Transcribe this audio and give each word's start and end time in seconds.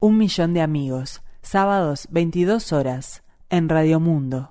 Un 0.00 0.16
millón 0.16 0.54
de 0.54 0.60
amigos, 0.60 1.22
sábados 1.42 2.06
22 2.12 2.72
horas, 2.72 3.24
en 3.50 3.68
Radio 3.68 3.98
Mundo. 3.98 4.50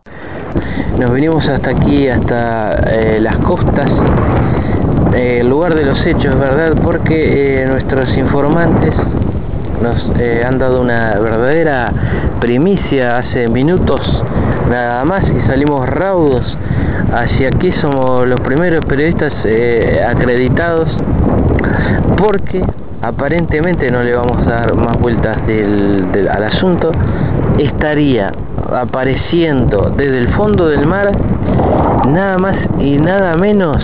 Nos 1.00 1.10
venimos 1.10 1.48
hasta 1.48 1.70
aquí, 1.70 2.10
hasta 2.10 2.76
eh, 2.92 3.22
las 3.22 3.38
costas, 3.38 3.90
eh, 5.14 5.38
el 5.40 5.48
lugar 5.48 5.74
de 5.74 5.86
los 5.86 6.06
hechos, 6.06 6.38
¿verdad? 6.38 6.74
Porque 6.84 7.62
eh, 7.64 7.66
nuestros 7.66 8.10
informantes 8.18 8.94
nos 9.82 10.04
han 10.46 10.60
dado 10.60 10.82
una 10.82 11.18
verdadera 11.18 11.94
primicia 12.42 13.20
hace 13.20 13.48
minutos 13.48 14.02
nada 14.70 15.06
más 15.06 15.24
y 15.30 15.48
salimos 15.48 15.88
raudos 15.88 16.44
hacia 17.14 17.48
aquí, 17.48 17.72
somos 17.80 18.28
los 18.28 18.42
primeros 18.42 18.84
periodistas 18.86 19.32
acreditados 20.10 20.90
porque 22.18 22.66
aparentemente 23.02 23.92
no 23.92 24.04
le 24.04 24.14
vamos 24.14 24.46
a 24.48 24.50
dar 24.50 24.76
más 24.76 25.00
vueltas 25.00 25.38
al 26.32 26.44
asunto, 26.44 26.92
estaría 27.58 28.32
apareciendo 28.76 29.94
desde 29.96 30.20
el 30.20 30.30
fondo 30.34 30.68
del 30.68 30.86
mar 30.86 31.12
nada 32.08 32.38
más 32.38 32.56
y 32.80 32.98
nada 32.98 33.36
menos 33.36 33.78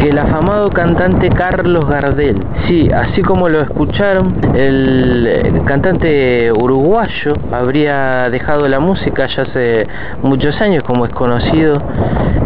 que 0.00 0.08
el 0.08 0.18
afamado 0.18 0.70
cantante 0.70 1.28
Carlos 1.28 1.86
Gardel. 1.86 2.42
Sí, 2.66 2.90
así 2.90 3.22
como 3.22 3.48
lo 3.48 3.60
escucharon, 3.60 4.34
el 4.54 5.62
cantante 5.66 6.50
uruguayo 6.52 7.34
habría 7.52 8.30
dejado 8.30 8.66
la 8.68 8.80
música 8.80 9.26
ya 9.26 9.42
hace 9.42 9.86
muchos 10.22 10.58
años, 10.60 10.82
como 10.84 11.04
es 11.04 11.12
conocido, 11.12 11.82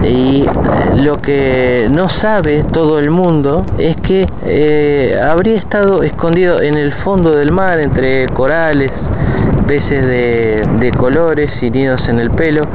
y 0.02 0.44
lo 0.96 1.22
que 1.22 1.88
no 1.90 2.08
sabe 2.20 2.64
todo 2.72 2.98
el 2.98 3.10
mundo 3.10 3.64
es 3.78 3.96
que 3.98 4.28
eh, 4.44 5.20
habría 5.22 5.58
estado 5.58 6.02
escondido 6.02 6.60
en 6.60 6.74
el 6.76 6.92
fondo 7.04 7.36
del 7.36 7.52
mar 7.52 7.78
entre 7.78 8.26
corales, 8.28 8.90
peces 9.68 10.06
de, 10.06 10.62
de 10.80 10.90
colores 10.90 11.50
y 11.62 11.70
nidos 11.70 12.02
en 12.08 12.18
el 12.18 12.30
pelo 12.32 12.66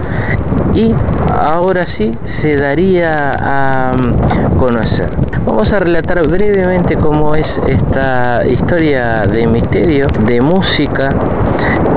y 0.79 0.95
ahora 1.29 1.85
sí 1.97 2.17
se 2.41 2.55
daría 2.55 3.33
a 3.33 3.93
mm, 3.93 4.57
conocer. 4.57 5.09
Vamos 5.45 5.69
a 5.71 5.79
relatar 5.79 6.25
brevemente 6.27 6.95
cómo 6.95 7.35
es 7.35 7.47
esta 7.67 8.45
historia 8.47 9.25
de 9.25 9.45
misterio, 9.47 10.07
de 10.25 10.39
música 10.41 11.09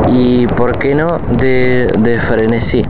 y, 0.08 0.46
por 0.48 0.78
qué 0.78 0.94
no, 0.94 1.18
de, 1.38 2.20
frenesí. 2.28 2.84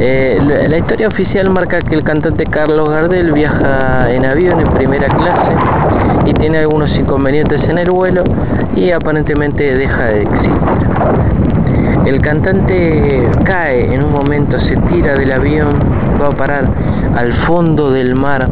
Eh, 0.00 0.66
la, 0.68 0.78
historia 0.78 1.08
oficial 1.08 1.50
marca 1.50 1.80
que 1.80 1.94
el 1.94 2.02
cantante 2.02 2.44
Carlos 2.46 2.88
Gardel 2.88 3.32
viaja 3.32 4.10
en 4.10 4.24
avión 4.24 4.60
en 4.60 4.72
primera 4.72 5.08
clase 5.08 5.52
y 6.26 6.32
tiene 6.34 6.58
algunos 6.58 6.90
inconvenientes 6.96 7.62
en 7.64 7.78
el 7.78 7.90
vuelo 7.90 8.24
y 8.74 8.90
aparentemente 8.90 9.76
deja 9.76 10.04
de 10.06 10.22
existir. 10.22 11.29
El 12.06 12.20
cantante 12.20 13.28
cae 13.44 13.94
en 13.94 14.04
un 14.04 14.12
momento, 14.12 14.58
se 14.60 14.76
tira 14.92 15.14
del 15.14 15.32
avión, 15.32 15.78
va 16.20 16.28
a 16.28 16.36
parar 16.36 16.64
al 17.16 17.32
fondo 17.46 17.90
del 17.90 18.14
mar, 18.14 18.48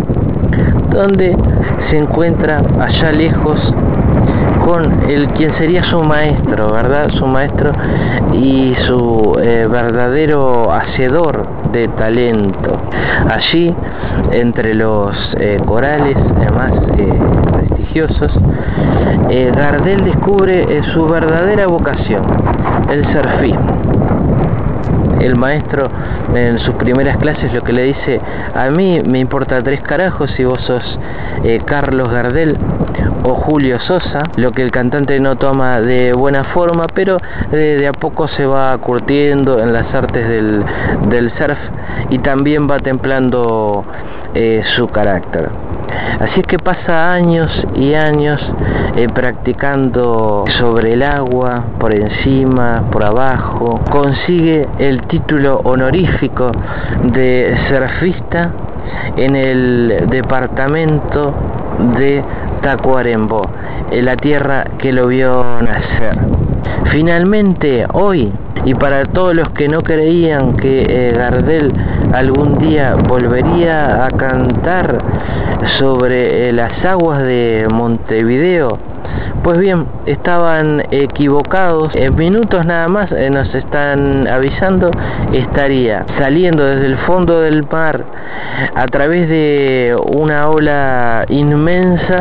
donde 0.90 1.36
se 1.90 1.98
encuentra 1.98 2.62
allá 2.78 3.12
lejos 3.12 3.74
con 4.64 5.08
el 5.08 5.28
quien 5.28 5.56
sería 5.56 5.82
su 5.84 6.02
maestro, 6.02 6.72
¿verdad? 6.72 7.08
Su 7.12 7.26
maestro 7.26 7.72
y 8.34 8.74
su 8.86 9.38
eh, 9.42 9.66
verdadero 9.70 10.70
hacedor 10.70 11.46
de 11.72 11.88
talento. 11.88 12.78
Allí, 13.30 13.74
entre 14.32 14.74
los 14.74 15.16
eh, 15.40 15.58
corales 15.64 16.16
más 16.54 16.72
eh, 16.98 17.18
prestigiosos, 17.52 18.32
Gardel 19.28 20.04
descubre 20.04 20.82
su 20.94 21.06
verdadera 21.06 21.66
vocación, 21.66 22.24
el 22.90 23.04
surfismo 23.12 23.88
el 25.20 25.36
maestro 25.36 25.90
en 26.34 26.58
sus 26.60 26.74
primeras 26.76 27.16
clases 27.18 27.52
lo 27.52 27.62
que 27.62 27.72
le 27.72 27.82
dice, 27.84 28.20
a 28.54 28.70
mí 28.70 29.00
me 29.04 29.18
importa 29.18 29.62
tres 29.62 29.80
carajos 29.82 30.30
si 30.36 30.44
vos 30.44 30.60
sos 30.62 30.98
eh, 31.44 31.60
Carlos 31.64 32.10
Gardel 32.10 32.56
o 33.24 33.34
Julio 33.34 33.80
Sosa, 33.80 34.22
lo 34.36 34.52
que 34.52 34.62
el 34.62 34.70
cantante 34.70 35.18
no 35.20 35.36
toma 35.36 35.80
de 35.80 36.12
buena 36.12 36.44
forma, 36.44 36.86
pero 36.94 37.18
de, 37.50 37.86
a 37.86 37.92
poco 37.92 38.28
se 38.28 38.46
va 38.46 38.76
curtiendo 38.78 39.60
en 39.60 39.72
las 39.72 39.92
artes 39.94 40.28
del, 40.28 40.64
del 41.08 41.30
surf 41.32 41.58
y 42.10 42.18
también 42.18 42.70
va 42.70 42.78
templando 42.78 43.84
eh, 44.34 44.62
su 44.76 44.88
carácter. 44.88 45.48
Así 46.20 46.40
es 46.40 46.46
que 46.46 46.58
pasa 46.58 47.12
años 47.12 47.50
y 47.74 47.94
años 47.94 48.40
eh, 48.96 49.08
practicando 49.08 50.44
sobre 50.58 50.94
el 50.94 51.02
agua, 51.02 51.64
por 51.78 51.94
encima, 51.94 52.84
por 52.90 53.04
abajo, 53.04 53.80
consigue 53.90 54.68
el 54.78 55.02
título 55.02 55.60
honorífico 55.64 56.50
de 57.12 57.56
surfista 57.68 58.52
en 59.16 59.36
el 59.36 60.06
departamento 60.10 61.34
de 61.98 62.24
Tacuarembó, 62.62 63.42
en 63.90 64.04
la 64.04 64.16
tierra 64.16 64.64
que 64.78 64.92
lo 64.92 65.06
vio 65.06 65.44
nacer. 65.62 66.18
Finalmente, 66.90 67.86
hoy, 67.92 68.32
y 68.64 68.74
para 68.74 69.04
todos 69.06 69.34
los 69.34 69.48
que 69.50 69.68
no 69.68 69.82
creían 69.82 70.56
que 70.56 70.82
eh, 70.88 71.12
Gardel 71.16 71.72
algún 72.12 72.58
día 72.58 72.94
volvería 72.94 74.04
a 74.06 74.10
cantar 74.10 74.98
sobre 75.78 76.48
eh, 76.48 76.52
las 76.52 76.84
aguas 76.84 77.22
de 77.22 77.66
Montevideo, 77.72 78.78
pues 79.42 79.58
bien, 79.58 79.86
estaban 80.06 80.82
equivocados. 80.90 81.94
En 81.94 82.16
minutos 82.16 82.64
nada 82.64 82.88
más 82.88 83.10
eh, 83.12 83.30
nos 83.30 83.54
están 83.54 84.26
avisando, 84.26 84.90
estaría 85.32 86.04
saliendo 86.18 86.64
desde 86.64 86.86
el 86.86 86.96
fondo 86.98 87.40
del 87.40 87.64
mar 87.70 88.04
a 88.74 88.86
través 88.86 89.28
de 89.28 89.96
una 90.16 90.48
ola 90.48 91.24
inmensa 91.28 92.20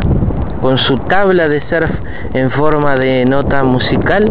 con 0.61 0.77
su 0.77 0.97
tabla 0.99 1.47
de 1.47 1.61
surf 1.69 1.91
en 2.33 2.51
forma 2.51 2.95
de 2.95 3.25
nota 3.25 3.63
musical 3.63 4.29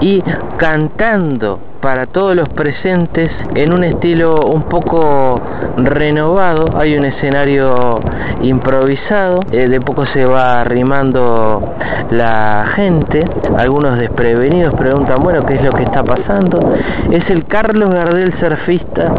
y 0.00 0.22
cantando 0.58 1.58
para 1.80 2.06
todos 2.06 2.36
los 2.36 2.48
presentes 2.50 3.30
en 3.56 3.72
un 3.72 3.82
estilo 3.82 4.36
un 4.46 4.62
poco 4.64 5.40
renovado. 5.76 6.66
Hay 6.78 6.96
un 6.96 7.04
escenario 7.04 8.00
improvisado, 8.42 9.40
eh, 9.50 9.68
de 9.68 9.80
poco 9.80 10.06
se 10.06 10.24
va 10.24 10.60
arrimando 10.60 11.74
la 12.10 12.66
gente, 12.76 13.24
algunos 13.58 13.98
desprevenidos 13.98 14.74
preguntan, 14.74 15.22
bueno, 15.22 15.44
¿qué 15.44 15.54
es 15.54 15.64
lo 15.64 15.72
que 15.72 15.82
está 15.82 16.04
pasando? 16.04 16.74
Es 17.10 17.28
el 17.30 17.46
Carlos 17.46 17.90
Gardel 17.90 18.32
surfista 18.38 19.12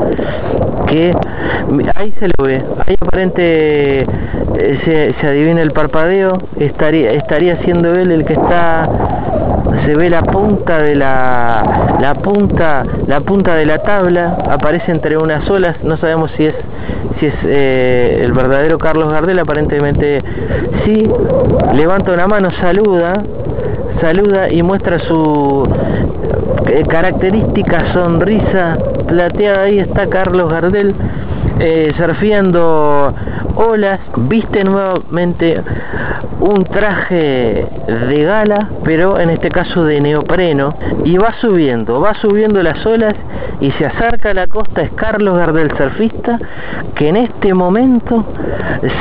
que 0.93 1.11
ahí 1.95 2.13
se 2.19 2.27
lo 2.27 2.45
ve, 2.45 2.63
ahí 2.85 2.95
aparente 2.99 4.01
eh, 4.01 5.15
se, 5.19 5.27
adivina 5.27 5.61
el 5.61 5.71
parpadeo, 5.71 6.37
estaría, 6.59 7.13
estaría 7.13 7.57
siendo 7.63 7.93
él 7.95 8.11
el 8.11 8.25
que 8.25 8.33
está 8.33 8.87
se 9.85 9.95
ve 9.95 10.09
la 10.09 10.21
punta 10.21 10.77
de 10.83 10.95
la, 10.95 11.97
la 11.99 12.13
punta 12.15 12.83
la 13.07 13.21
punta 13.21 13.55
de 13.55 13.65
la 13.65 13.79
tabla 13.79 14.37
aparece 14.47 14.91
entre 14.91 15.17
unas 15.17 15.49
olas 15.49 15.83
no 15.83 15.97
sabemos 15.97 16.31
si 16.37 16.45
es 16.45 16.55
si 17.19 17.25
es 17.25 17.33
eh, 17.43 18.19
el 18.21 18.33
verdadero 18.33 18.77
Carlos 18.77 19.11
Gardel 19.11 19.39
aparentemente 19.39 20.21
sí 20.85 21.09
levanta 21.73 22.13
una 22.13 22.27
mano 22.27 22.51
saluda 22.61 23.23
saluda 23.99 24.51
y 24.51 24.61
muestra 24.61 24.99
su 24.99 25.67
eh, 26.67 26.83
característica 26.87 27.93
sonrisa 27.93 28.77
plateada 29.07 29.63
ahí 29.63 29.79
está 29.79 30.07
Carlos 30.07 30.51
Gardel 30.51 30.95
eh, 31.59 31.93
surfeando. 31.97 33.13
Olas, 33.55 33.99
viste 34.17 34.63
nuevamente 34.63 35.61
un 36.39 36.63
traje 36.63 37.67
de 38.09 38.23
gala, 38.23 38.69
pero 38.83 39.19
en 39.19 39.29
este 39.29 39.49
caso 39.49 39.83
de 39.85 40.01
neopreno, 40.01 40.75
y 41.05 41.17
va 41.17 41.33
subiendo, 41.39 42.01
va 42.01 42.15
subiendo 42.15 42.63
las 42.63 42.83
olas 42.85 43.13
y 43.61 43.69
se 43.71 43.85
acerca 43.85 44.31
a 44.31 44.33
la 44.33 44.47
costa 44.47 44.81
es 44.81 44.91
Carlos 44.93 45.37
Gardel 45.37 45.71
surfista, 45.77 46.39
que 46.95 47.09
en 47.09 47.17
este 47.17 47.53
momento 47.53 48.25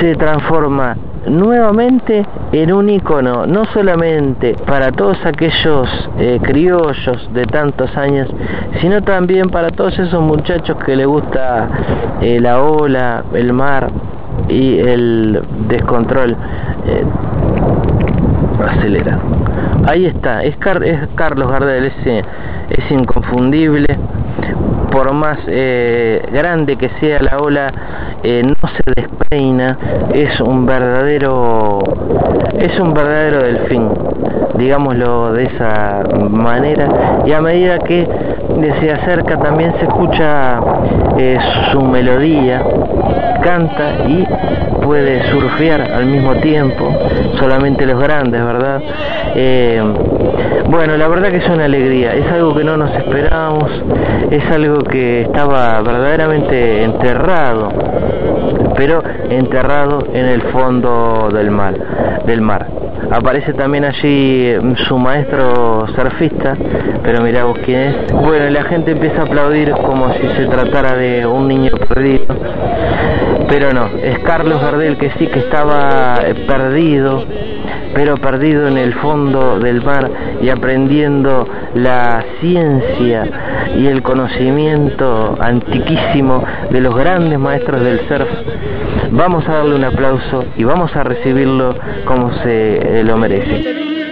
se 0.01 0.15
transforma 0.17 0.97
nuevamente 1.27 2.27
en 2.53 2.73
un 2.73 2.91
icono, 2.91 3.47
no 3.47 3.65
solamente 3.67 4.55
para 4.67 4.91
todos 4.93 5.19
aquellos 5.25 5.89
eh, 6.19 6.39
criollos 6.43 7.33
de 7.33 7.45
tantos 7.47 7.97
años, 7.97 8.29
sino 8.81 9.03
también 9.03 9.49
para 9.51 9.71
todos 9.71 9.99
esos 9.99 10.21
muchachos 10.21 10.77
que 10.85 10.97
le 10.97 11.07
gusta 11.07 11.69
eh, 12.21 12.41
la 12.41 12.63
ola, 12.63 13.25
el 13.35 13.53
mar 13.53 13.91
y 14.49 14.79
el 14.79 15.43
descontrol. 15.69 16.37
Eh, 16.87 17.05
acelera. 18.63 19.19
Ahí 19.87 20.07
está, 20.07 20.43
es, 20.45 20.57
Carlos 21.15 21.51
Gardel, 21.51 21.87
ese, 21.87 22.25
es 22.71 22.91
inconfundible 22.91 23.99
por 24.93 25.13
más 25.15 25.39
eh, 25.47 26.23
grande 26.31 26.77
que 26.77 26.91
sea 27.01 27.19
la 27.21 27.39
ola, 27.39 27.73
eh, 28.23 28.43
no 28.45 28.69
se 28.69 28.83
despeina, 28.95 29.79
es 30.13 30.39
un 30.41 30.67
verdadero, 30.67 31.81
es 32.59 32.79
un 32.79 32.93
verdadero 32.93 33.43
delfín. 33.43 33.89
digámoslo 34.59 35.33
de 35.33 35.45
esa 35.45 36.03
manera, 36.29 37.23
y 37.25 37.33
a 37.33 37.41
medida 37.41 37.79
que 37.79 38.07
se 38.81 38.93
acerca 38.93 39.39
también 39.39 39.73
se 39.79 39.87
escucha 39.87 40.61
eh, 41.19 41.39
su 41.73 41.81
melodía, 41.83 42.63
canta 43.43 44.05
y 44.07 44.27
puede 44.83 45.31
surfear 45.31 45.81
al 45.81 46.07
mismo 46.07 46.35
tiempo, 46.37 46.93
solamente 47.39 47.87
los 47.87 48.01
grandes, 48.01 48.45
¿verdad? 48.45 48.83
Eh, 49.35 49.83
bueno, 50.69 50.97
la 50.97 51.09
verdad 51.09 51.31
que 51.31 51.39
es 51.39 51.49
una 51.49 51.65
alegría, 51.65 52.15
es 52.15 52.31
algo 52.33 52.55
que 52.55 52.65
no 52.65 52.77
nos 52.77 52.95
esperábamos, 52.97 53.71
es 54.31 54.45
algo 54.51 54.79
que 54.85 55.23
estaba 55.23 55.81
verdaderamente 55.83 56.85
enterrado, 56.85 57.69
pero 58.77 59.03
enterrado 59.29 60.07
en 60.13 60.27
el 60.27 60.43
fondo 60.43 61.29
del 61.33 61.51
mar, 61.51 61.75
del 62.27 62.41
mar. 62.41 62.82
Aparece 63.13 63.53
también 63.53 63.85
allí 63.85 64.55
mm, 64.59 64.75
su 64.89 64.99
maestro 64.99 65.87
surfista, 65.95 66.57
pero 67.03 67.23
mira 67.23 67.45
vos 67.45 67.59
quién 67.63 67.81
es. 67.81 68.13
Bueno, 68.13 68.49
la 68.49 68.65
gente 68.65 68.93
empieza 68.93 69.21
a 69.21 69.25
aplaudir 69.25 69.71
como 69.73 70.15
si 70.15 70.27
se 70.29 70.47
tratara 70.47 70.97
de 70.97 71.27
un 71.27 71.47
niño 71.47 71.73
perdido. 71.91 72.25
Pero 73.49 73.73
no, 73.73 73.87
es 74.03 74.19
Carlos 74.21 74.61
Gardel 74.61 74.97
que 74.97 75.11
sí 75.19 75.27
que 75.27 75.41
estaba 75.41 76.17
eh, 76.25 76.35
perdido, 76.47 77.25
pero 77.95 78.17
perdido 78.17 78.69
en 78.69 78.79
el 78.79 78.95
fondo 78.95 79.59
del 79.59 79.83
mar 79.83 80.11
y 80.41 80.49
aprendiendo 80.49 81.47
la 81.75 82.25
ciencia 82.41 83.25
y 83.77 83.87
el 83.87 84.03
conocimiento 84.03 85.37
antiquísimo 85.41 86.45
de 86.71 86.81
los 86.81 86.95
grandes 86.95 87.39
maestros 87.39 87.83
del 87.83 88.01
surf. 88.09 88.29
Vamos 89.11 89.47
a 89.49 89.53
darle 89.53 89.75
un 89.75 89.85
aplauso 89.85 90.45
y 90.57 90.65
vamos 90.65 90.95
a 90.97 91.05
recibirlo 91.05 91.75
como 92.07 92.33
se 92.43 93.01
eh, 93.01 93.05
lo 93.05 93.17
merece. 93.17 94.12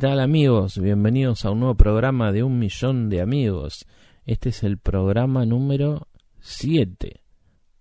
tal 0.00 0.18
amigos? 0.20 0.78
Bienvenidos 0.78 1.44
a 1.44 1.50
un 1.50 1.60
nuevo 1.60 1.74
programa 1.74 2.32
de 2.32 2.42
un 2.42 2.58
millón 2.58 3.10
de 3.10 3.20
amigos. 3.20 3.86
Este 4.24 4.48
es 4.48 4.62
el 4.62 4.78
programa 4.78 5.44
número 5.44 6.08
7. 6.38 7.20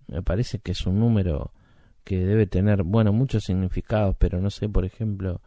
Me 0.08 0.22
parece 0.22 0.60
que 0.60 0.74
es 0.74 0.86
un 0.86 1.00
número 1.00 1.54
que 2.04 2.18
debe 2.18 2.46
tener, 2.46 2.84
bueno, 2.84 3.14
muchos 3.14 3.46
significados, 3.46 4.18
pero 4.20 4.42
no 4.42 4.50
sé, 4.50 4.68
por 4.68 4.84
ejemplo, 4.84 5.40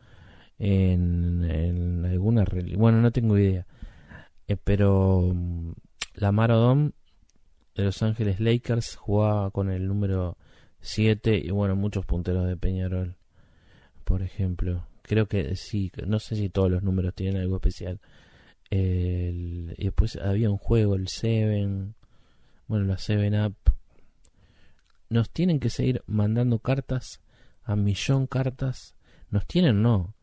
en, 0.58 1.44
en 1.44 2.06
alguna 2.06 2.46
bueno, 2.78 3.02
no 3.02 3.10
tengo 3.10 3.36
idea. 3.36 3.66
Eh, 4.48 4.56
pero 4.56 5.30
mm, 5.34 5.72
la 6.14 6.32
Marodón 6.32 6.94
de 7.74 7.84
Los 7.84 8.02
Ángeles 8.02 8.40
Lakers 8.40 8.96
jugaba 8.96 9.50
con 9.50 9.68
el 9.68 9.86
número 9.86 10.38
7 10.80 11.38
y 11.44 11.50
bueno, 11.50 11.76
muchos 11.76 12.06
punteros 12.06 12.46
de 12.46 12.56
Peñarol, 12.56 13.16
por 14.04 14.22
ejemplo 14.22 14.86
creo 15.02 15.26
que 15.26 15.56
sí, 15.56 15.90
no 16.06 16.18
sé 16.18 16.36
si 16.36 16.48
todos 16.48 16.70
los 16.70 16.82
números 16.82 17.14
tienen 17.14 17.40
algo 17.40 17.56
especial. 17.56 18.00
y 18.70 19.84
después 19.84 20.16
había 20.16 20.50
un 20.50 20.58
juego, 20.58 20.94
el 20.94 21.08
Seven, 21.08 21.94
bueno, 22.66 22.86
la 22.86 22.98
Seven 22.98 23.40
Up. 23.44 23.56
Nos 25.10 25.30
tienen 25.30 25.60
que 25.60 25.68
seguir 25.68 26.02
mandando 26.06 26.58
cartas, 26.58 27.20
a 27.64 27.76
millón 27.76 28.26
cartas. 28.26 28.94
Nos 29.30 29.46
tienen, 29.46 29.82
no. 29.82 30.14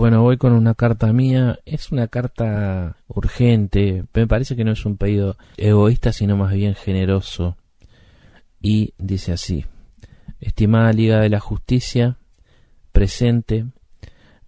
Bueno, 0.00 0.22
voy 0.22 0.38
con 0.38 0.54
una 0.54 0.72
carta 0.72 1.12
mía. 1.12 1.58
Es 1.66 1.92
una 1.92 2.08
carta 2.08 2.96
urgente. 3.06 4.04
Me 4.14 4.26
parece 4.26 4.56
que 4.56 4.64
no 4.64 4.72
es 4.72 4.86
un 4.86 4.96
pedido 4.96 5.36
egoísta, 5.58 6.10
sino 6.10 6.38
más 6.38 6.54
bien 6.54 6.74
generoso. 6.74 7.58
y 8.62 8.94
dice 8.96 9.32
así. 9.32 9.66
Estimada 10.40 10.94
Liga 10.94 11.20
de 11.20 11.28
la 11.28 11.38
Justicia, 11.38 12.16
presente, 12.92 13.66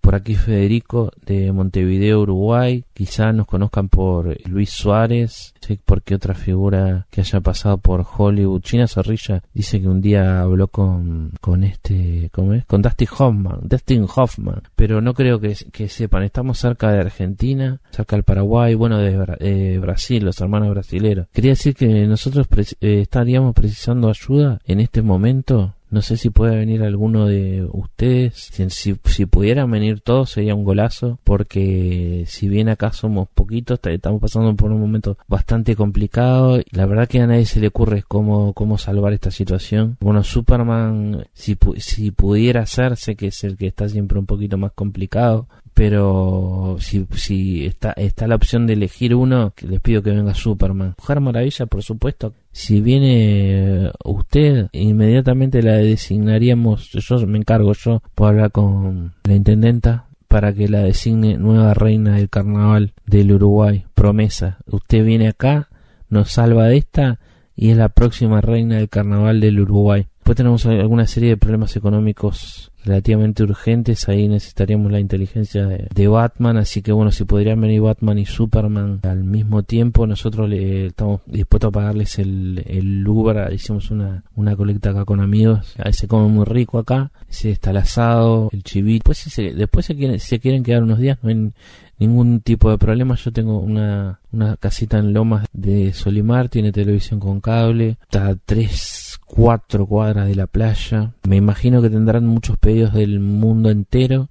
por 0.02 0.16
aquí 0.16 0.34
Federico 0.34 1.12
de 1.24 1.52
Montevideo, 1.52 2.20
Uruguay. 2.20 2.84
Quizá 2.92 3.32
nos 3.32 3.46
conozcan 3.46 3.88
por 3.88 4.36
Luis 4.48 4.70
Suárez, 4.70 5.54
sé 5.60 5.78
por 5.82 6.02
qué 6.02 6.16
otra 6.16 6.34
figura 6.34 7.06
que 7.10 7.20
haya 7.20 7.40
pasado 7.40 7.78
por 7.78 8.04
Hollywood. 8.04 8.60
China 8.60 8.88
Zorrilla 8.88 9.42
dice 9.54 9.80
que 9.80 9.88
un 9.88 10.00
día 10.00 10.42
habló 10.42 10.68
con, 10.68 11.32
con 11.40 11.62
este, 11.62 12.28
¿cómo 12.32 12.52
es? 12.52 12.64
Con 12.66 12.82
Dustin 12.82 13.08
Hoffman, 13.16 13.60
Dustin 13.62 14.06
Hoffman. 14.14 14.62
Pero 14.74 15.00
no 15.00 15.14
creo 15.14 15.40
que, 15.40 15.54
sepan, 15.88 16.24
estamos 16.24 16.58
cerca 16.58 16.90
de 16.90 17.00
Argentina, 17.00 17.80
cerca 17.90 18.16
del 18.16 18.24
Paraguay, 18.24 18.74
bueno, 18.74 18.98
de 18.98 19.78
Brasil, 19.78 20.24
los 20.24 20.40
hermanos 20.40 20.70
brasileros. 20.70 21.28
Quería 21.32 21.52
decir 21.52 21.74
que 21.74 22.06
nosotros 22.06 22.48
eh, 22.80 23.00
estaríamos 23.02 23.54
precisando 23.54 24.08
ayuda 24.08 24.58
en 24.66 24.80
este 24.80 25.00
momento 25.00 25.74
no 25.92 26.00
sé 26.00 26.16
si 26.16 26.30
puede 26.30 26.56
venir 26.56 26.82
alguno 26.82 27.26
de 27.26 27.68
ustedes. 27.70 28.50
Si, 28.70 28.96
si, 29.04 29.26
pudieran 29.26 29.70
venir 29.70 30.00
todos 30.00 30.30
sería 30.30 30.54
un 30.54 30.64
golazo. 30.64 31.18
Porque 31.22 32.24
si 32.26 32.48
bien 32.48 32.70
acá 32.70 32.92
somos 32.92 33.28
poquitos, 33.28 33.78
estamos 33.84 34.20
pasando 34.20 34.56
por 34.56 34.72
un 34.72 34.80
momento 34.80 35.18
bastante 35.28 35.76
complicado. 35.76 36.60
La 36.70 36.86
verdad 36.86 37.08
que 37.08 37.20
a 37.20 37.26
nadie 37.26 37.44
se 37.44 37.60
le 37.60 37.68
ocurre 37.68 38.04
cómo, 38.08 38.54
cómo 38.54 38.78
salvar 38.78 39.12
esta 39.12 39.30
situación. 39.30 39.98
Bueno, 40.00 40.24
Superman, 40.24 41.26
si, 41.34 41.58
si 41.76 42.10
pudiera 42.10 42.64
sé 42.64 43.14
que 43.14 43.26
es 43.26 43.44
el 43.44 43.58
que 43.58 43.66
está 43.66 43.86
siempre 43.88 44.18
un 44.18 44.26
poquito 44.26 44.56
más 44.56 44.72
complicado 44.72 45.46
pero 45.82 46.76
si, 46.78 47.08
si 47.16 47.66
está, 47.66 47.90
está 47.94 48.28
la 48.28 48.36
opción 48.36 48.68
de 48.68 48.74
elegir 48.74 49.16
uno, 49.16 49.52
les 49.68 49.80
pido 49.80 50.00
que 50.00 50.12
venga 50.12 50.32
Superman. 50.32 50.94
Mujer 50.96 51.18
Maravilla, 51.18 51.66
por 51.66 51.82
supuesto. 51.82 52.34
Si 52.52 52.80
viene 52.80 53.90
usted, 54.04 54.68
inmediatamente 54.70 55.60
la 55.60 55.72
designaríamos, 55.72 56.92
yo 56.92 57.26
me 57.26 57.38
encargo, 57.38 57.72
yo 57.72 58.00
puedo 58.14 58.28
hablar 58.28 58.52
con 58.52 59.14
la 59.24 59.34
intendenta 59.34 60.04
para 60.28 60.54
que 60.54 60.68
la 60.68 60.82
designe 60.82 61.36
nueva 61.36 61.74
reina 61.74 62.14
del 62.14 62.30
carnaval 62.30 62.92
del 63.04 63.32
Uruguay. 63.32 63.84
Promesa, 63.96 64.58
usted 64.66 65.04
viene 65.04 65.26
acá, 65.26 65.68
nos 66.08 66.30
salva 66.30 66.68
de 66.68 66.76
esta 66.76 67.18
y 67.56 67.70
es 67.70 67.76
la 67.76 67.88
próxima 67.88 68.40
reina 68.40 68.76
del 68.76 68.88
carnaval 68.88 69.40
del 69.40 69.58
Uruguay. 69.58 70.06
Después 70.22 70.36
tenemos 70.36 70.64
alguna 70.66 71.08
serie 71.08 71.30
de 71.30 71.36
problemas 71.36 71.74
económicos 71.74 72.70
relativamente 72.84 73.42
urgentes, 73.42 74.08
ahí 74.08 74.28
necesitaríamos 74.28 74.92
la 74.92 75.00
inteligencia 75.00 75.66
de, 75.66 76.06
Batman, 76.06 76.58
así 76.58 76.80
que 76.80 76.92
bueno, 76.92 77.10
si 77.10 77.24
podrían 77.24 77.60
venir 77.60 77.80
Batman 77.80 78.18
y 78.20 78.26
Superman 78.26 79.00
al 79.02 79.24
mismo 79.24 79.64
tiempo, 79.64 80.06
nosotros 80.06 80.48
le 80.48 80.86
estamos 80.86 81.22
dispuestos 81.26 81.68
a 81.68 81.72
pagarles 81.72 82.20
el, 82.20 82.62
el 82.68 83.06
Uber, 83.06 83.52
hicimos 83.52 83.90
una, 83.90 84.22
una 84.36 84.54
colecta 84.54 84.90
acá 84.90 85.04
con 85.04 85.18
amigos, 85.18 85.74
ahí 85.78 85.92
se 85.92 86.06
come 86.06 86.28
muy 86.28 86.44
rico 86.44 86.78
acá, 86.78 87.10
se 87.28 87.50
está 87.50 87.70
el 87.70 87.78
asado, 87.78 88.48
el 88.52 88.62
chivito, 88.62 89.10
después 89.10 89.18
si 89.18 89.30
se, 89.30 89.54
después 89.54 89.86
se 89.86 89.96
quieren, 89.96 90.20
se 90.20 90.38
quieren 90.38 90.62
quedar 90.62 90.84
unos 90.84 91.00
días, 91.00 91.18
no 91.22 91.30
hay 91.30 91.50
ningún 91.98 92.40
tipo 92.40 92.70
de 92.70 92.78
problema, 92.78 93.16
yo 93.16 93.32
tengo 93.32 93.58
una, 93.58 94.20
una 94.30 94.56
casita 94.56 94.98
en 94.98 95.12
Lomas 95.12 95.46
de 95.52 95.92
Solimar, 95.92 96.48
tiene 96.48 96.70
televisión 96.70 97.18
con 97.18 97.40
cable, 97.40 97.96
está 98.02 98.36
tres, 98.44 99.11
cuatro 99.34 99.86
cuadras 99.86 100.28
de 100.28 100.34
la 100.34 100.46
playa, 100.46 101.14
me 101.26 101.36
imagino 101.36 101.80
que 101.80 101.88
tendrán 101.88 102.26
muchos 102.26 102.58
pedidos 102.58 102.92
del 102.92 103.18
mundo 103.18 103.70
entero, 103.70 104.28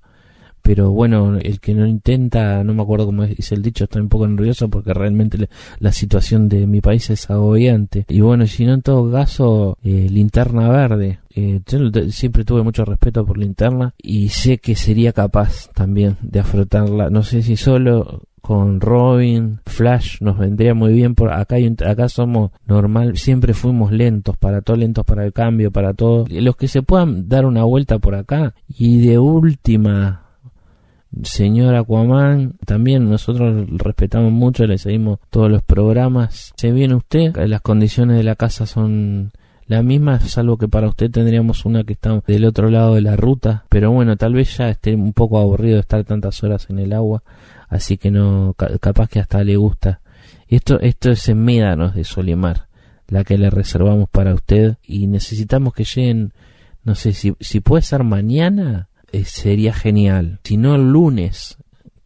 pero 0.62 0.91
bueno, 0.91 1.38
el 1.38 1.60
que 1.60 1.74
no 1.74 1.88
intenta, 1.88 2.63
no 2.63 2.75
me 2.75 2.84
acuerdo 2.84 3.08
cómo 3.08 3.25
dice 3.25 3.55
el 3.55 3.63
dicho, 3.63 3.86
estoy 3.86 4.03
un 4.03 4.10
poco 4.10 4.27
nervioso 4.27 4.70
porque 4.70 4.93
realmente 4.93 5.50
la 5.79 5.91
situación 5.91 6.50
de 6.50 6.67
mi 6.67 6.81
país 6.81 7.10
es 7.10 7.31
agobiante. 7.31 8.05
Y 8.08 8.22
bueno, 8.22 8.46
si 8.46 8.65
no 8.65 8.75
en 8.75 8.84
todo 8.84 9.12
caso, 9.12 9.79
eh, 9.84 10.08
linterna 10.10 10.70
verde. 10.70 11.20
Eh, 11.34 11.62
yo 11.65 11.79
siempre 12.12 12.46
tuve 12.46 12.62
mucho 12.62 12.86
respeto 12.86 13.25
por 13.25 13.39
linterna 13.39 13.96
y 13.98 14.29
sé 14.29 14.60
que 14.60 14.75
sería 14.75 15.13
capaz 15.13 15.72
también 15.74 16.17
de 16.22 16.41
afrontarla. 16.41 17.10
No 17.10 17.24
sé 17.24 17.41
si 17.41 17.58
solo 17.58 18.22
con 18.41 18.81
Robin, 18.81 19.60
Flash 19.65 20.17
nos 20.21 20.38
vendría 20.38 20.74
muy 20.74 20.93
bien 20.93 21.15
por 21.15 21.31
acá 21.31 21.55
acá 21.86 22.10
somos 22.10 22.51
normal, 22.65 23.17
siempre 23.17 23.53
fuimos 23.53 23.91
lentos 23.91 24.36
para 24.38 24.62
todo, 24.62 24.77
lentos 24.77 25.05
para 25.05 25.25
el 25.25 25.33
cambio, 25.33 25.71
para 25.71 25.93
todo. 25.93 26.25
Los 26.29 26.55
que 26.55 26.67
se 26.67 26.81
puedan 26.81 27.29
dar 27.29 27.45
una 27.45 27.63
vuelta 27.63 28.00
por 28.00 28.15
acá 28.15 28.53
y 28.67 29.05
de 29.05 29.19
última 29.19 30.21
señor 31.24 31.75
Aquaman, 31.75 32.53
también 32.65 33.10
nosotros 33.10 33.67
respetamos 33.69 34.31
mucho, 34.31 34.65
le 34.65 34.77
seguimos 34.77 35.19
todos 35.29 35.51
los 35.51 35.62
programas. 35.62 36.53
¿Se 36.55 36.71
viene 36.71 36.95
usted? 36.95 37.36
Las 37.48 37.62
condiciones 37.62 38.17
de 38.17 38.24
la 38.24 38.36
casa 38.36 38.65
son 38.65 39.31
las 39.72 39.84
mismas, 39.84 40.30
salvo 40.30 40.58
que 40.58 40.68
para 40.68 40.88
usted 40.88 41.10
tendríamos 41.10 41.66
una 41.66 41.84
que 41.84 41.94
está 41.94 42.22
del 42.28 42.46
otro 42.46 42.70
lado 42.70 42.96
de 42.96 43.01
la 43.01 43.16
ruta, 43.16 43.66
pero 43.70 43.92
bueno, 43.92 44.18
tal 44.18 44.34
vez 44.34 44.58
ya 44.58 44.70
esté 44.70 44.94
un 44.94 45.13
poco 45.13 45.40
aburrido 45.40 45.75
de 45.75 45.82
estar 45.82 46.04
tantas 46.04 46.44
horas 46.44 46.70
en 46.70 46.80
el 46.80 46.94
agua, 46.94 47.24
así 47.70 47.98
que 47.98 48.12
no, 48.12 48.54
capaz 48.80 49.08
que 49.08 49.20
hasta 49.20 49.44
le 49.44 49.56
gusta. 49.56 50.01
Esto, 50.48 50.80
esto 50.82 51.12
es 51.12 51.28
en 51.30 51.44
Médanos 51.44 51.96
de 51.96 52.04
Solimar, 52.04 52.68
la 53.08 53.24
que 53.24 53.38
le 53.38 53.50
reservamos 53.50 54.10
para 54.10 54.34
usted 54.34 54.75
y 54.86 55.08
necesitamos 55.08 55.74
que 55.74 55.86
lleguen, 55.86 56.34
no 56.84 56.94
sé 56.96 57.13
si, 57.13 57.34
si 57.40 57.62
puede 57.62 57.82
ser 57.82 58.04
mañana, 58.04 58.90
eh, 59.12 59.24
sería 59.24 59.74
genial. 59.74 60.40
Si 60.44 60.58
no 60.58 60.75
el 60.75 60.92
lunes, 60.92 61.58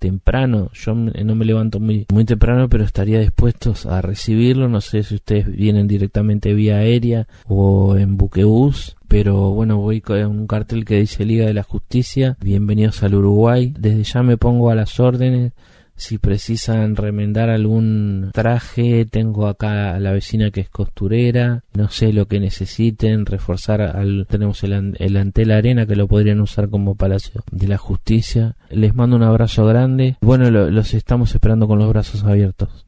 temprano, 0.05 0.69
yo 0.71 0.93
no 0.93 1.35
me 1.35 1.45
levanto 1.45 1.79
muy, 1.79 2.05
muy 2.13 2.25
temprano, 2.25 2.69
pero 2.69 2.83
estaría 2.83 3.19
dispuestos 3.19 3.87
a 3.87 4.03
recibirlo. 4.03 4.69
No 4.69 4.79
sé 4.79 5.01
si 5.01 5.15
ustedes 5.15 5.51
vienen 5.51 5.87
directamente 5.87 6.53
vía 6.53 6.77
aérea 6.77 7.27
o 7.47 7.97
en 7.97 8.15
buquebús. 8.15 8.97
Pero 9.07 9.49
bueno, 9.51 9.77
voy 9.77 10.01
con 10.01 10.23
un 10.25 10.45
cartel 10.45 10.85
que 10.85 10.99
dice 10.99 11.25
Liga 11.25 11.47
de 11.47 11.55
la 11.55 11.63
Justicia. 11.63 12.37
Bienvenidos 12.39 13.01
al 13.01 13.15
Uruguay. 13.15 13.73
Desde 13.79 14.03
ya 14.03 14.21
me 14.21 14.37
pongo 14.37 14.69
a 14.69 14.75
las 14.75 14.99
órdenes 14.99 15.53
si 15.95 16.17
precisan 16.17 16.95
remendar 16.95 17.49
algún 17.49 18.31
traje, 18.33 19.05
tengo 19.05 19.47
acá 19.47 19.95
a 19.95 19.99
la 19.99 20.11
vecina 20.11 20.51
que 20.51 20.61
es 20.61 20.69
costurera, 20.69 21.63
no 21.73 21.89
sé 21.89 22.13
lo 22.13 22.27
que 22.27 22.39
necesiten, 22.39 23.25
reforzar 23.25 23.81
al, 23.81 24.27
tenemos 24.29 24.63
el, 24.63 24.95
el 24.99 25.17
Antel 25.17 25.51
Arena 25.51 25.85
que 25.85 25.95
lo 25.95 26.07
podrían 26.07 26.41
usar 26.41 26.69
como 26.69 26.95
Palacio 26.95 27.43
de 27.51 27.67
la 27.67 27.77
Justicia. 27.77 28.55
Les 28.69 28.93
mando 28.93 29.15
un 29.15 29.23
abrazo 29.23 29.65
grande. 29.65 30.17
Bueno, 30.21 30.49
los 30.49 30.93
estamos 30.93 31.33
esperando 31.33 31.67
con 31.67 31.79
los 31.79 31.89
brazos 31.89 32.23
abiertos. 32.23 32.84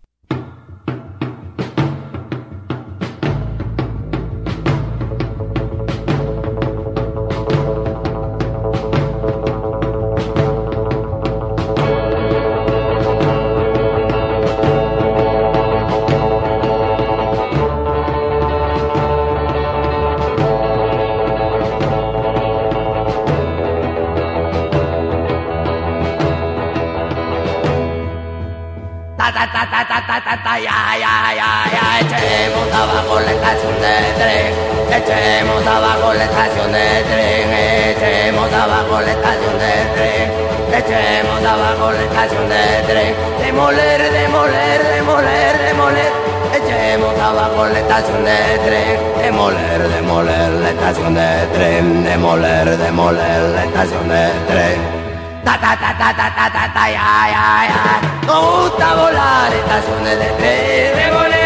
echemos 32.00 32.68
abajo 32.74 33.20
la 33.20 33.32
estación 33.32 33.76
de 33.82 33.96
tren, 34.18 34.54
echemos 34.98 35.66
abajo 35.66 36.14
la 36.14 36.24
estación 36.24 36.72
de 36.72 37.04
tren, 37.10 37.54
echemos 37.98 38.54
abajo 38.54 39.02
la 39.02 39.12
estación 39.12 39.56
de 39.60 39.74
tren, 39.96 40.32
echemos 40.78 41.44
abajo 41.44 41.92
la 41.92 42.04
estación 42.04 42.50
de 42.50 42.64
tren, 42.88 43.16
demoler, 43.42 44.12
demoler, 44.12 44.84
demoler, 44.96 45.58
demoler, 45.68 46.12
echemos 46.54 47.20
abajo 47.20 47.66
la 47.68 47.80
estación 47.80 48.24
de 48.24 48.38
tren, 48.66 49.24
demoler, 49.24 49.90
demoler 49.90 50.50
la 50.52 50.70
estación 50.70 51.14
de 51.16 51.48
tren, 51.54 52.04
demoler, 52.04 52.78
demoler 52.78 53.42
la 53.56 53.64
estación 53.66 54.08
de 54.10 54.30
tren. 54.48 55.08
Ta 55.44 55.58
ta 55.58 55.78
ta 55.80 55.98
ta 55.98 56.14
ta 56.14 56.36
ta 56.36 56.52
ta 56.52 56.74
ta 56.74 56.90
ya 56.90 57.10
ya 57.34 57.48
ya. 57.72 58.28
Nos 58.28 58.70
gusta 58.70 58.96
volar 58.96 59.54
estaciones 59.54 60.20
de 60.20 60.26
tren, 60.38 61.32
de. 61.32 61.37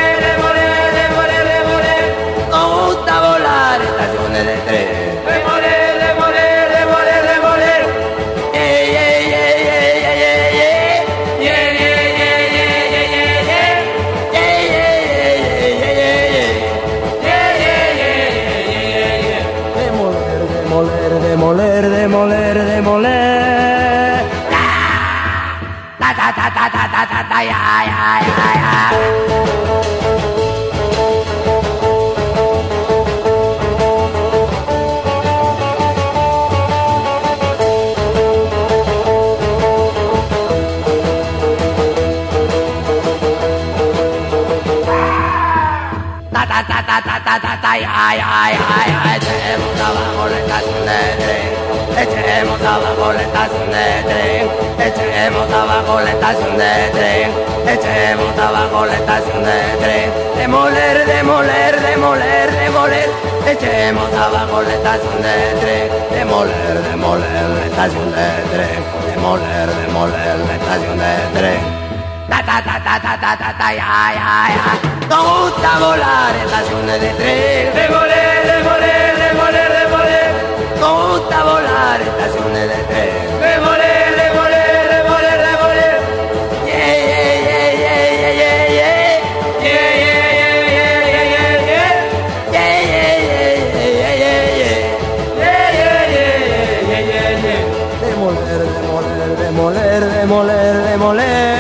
varias 3.72 3.90
estaciones 3.90 4.46
de 4.46 4.56
tren. 4.68 4.88
¡Le 5.28 5.36
moler, 5.46 5.96
le 6.02 6.10
moler, 6.20 6.72
le 6.76 6.82
moler, 6.92 7.24
le 7.30 7.38
moler! 7.40 7.82
¡Ey, 8.54 8.96
ey, 8.96 9.34
ey, 9.34 9.64
ey, 9.64 10.06
ey, 10.06 10.26
ey. 10.26 10.82
Ay 47.72 47.84
ay 47.88 48.20
ay 48.20 48.54
ay 48.76 49.16
echemos 49.16 49.80
abajo 49.80 50.28
la 50.28 50.38
estación 50.40 50.86
de 50.90 51.02
tren 51.24 51.48
echemos 52.04 52.60
abajo 52.62 53.14
la 53.14 53.22
estación 53.22 53.72
de 53.72 53.86
tren 54.10 54.44
echemos 54.88 55.52
abajo 55.52 56.02
la 56.02 56.12
estación 56.12 56.58
de 56.58 56.74
tren 56.96 57.32
echemos 57.74 58.38
abajo 58.38 58.86
la 58.86 58.96
estación 58.96 59.44
de 59.46 59.60
tren 59.80 60.12
demoler 60.36 61.06
demoler 61.06 61.82
demoler 61.82 62.52
demoler 62.60 63.10
echemos 63.48 64.14
abajo 64.14 64.62
la 64.64 64.74
estación 64.74 65.22
de 65.22 65.36
tren 65.62 65.90
demoler 66.12 66.76
demoler 66.90 67.50
la 67.56 67.66
estación 67.72 68.12
de 68.12 68.28
tren 68.52 68.80
demoler 69.16 69.70
demoler 69.86 70.40
la 70.40 70.54
estación 70.56 70.98
de 71.00 71.40
tren 71.40 71.81
ta 72.44 72.58
ta 72.62 72.80
ta 72.86 73.00
ta 73.00 73.00
ta 73.00 73.14
ta 73.22 73.32
ta 73.42 73.50
ta 73.60 73.66
ay 73.68 73.78
ay 73.78 74.16
ay 74.18 74.54
gusta 75.10 75.72
volar 75.82 76.34
estaciones 76.44 76.98
de 77.04 77.10
tren 77.20 77.66
demoler 77.78 78.38
demoler 78.50 79.12
demoler 79.24 79.70
demoler 79.78 80.32
nos 80.80 80.94
gusta 81.10 81.38
volar 81.48 82.00
estaciones 82.02 82.66
de 82.72 82.80
tren 82.90 83.14
demoler 83.44 84.10
demoler 84.22 84.82
demoler 84.94 85.38
demoler 85.48 85.98
yeah 86.70 86.96
yeah 87.12 87.38
yeah 87.48 87.70
yeah 87.82 88.02
yeah 88.42 88.42
yeah 88.42 88.60
yeah 88.62 89.10
yeah 89.52 89.90
yeah 90.06 90.28
yeah 90.38 90.98
yeah 91.14 91.30
yeah 91.32 91.46
yeah 91.46 92.56
yeah 92.56 92.80
yeah 92.94 93.28
yeah 95.52 95.88
yeah 96.90 97.02
yeah 97.12 97.30
yeah 97.46 97.62
demoler 98.02 98.62
demoler 98.74 99.30
demoler 99.42 100.02
demoler 100.16 100.76
demoler 100.90 101.51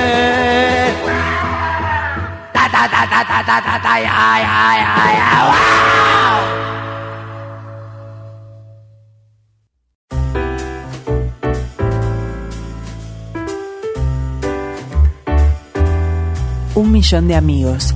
Un 16.75 16.91
millón 16.91 17.27
de 17.27 17.35
amigos. 17.35 17.93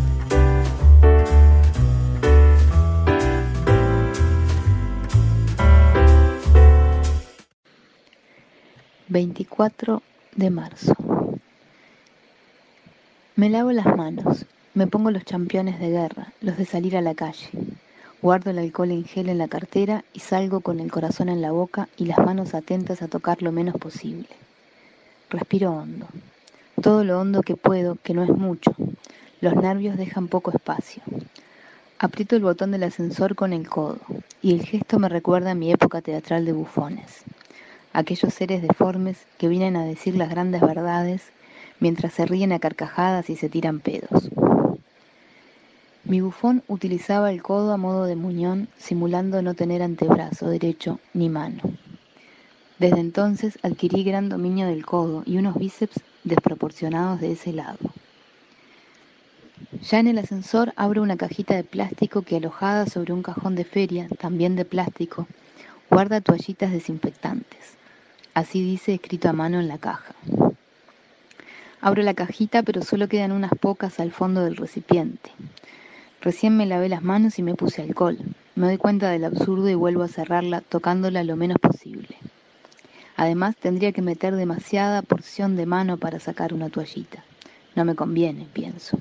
Veinticuatro 9.08 10.02
de 10.36 10.50
marzo. 10.50 10.96
Me 13.36 13.50
lavo 13.50 13.72
las 13.72 13.86
manos 13.96 14.46
me 14.76 14.88
pongo 14.88 15.10
los 15.10 15.24
championes 15.24 15.80
de 15.80 15.90
guerra, 15.90 16.34
los 16.42 16.58
de 16.58 16.66
salir 16.66 16.98
a 16.98 17.02
la 17.02 17.16
calle. 17.16 17.48
Guardo 18.22 18.52
el 18.52 18.60
alcohol 18.60 18.92
en 18.92 19.06
gel 19.06 19.30
en 19.30 19.38
la 19.38 19.48
cartera 19.48 20.04
y 20.12 20.20
salgo 20.20 20.60
con 20.60 20.82
el 20.82 20.92
corazón 20.92 21.30
en 21.30 21.42
la 21.42 21.52
boca 21.52 21.88
y 21.96 22.06
las 22.06 22.18
manos 22.18 22.54
atentas 22.54 23.02
a 23.02 23.08
tocar 23.08 23.42
lo 23.42 23.54
menos 23.54 23.76
posible. 23.76 24.28
Respiro 25.30 25.72
hondo, 25.72 26.08
todo 26.82 27.06
lo 27.06 27.22
hondo 27.22 27.42
que 27.42 27.56
puedo, 27.56 27.96
que 28.04 28.14
no 28.14 28.24
es 28.24 28.30
mucho. 28.32 28.76
Los 29.40 29.56
nervios 29.56 29.96
dejan 29.96 30.28
poco 30.28 30.52
espacio. 30.52 31.02
Aprieto 31.98 32.36
el 32.36 32.44
botón 32.44 32.72
del 32.72 32.84
ascensor 32.84 33.36
con 33.36 33.54
el 33.54 33.70
codo 33.70 34.00
y 34.42 34.56
el 34.56 34.66
gesto 34.66 35.00
me 35.00 35.08
recuerda 35.08 35.52
a 35.52 35.56
mi 35.56 35.72
época 35.72 36.02
teatral 36.02 36.44
de 36.44 36.52
bufones. 36.52 37.24
Aquellos 37.94 38.34
seres 38.34 38.62
deformes 38.62 39.26
que 39.38 39.48
vienen 39.48 39.78
a 39.78 39.86
decir 39.86 40.18
las 40.18 40.30
grandes 40.30 40.60
verdades 40.60 41.22
mientras 41.80 42.12
se 42.12 42.26
ríen 42.26 42.52
a 42.52 42.60
carcajadas 42.60 43.30
y 43.30 43.38
se 43.38 43.48
tiran 43.48 43.80
pedos. 43.80 44.30
Mi 46.06 46.22
bufón 46.22 46.62
utilizaba 46.68 47.32
el 47.32 47.42
codo 47.42 47.74
a 47.74 47.78
modo 47.78 48.06
de 48.06 48.16
muñón, 48.16 48.68
simulando 48.78 49.42
no 49.42 49.56
tener 49.56 49.82
antebrazo 49.82 50.48
derecho 50.48 51.00
ni 51.16 51.30
mano. 51.30 51.64
Desde 52.78 53.00
entonces 53.00 53.58
adquirí 53.64 54.04
gran 54.04 54.30
dominio 54.30 54.68
del 54.68 54.86
codo 54.86 55.24
y 55.26 55.40
unos 55.40 55.56
bíceps 55.58 56.02
desproporcionados 56.24 57.22
de 57.22 57.32
ese 57.32 57.54
lado. 57.54 57.80
Ya 59.82 60.00
en 60.00 60.08
el 60.08 60.20
ascensor 60.20 60.74
abro 60.76 61.02
una 61.02 61.18
cajita 61.18 61.56
de 61.56 61.64
plástico 61.64 62.22
que 62.22 62.36
alojada 62.36 62.86
sobre 62.86 63.12
un 63.12 63.24
cajón 63.24 63.56
de 63.56 63.66
feria, 63.66 64.08
también 64.20 64.56
de 64.56 64.66
plástico, 64.66 65.26
guarda 65.90 66.22
toallitas 66.22 66.72
desinfectantes. 66.72 67.78
Así 68.36 68.62
dice 68.62 68.94
escrito 68.94 69.28
a 69.28 69.34
mano 69.34 69.60
en 69.60 69.68
la 69.68 69.80
caja. 69.80 70.14
Abro 71.82 72.04
la 72.04 72.14
cajita, 72.14 72.62
pero 72.62 72.84
solo 72.84 73.08
quedan 73.08 73.32
unas 73.32 73.52
pocas 73.60 74.00
al 74.00 74.12
fondo 74.12 74.44
del 74.44 74.56
recipiente. 74.56 75.32
Recién 76.22 76.58
me 76.58 76.66
lavé 76.66 76.90
las 76.90 77.04
manos 77.04 77.38
y 77.40 77.44
me 77.44 77.56
puse 77.56 77.82
alcohol. 77.82 78.18
Me 78.56 78.68
doy 78.68 78.78
cuenta 78.78 79.10
del 79.10 79.26
absurdo 79.26 79.70
y 79.70 79.76
vuelvo 79.76 80.04
a 80.04 80.08
cerrarla 80.08 80.62
tocándola 80.62 81.24
lo 81.24 81.36
menos 81.36 81.60
posible. 81.60 82.18
Además, 83.18 83.56
tendría 83.56 83.92
que 83.92 84.02
meter 84.02 84.36
demasiada 84.36 85.02
porción 85.02 85.56
de 85.56 85.66
mano 85.66 85.98
para 85.98 86.20
sacar 86.20 86.54
una 86.54 86.70
toallita. 86.70 87.24
No 87.76 87.86
me 87.86 87.96
conviene, 87.96 88.48
pienso. 88.52 88.98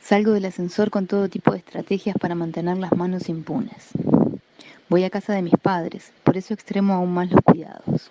Salgo 0.00 0.32
del 0.32 0.46
ascensor 0.46 0.90
con 0.90 1.06
todo 1.06 1.28
tipo 1.28 1.52
de 1.52 1.58
estrategias 1.58 2.16
para 2.18 2.34
mantener 2.34 2.78
las 2.78 2.92
manos 2.92 3.28
impunes. 3.28 3.88
Voy 4.88 5.04
a 5.04 5.10
casa 5.10 5.34
de 5.34 5.42
mis 5.42 5.58
padres, 5.60 6.12
por 6.24 6.38
eso 6.38 6.54
extremo 6.54 6.94
aún 6.94 7.12
más 7.12 7.30
los 7.30 7.42
cuidados. 7.42 8.10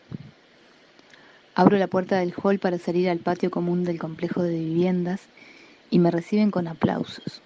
Abro 1.55 1.77
la 1.79 1.87
puerta 1.87 2.17
del 2.17 2.35
hall 2.35 2.59
para 2.59 2.77
salir 2.77 3.09
al 3.09 3.17
patio 3.17 3.49
común 3.49 3.83
del 3.83 3.97
complejo 3.97 4.43
de 4.43 4.59
viviendas 4.59 5.21
y 5.89 5.99
me 5.99 6.11
reciben 6.11 6.51
con 6.51 6.67
aplausos. 6.67 7.41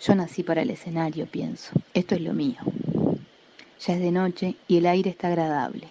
Yo 0.00 0.14
nací 0.14 0.42
para 0.42 0.62
el 0.62 0.70
escenario, 0.70 1.26
pienso. 1.26 1.72
Esto 1.94 2.14
es 2.14 2.20
lo 2.20 2.34
mío. 2.34 2.58
Ya 3.86 3.94
es 3.94 4.00
de 4.00 4.10
noche 4.10 4.56
y 4.68 4.78
el 4.78 4.86
aire 4.86 5.10
está 5.10 5.28
agradable. 5.28 5.88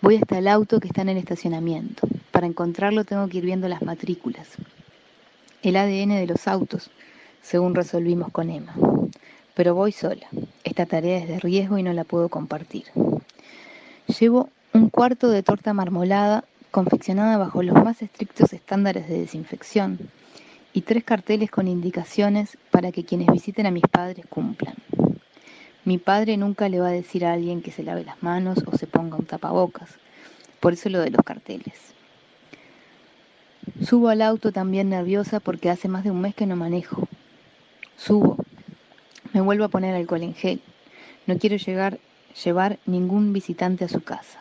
Voy 0.00 0.16
hasta 0.16 0.38
el 0.38 0.48
auto 0.48 0.80
que 0.80 0.88
está 0.88 1.02
en 1.02 1.10
el 1.10 1.16
estacionamiento. 1.16 2.08
Para 2.30 2.46
encontrarlo 2.46 3.04
tengo 3.04 3.28
que 3.28 3.38
ir 3.38 3.44
viendo 3.44 3.68
las 3.68 3.82
matrículas. 3.82 4.48
El 5.62 5.76
ADN 5.76 6.10
de 6.10 6.26
los 6.26 6.46
autos, 6.46 6.90
según 7.42 7.74
resolvimos 7.74 8.30
con 8.30 8.50
Emma. 8.50 8.74
Pero 9.54 9.74
voy 9.74 9.92
sola. 9.92 10.26
Esta 10.62 10.86
tarea 10.86 11.18
es 11.18 11.28
de 11.28 11.40
riesgo 11.40 11.78
y 11.78 11.82
no 11.82 11.92
la 11.92 12.04
puedo 12.04 12.28
compartir. 12.28 12.84
Llevo 14.18 14.50
un 14.72 14.88
cuarto 14.90 15.28
de 15.30 15.42
torta 15.42 15.72
marmolada 15.72 16.44
confeccionada 16.70 17.38
bajo 17.38 17.62
los 17.62 17.74
más 17.82 18.02
estrictos 18.02 18.52
estándares 18.52 19.08
de 19.08 19.18
desinfección 19.18 19.98
y 20.72 20.82
tres 20.82 21.04
carteles 21.04 21.50
con 21.50 21.68
indicaciones 21.68 22.58
para 22.70 22.92
que 22.92 23.04
quienes 23.04 23.28
visiten 23.28 23.66
a 23.66 23.70
mis 23.70 23.84
padres 23.84 24.26
cumplan. 24.26 24.74
Mi 25.84 25.98
padre 25.98 26.36
nunca 26.36 26.68
le 26.68 26.80
va 26.80 26.88
a 26.88 26.92
decir 26.92 27.24
a 27.24 27.32
alguien 27.32 27.62
que 27.62 27.72
se 27.72 27.82
lave 27.82 28.04
las 28.04 28.22
manos 28.22 28.58
o 28.66 28.76
se 28.76 28.86
ponga 28.86 29.16
un 29.16 29.24
tapabocas, 29.24 29.88
por 30.60 30.74
eso 30.74 30.88
lo 30.88 31.00
de 31.00 31.10
los 31.10 31.22
carteles. 31.22 31.94
Subo 33.82 34.08
al 34.08 34.22
auto 34.22 34.52
también 34.52 34.90
nerviosa 34.90 35.40
porque 35.40 35.70
hace 35.70 35.88
más 35.88 36.04
de 36.04 36.10
un 36.10 36.20
mes 36.20 36.34
que 36.34 36.46
no 36.46 36.56
manejo. 36.56 37.08
Subo. 37.96 38.36
Me 39.32 39.40
vuelvo 39.40 39.64
a 39.64 39.68
poner 39.68 39.94
alcohol 39.94 40.22
en 40.22 40.34
gel. 40.34 40.60
No 41.26 41.38
quiero 41.38 41.56
llegar, 41.56 41.98
llevar 42.44 42.78
ningún 42.86 43.32
visitante 43.32 43.84
a 43.84 43.88
su 43.88 44.00
casa. 44.00 44.40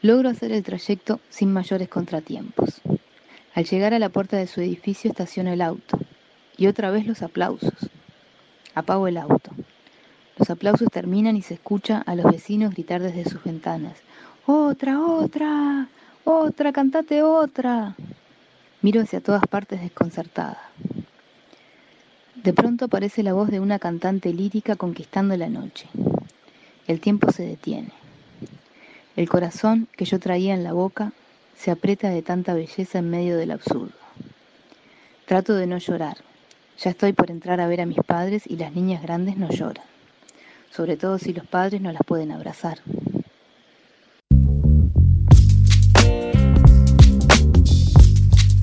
Logro 0.00 0.28
hacer 0.28 0.52
el 0.52 0.62
trayecto 0.62 1.20
sin 1.28 1.52
mayores 1.52 1.88
contratiempos. 1.88 2.80
Al 3.58 3.64
llegar 3.64 3.92
a 3.92 3.98
la 3.98 4.08
puerta 4.08 4.36
de 4.36 4.46
su 4.46 4.60
edificio 4.60 5.10
estaciono 5.10 5.50
el 5.50 5.62
auto 5.62 5.98
y 6.56 6.68
otra 6.68 6.92
vez 6.92 7.08
los 7.08 7.22
aplausos. 7.22 7.90
Apago 8.72 9.08
el 9.08 9.16
auto. 9.16 9.50
Los 10.36 10.48
aplausos 10.48 10.86
terminan 10.92 11.36
y 11.36 11.42
se 11.42 11.54
escucha 11.54 12.00
a 12.06 12.14
los 12.14 12.30
vecinos 12.30 12.72
gritar 12.72 13.02
desde 13.02 13.28
sus 13.28 13.42
ventanas. 13.42 13.98
Otra, 14.46 15.00
otra, 15.00 15.88
otra, 16.22 16.72
cantate 16.72 17.24
otra. 17.24 17.96
Miro 18.80 19.00
hacia 19.00 19.20
todas 19.20 19.42
partes 19.50 19.80
desconcertada. 19.80 20.62
De 22.36 22.52
pronto 22.52 22.84
aparece 22.84 23.24
la 23.24 23.32
voz 23.32 23.50
de 23.50 23.58
una 23.58 23.80
cantante 23.80 24.32
lírica 24.32 24.76
conquistando 24.76 25.36
la 25.36 25.48
noche. 25.48 25.88
El 26.86 27.00
tiempo 27.00 27.32
se 27.32 27.42
detiene. 27.42 27.90
El 29.16 29.28
corazón 29.28 29.88
que 29.96 30.04
yo 30.04 30.20
traía 30.20 30.54
en 30.54 30.62
la 30.62 30.74
boca 30.74 31.12
se 31.58 31.72
aprieta 31.72 32.08
de 32.08 32.22
tanta 32.22 32.54
belleza 32.54 33.00
en 33.00 33.10
medio 33.10 33.36
del 33.36 33.50
absurdo. 33.50 33.92
Trato 35.26 35.54
de 35.54 35.66
no 35.66 35.78
llorar. 35.78 36.16
Ya 36.78 36.90
estoy 36.90 37.12
por 37.12 37.32
entrar 37.32 37.60
a 37.60 37.66
ver 37.66 37.80
a 37.80 37.86
mis 37.86 37.98
padres 37.98 38.44
y 38.46 38.56
las 38.56 38.72
niñas 38.72 39.02
grandes 39.02 39.36
no 39.36 39.50
lloran, 39.50 39.84
sobre 40.70 40.96
todo 40.96 41.18
si 41.18 41.32
los 41.32 41.44
padres 41.46 41.80
no 41.80 41.90
las 41.90 42.02
pueden 42.06 42.30
abrazar. 42.30 42.78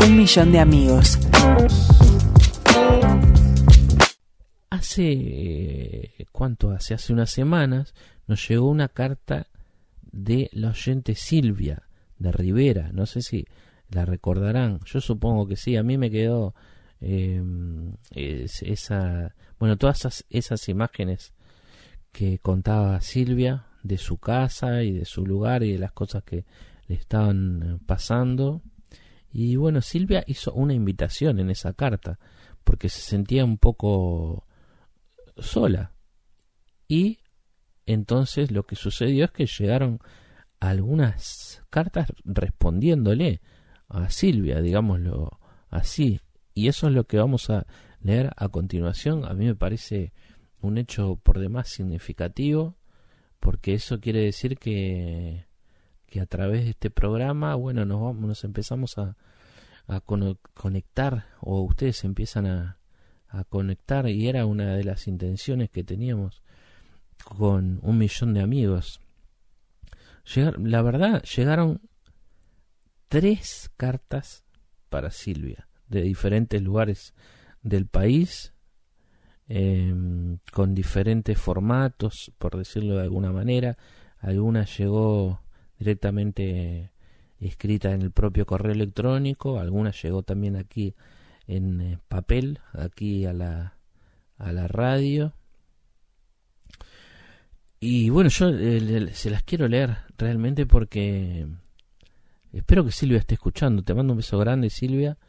Un 0.08 0.18
millón 0.18 0.54
de 0.54 0.60
amigos. 0.60 1.20
Hace, 4.70 6.14
¿cuánto 6.32 6.72
hace? 6.72 6.94
Hace 6.94 7.12
unas 7.12 7.30
semanas 7.30 7.94
nos 8.26 8.48
llegó 8.48 8.70
una 8.70 8.88
carta 8.88 9.48
de 10.14 10.50
la 10.54 10.70
oyente 10.70 11.16
Silvia 11.16 11.85
de 12.18 12.32
Rivera. 12.32 12.92
No 12.94 13.06
sé 13.06 13.22
si 13.22 13.46
la 13.90 14.06
recordarán. 14.06 14.80
Yo 14.86 15.02
supongo 15.02 15.48
que 15.48 15.56
sí. 15.56 15.76
A 15.76 15.84
mí 15.84 15.98
me 15.98 16.10
quedó 16.12 16.54
esa, 18.12 19.36
bueno, 19.60 19.78
todas 19.78 20.00
esas, 20.00 20.26
esas 20.30 20.70
imágenes 20.70 21.34
que 22.12 22.40
contaba 22.40 23.02
Silvia 23.02 23.68
de 23.84 23.98
su 23.98 24.18
casa 24.18 24.84
y 24.84 24.92
de 24.92 25.06
su 25.06 25.26
lugar 25.26 25.64
y 25.64 25.74
de 25.74 25.80
las 25.80 25.92
cosas 25.92 26.24
que 26.24 26.46
le 26.88 26.96
estaban 26.96 27.80
pasando. 27.86 28.62
Y 29.32 29.58
bueno, 29.58 29.82
Silvia 29.82 30.24
hizo 30.28 30.54
una 30.54 30.74
invitación 30.74 31.40
en 31.40 31.50
esa 31.50 31.74
carta 31.74 32.20
porque 32.64 32.90
se 32.90 33.02
sentía 33.02 33.44
un 33.46 33.58
poco 33.58 34.48
sola. 35.38 35.92
Y 36.88 37.20
entonces 37.86 38.52
lo 38.52 38.64
que 38.64 38.76
sucedió 38.76 39.26
es 39.26 39.32
que 39.32 39.46
llegaron 39.46 40.00
algunas 40.60 41.64
cartas 41.70 42.12
respondiéndole 42.24 43.42
a 43.88 44.10
Silvia, 44.10 44.62
digámoslo 44.62 45.40
así. 45.70 46.22
Y 46.54 46.68
eso 46.68 46.88
es 46.88 46.94
lo 46.94 47.06
que 47.06 47.18
vamos 47.18 47.50
a 47.50 47.66
leer 48.00 48.32
a 48.38 48.50
continuación. 48.50 49.26
A 49.26 49.34
mí 49.34 49.46
me 49.46 49.56
parece 49.56 50.14
un 50.62 50.78
hecho 50.78 51.18
por 51.18 51.40
demás 51.40 51.70
significativo, 51.70 52.78
porque 53.40 53.74
eso 53.74 54.00
quiere 54.00 54.22
decir 54.22 54.58
que, 54.58 55.46
que 56.08 56.22
a 56.22 56.26
través 56.26 56.64
de 56.64 56.72
este 56.72 56.90
programa, 56.90 57.56
bueno, 57.56 57.86
nos, 57.86 58.02
vamos, 58.02 58.28
nos 58.28 58.44
empezamos 58.44 58.98
a, 58.98 59.18
a 59.88 60.02
conectar, 60.02 61.28
o 61.42 61.62
ustedes 61.62 62.04
empiezan 62.04 62.48
a, 62.48 62.80
a 63.28 63.44
conectar, 63.44 64.08
y 64.10 64.28
era 64.28 64.46
una 64.46 64.76
de 64.76 64.84
las 64.84 65.08
intenciones 65.08 65.70
que 65.70 65.84
teníamos 65.84 66.42
con 67.24 67.80
un 67.84 67.98
millón 67.98 68.34
de 68.34 68.42
amigos. 68.42 69.02
La 70.58 70.82
verdad, 70.82 71.24
llegaron 71.24 71.82
tres 73.08 73.72
cartas 73.78 74.44
para 74.90 75.12
Silvia 75.12 75.68
de 75.88 76.02
diferentes 76.02 76.62
lugares 76.62 77.14
del 77.62 77.86
país 77.88 78.56
Em, 79.48 80.40
con 80.52 80.74
diferentes 80.74 81.38
formatos, 81.38 82.32
por 82.40 82.58
decirlo 82.58 82.96
de 82.96 83.04
alguna 83.04 83.32
manera. 83.32 83.78
Alguna 84.20 84.66
llegó 84.66 85.42
directamente 85.78 86.92
escrita 87.40 87.94
en 87.94 88.02
el 88.02 88.12
propio 88.12 88.46
correo 88.48 88.72
electrónico, 88.72 89.60
alguna 89.60 89.92
llegó 89.92 90.24
también 90.24 90.56
aquí 90.56 90.96
en 91.48 91.82
eh, 91.82 92.00
papel, 92.08 92.60
aquí 92.74 93.26
a 93.26 93.34
la, 93.34 93.78
a 94.38 94.52
la 94.52 94.68
radio. 94.68 95.34
Y 97.88 98.10
bueno, 98.10 98.32
yo 98.32 98.50
eh, 98.50 99.12
se 99.14 99.30
las 99.30 99.44
quiero 99.44 99.68
leer 99.68 99.98
realmente 100.18 100.66
porque 100.66 101.46
espero 102.52 102.84
que 102.84 102.92
Silvia 102.92 103.20
esté 103.20 103.36
escuchando. 103.36 103.84
Te 103.84 103.94
mando 103.94 104.14
un 104.14 104.18
beso 104.18 104.40
grande, 104.40 104.72
Silvia. 104.72 105.20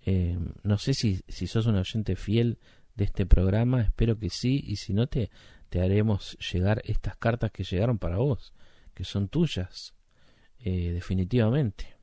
Em, 0.00 0.54
no 0.62 0.78
sé 0.78 0.94
si, 0.94 1.20
si 1.28 1.46
sos 1.46 1.66
un 1.66 1.76
oyente 1.76 2.16
fiel 2.16 2.60
de 2.94 3.04
este 3.04 3.26
programa, 3.26 3.82
espero 3.82 4.18
que 4.18 4.30
sí, 4.30 4.64
y 4.66 4.76
si 4.76 4.94
no 4.94 5.06
te, 5.06 5.30
te 5.68 5.82
haremos 5.82 6.38
llegar 6.50 6.80
estas 6.86 7.14
cartas 7.18 7.50
que 7.50 7.62
llegaron 7.62 7.98
para 7.98 8.16
vos, 8.16 8.54
que 8.94 9.04
son 9.04 9.28
tuyas, 9.28 9.92
eh, 10.60 10.92
definitivamente. 10.92 11.94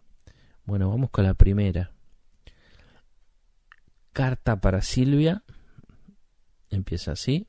Bueno, 0.65 0.87
vamos 0.87 1.09
con 1.09 1.23
la 1.23 1.33
primera. 1.33 1.89
Carta 4.13 4.61
para 4.61 4.83
Silvia. 4.83 5.43
Empieza 6.69 7.13
así. 7.13 7.47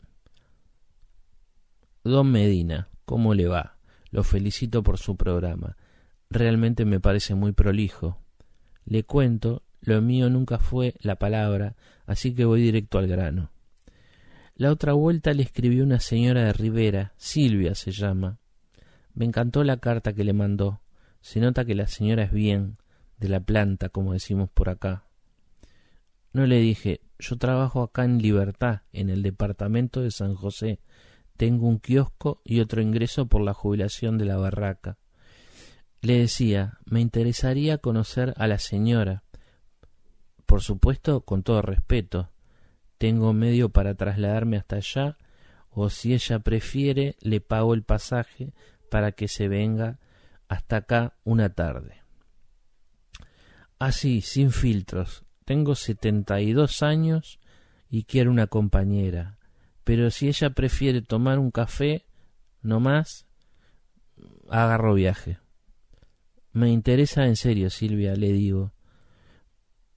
Don 2.07 2.31
Medina, 2.31 2.89
¿cómo 3.05 3.35
le 3.35 3.49
va? 3.49 3.79
Lo 4.11 4.23
felicito 4.23 4.85
por 4.85 4.97
su 4.99 5.17
programa. 5.17 5.77
Realmente 6.31 6.85
me 6.85 7.01
parece 7.01 7.35
muy 7.35 7.51
prolijo. 7.51 8.19
Le 8.85 9.03
cuento 9.03 9.65
lo 9.81 10.01
mío 10.01 10.31
nunca 10.31 10.59
fue 10.59 10.95
la 11.01 11.17
palabra, 11.17 11.75
así 12.07 12.33
que 12.33 12.45
voy 12.45 12.63
directo 12.63 12.99
al 12.99 13.09
grano. 13.09 13.51
La 14.55 14.71
otra 14.71 14.93
vuelta 14.93 15.35
le 15.35 15.43
escribió 15.43 15.83
una 15.83 15.99
señora 15.99 16.45
de 16.45 16.53
Rivera, 16.53 17.13
Silvia 17.17 17.75
se 17.75 17.91
llama. 17.91 18.39
Me 19.15 19.25
encantó 19.25 19.65
la 19.65 19.79
carta 19.79 20.13
que 20.13 20.23
le 20.23 20.33
mandó. 20.33 20.81
Se 21.21 21.41
nota 21.41 21.65
que 21.65 21.75
la 21.75 21.89
señora 21.89 22.23
es 22.23 22.31
bien, 22.31 22.79
de 23.19 23.29
la 23.29 23.41
planta, 23.41 23.89
como 23.89 24.13
decimos 24.13 24.49
por 24.49 24.69
acá. 24.69 25.07
No 26.33 26.47
le 26.47 26.61
dije, 26.61 27.01
yo 27.19 27.37
trabajo 27.37 27.83
acá 27.83 28.05
en 28.05 28.19
Libertad, 28.19 28.83
en 28.93 29.11
el 29.11 29.23
departamento 29.23 30.03
de 30.03 30.13
San 30.13 30.35
José. 30.37 30.79
Tengo 31.37 31.67
un 31.67 31.79
kiosco 31.79 32.41
y 32.45 32.61
otro 32.61 32.81
ingreso 32.81 33.27
por 33.27 33.43
la 33.43 33.55
jubilación 33.55 34.19
de 34.19 34.25
la 34.25 34.37
barraca. 34.37 34.99
Le 36.01 36.19
decía, 36.19 36.79
me 36.85 37.01
interesaría 37.01 37.79
conocer 37.79 38.35
a 38.37 38.47
la 38.47 38.59
señora, 38.59 39.25
por 40.47 40.63
supuesto, 40.63 41.23
con 41.23 41.43
todo 41.43 41.61
respeto. 41.61 42.31
Tengo 42.99 43.33
medio 43.33 43.71
para 43.71 43.95
trasladarme 43.95 44.57
hasta 44.57 44.77
allá, 44.77 45.19
o 45.71 45.91
si 45.91 46.15
ella 46.15 46.39
prefiere, 46.39 47.17
le 47.21 47.41
pago 47.41 47.75
el 47.75 47.83
pasaje 47.83 48.55
para 48.91 49.13
que 49.13 49.29
se 49.29 49.49
venga 49.49 49.99
hasta 50.49 50.77
acá 50.77 51.17
una 51.25 51.53
tarde. 51.53 52.03
Así, 53.79 54.23
sin 54.23 54.53
filtros. 54.53 55.25
Tengo 55.45 55.75
setenta 55.75 56.41
y 56.41 56.53
dos 56.53 56.83
años 56.83 57.39
y 57.91 58.05
quiero 58.05 58.31
una 58.31 58.47
compañera. 58.47 59.36
Pero 59.87 60.11
si 60.11 60.27
ella 60.27 60.51
prefiere 60.51 61.01
tomar 61.01 61.39
un 61.39 61.53
café, 61.53 62.07
no 62.61 62.81
más, 62.81 63.25
agarro 64.51 64.95
viaje. 64.95 65.39
Me 66.51 66.71
interesa 66.71 67.27
en 67.27 67.37
serio, 67.37 67.71
Silvia, 67.71 68.17
le 68.17 68.33
digo 68.33 68.73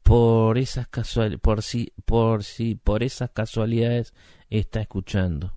por 0.03 0.59
esas 0.59 0.87
casual 0.87 1.39
por 1.39 1.63
si 1.63 1.91
por 2.05 2.43
si 2.43 2.75
por 2.75 3.01
esas 3.01 3.31
casualidades 3.31 4.13
está 4.51 4.79
escuchando. 4.79 5.53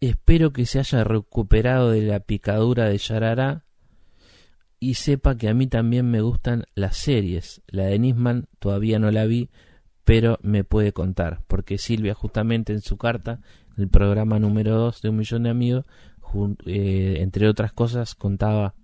Espero 0.00 0.52
que 0.52 0.64
se 0.64 0.78
haya 0.78 1.02
recuperado 1.02 1.90
de 1.90 2.02
la 2.02 2.20
picadura 2.20 2.84
de 2.84 2.98
Yarará 2.98 3.64
y 4.78 4.94
sepa 4.94 5.36
que 5.36 5.48
a 5.48 5.54
mí 5.54 5.66
también 5.66 6.08
me 6.08 6.20
gustan 6.20 6.66
las 6.76 6.96
series. 6.96 7.62
La 7.66 7.86
de 7.86 7.98
Nisman 7.98 8.46
todavía 8.60 9.00
no 9.00 9.10
la 9.10 9.24
vi, 9.24 9.50
pero 10.04 10.38
me 10.42 10.64
puede 10.64 10.92
contar, 10.92 11.42
porque 11.46 11.78
Silvia 11.78 12.14
justamente 12.14 12.72
en 12.72 12.82
su 12.82 12.96
carta, 12.96 13.40
el 13.76 13.88
programa 13.88 14.38
número 14.38 14.76
2 14.76 15.02
de 15.02 15.08
Un 15.08 15.16
Millón 15.16 15.42
de 15.44 15.50
Amigos, 15.50 15.86
eh, 16.66 17.16
entre 17.20 17.48
otras 17.48 17.72
cosas, 17.72 18.14
contaba 18.14 18.74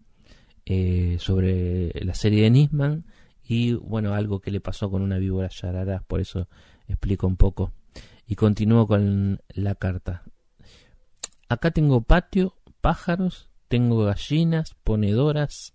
eh, 0.67 1.17
sobre 1.19 1.93
la 2.05 2.15
serie 2.15 2.45
de 2.45 2.51
Nisman 2.51 3.05
y 3.45 3.75
bueno, 3.75 4.15
algo 4.15 4.41
que 4.41 4.51
le 4.51 4.61
pasó 4.61 4.91
con 4.91 5.03
una 5.03 5.19
víbora 5.19 5.49
yarará, 5.49 6.05
por 6.07 6.21
eso 6.21 6.49
explico 6.89 7.27
un 7.27 7.37
poco. 7.37 7.73
Y 8.27 8.37
continúo 8.37 8.87
con 8.87 9.41
la 9.49 9.75
carta. 9.75 10.23
Acá 11.49 11.73
tengo 11.73 12.03
patio, 12.03 12.55
pájaros, 12.81 13.51
tengo 13.67 14.05
gallinas, 14.05 14.77
ponedoras, 14.85 15.75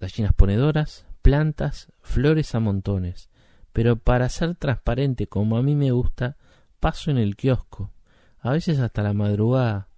gallinas 0.00 0.32
ponedoras, 0.32 1.06
plantas, 1.22 1.92
flores 2.02 2.56
a 2.56 2.60
montones. 2.60 3.30
Pero 3.72 3.96
para 3.96 4.28
ser 4.28 4.54
transparente 4.54 5.26
como 5.26 5.56
a 5.56 5.62
mí 5.62 5.74
me 5.74 5.90
gusta, 5.90 6.36
paso 6.80 7.10
en 7.10 7.18
el 7.18 7.36
kiosco, 7.36 7.90
a 8.38 8.50
veces 8.50 8.78
hasta 8.78 9.02
la 9.02 9.12
madrugada. 9.12 9.88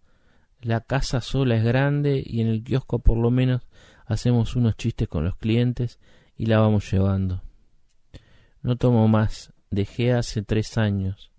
La 0.60 0.80
casa 0.80 1.20
sola 1.20 1.56
es 1.56 1.64
grande 1.64 2.22
y 2.24 2.40
en 2.40 2.48
el 2.48 2.62
kiosco 2.62 3.00
por 3.00 3.18
lo 3.18 3.30
menos 3.30 3.62
hacemos 4.06 4.56
unos 4.56 4.76
chistes 4.76 5.08
con 5.08 5.24
los 5.24 5.36
clientes 5.36 5.98
y 6.36 6.46
la 6.46 6.58
vamos 6.58 6.90
llevando. 6.90 7.42
No 8.62 8.76
tomo 8.76 9.08
más, 9.08 9.52
dejé 9.70 10.12
hace 10.12 10.42
tres 10.42 10.78
años. 10.78 11.30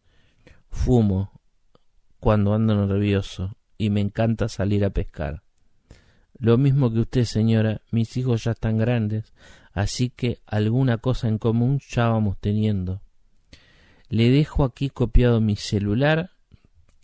Fumo 0.69 1.41
cuando 2.19 2.53
ando 2.53 2.85
nervioso 2.85 3.57
y 3.77 3.89
me 3.89 4.01
encanta 4.01 4.47
salir 4.47 4.85
a 4.85 4.89
pescar. 4.89 5.43
Lo 6.37 6.57
mismo 6.57 6.91
que 6.91 6.99
usted, 6.99 7.23
señora, 7.23 7.81
mis 7.91 8.17
hijos 8.17 8.43
ya 8.43 8.51
están 8.51 8.77
grandes, 8.77 9.33
así 9.75 10.09
que 10.09 10.39
alguna 10.47 10.97
cosa 10.97 11.27
en 11.27 11.37
común 11.37 11.79
ya 11.87 12.07
vamos 12.07 12.37
teniendo. 12.39 13.01
Le 14.07 14.29
dejo 14.29 14.63
aquí 14.63 14.89
copiado 14.89 15.41
mi 15.41 15.57
celular 15.57 16.31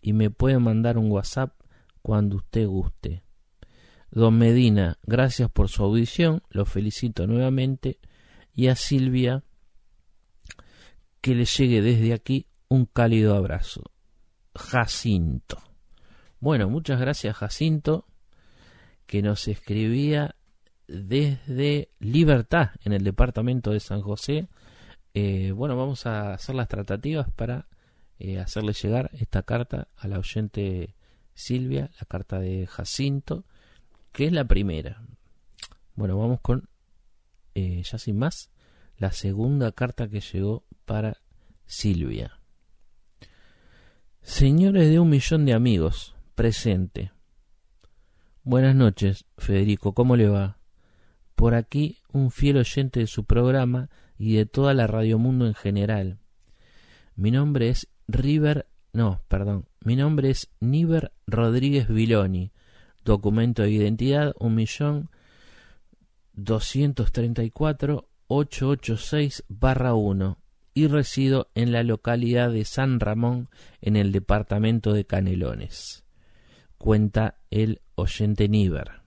y 0.02 0.14
me 0.14 0.30
puede 0.30 0.58
mandar 0.58 0.98
un 0.98 1.12
WhatsApp 1.12 1.54
cuando 2.02 2.38
usted 2.38 2.66
guste. 2.66 3.24
Don 4.10 4.38
Medina, 4.38 4.98
gracias 5.04 5.52
por 5.52 5.68
su 5.68 5.84
audición, 5.84 6.44
lo 6.50 6.66
felicito 6.66 7.28
nuevamente, 7.28 8.00
y 8.54 8.68
a 8.68 8.76
Silvia, 8.76 9.44
que 11.20 11.36
le 11.36 11.46
llegue 11.46 11.82
desde 11.82 12.14
aquí 12.14 12.48
un 12.70 12.86
cálido 12.86 13.36
abrazo. 13.36 13.84
Jacinto. 14.56 15.62
Bueno, 16.40 16.70
muchas 16.70 17.02
gracias 17.02 17.36
Jacinto, 17.36 18.08
que 19.06 19.22
nos 19.22 19.50
escribía 19.50 20.36
desde 20.92 21.90
Libertad, 22.00 22.72
en 22.84 22.94
el 22.94 23.04
departamento 23.04 23.72
de 23.72 23.80
San 23.80 24.02
José. 24.02 24.48
Eh, 25.14 25.52
bueno, 25.56 25.76
vamos 25.76 26.06
a 26.06 26.34
hacer 26.34 26.56
las 26.56 26.68
tratativas 26.68 27.30
para 27.32 27.68
eh, 28.20 28.40
hacerle 28.40 28.74
llegar 28.74 29.10
esta 29.14 29.44
carta 29.44 29.88
a 29.98 30.08
la 30.08 30.20
oyente 30.20 30.96
Silvia, 31.34 31.90
la 32.00 32.06
carta 32.06 32.40
de 32.40 32.68
Jacinto 32.68 33.46
que 34.12 34.26
es 34.26 34.32
la 34.32 34.46
primera. 34.46 35.02
Bueno, 35.96 36.18
vamos 36.18 36.42
con, 36.42 36.70
eh, 37.56 37.82
ya 37.84 37.98
sin 37.98 38.18
más, 38.18 38.50
la 38.98 39.12
segunda 39.12 39.72
carta 39.72 40.10
que 40.10 40.22
llegó 40.22 40.66
para 40.86 41.18
Silvia. 41.66 42.40
Señores 44.22 44.90
de 44.90 45.00
un 45.00 45.10
millón 45.10 45.46
de 45.46 45.54
amigos, 45.54 46.16
presente. 46.36 47.12
Buenas 48.44 48.76
noches, 48.76 49.26
Federico, 49.38 49.94
¿cómo 49.94 50.16
le 50.16 50.28
va? 50.28 50.61
Por 51.42 51.56
aquí 51.56 51.98
un 52.14 52.30
fiel 52.30 52.58
oyente 52.58 53.00
de 53.00 53.08
su 53.08 53.26
programa 53.26 53.90
y 54.16 54.36
de 54.36 54.46
toda 54.46 54.76
la 54.76 54.86
Radio 54.86 55.18
Mundo 55.18 55.48
en 55.48 55.56
general. 55.56 56.20
Mi 57.16 57.32
nombre 57.32 57.70
es 57.70 57.88
River, 58.08 58.68
no, 58.94 59.24
perdón, 59.28 59.66
mi 59.84 59.96
nombre 59.96 60.30
es 60.30 60.52
Niver 60.60 61.12
Rodríguez 61.26 61.88
Viloni, 61.88 62.52
documento 63.04 63.64
de 63.64 63.72
identidad 63.72 64.36
un 64.40 64.54
millón 64.54 65.10
doscientos 66.34 67.12
treinta 67.12 67.44
y 67.44 67.50
cuatro 67.50 68.08
seis 68.98 69.44
barra 69.48 69.96
uno 69.96 70.38
y 70.76 70.86
resido 70.86 71.50
en 71.56 71.72
la 71.72 71.82
localidad 71.82 72.52
de 72.52 72.66
San 72.66 73.00
Ramón 73.00 73.50
en 73.82 73.96
el 73.96 74.12
departamento 74.12 74.94
de 74.94 75.06
Canelones. 75.06 76.06
Cuenta 76.78 77.40
el 77.50 77.82
oyente 77.96 78.48
Niver. 78.48 79.01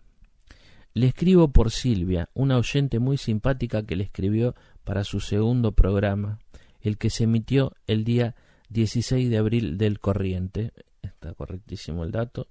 Le 0.97 1.09
escribo 1.09 1.49
por 1.49 1.73
Silvia, 1.73 2.31
una 2.35 2.57
oyente 2.57 3.01
muy 3.01 3.17
simpática 3.19 3.85
que 3.85 3.97
le 3.97 4.05
escribió 4.05 4.55
para 4.85 5.03
su 5.03 5.19
segundo 5.19 5.73
programa, 5.73 6.39
el 6.81 6.99
que 6.99 7.11
se 7.11 7.25
emitió 7.25 7.73
el 7.89 8.05
día 8.05 8.37
16 8.69 9.29
de 9.29 9.37
abril 9.37 9.77
del 9.77 9.99
corriente. 9.99 10.73
Está 11.03 11.35
correctísimo 11.35 12.05
el 12.05 12.13
dato. 12.13 12.47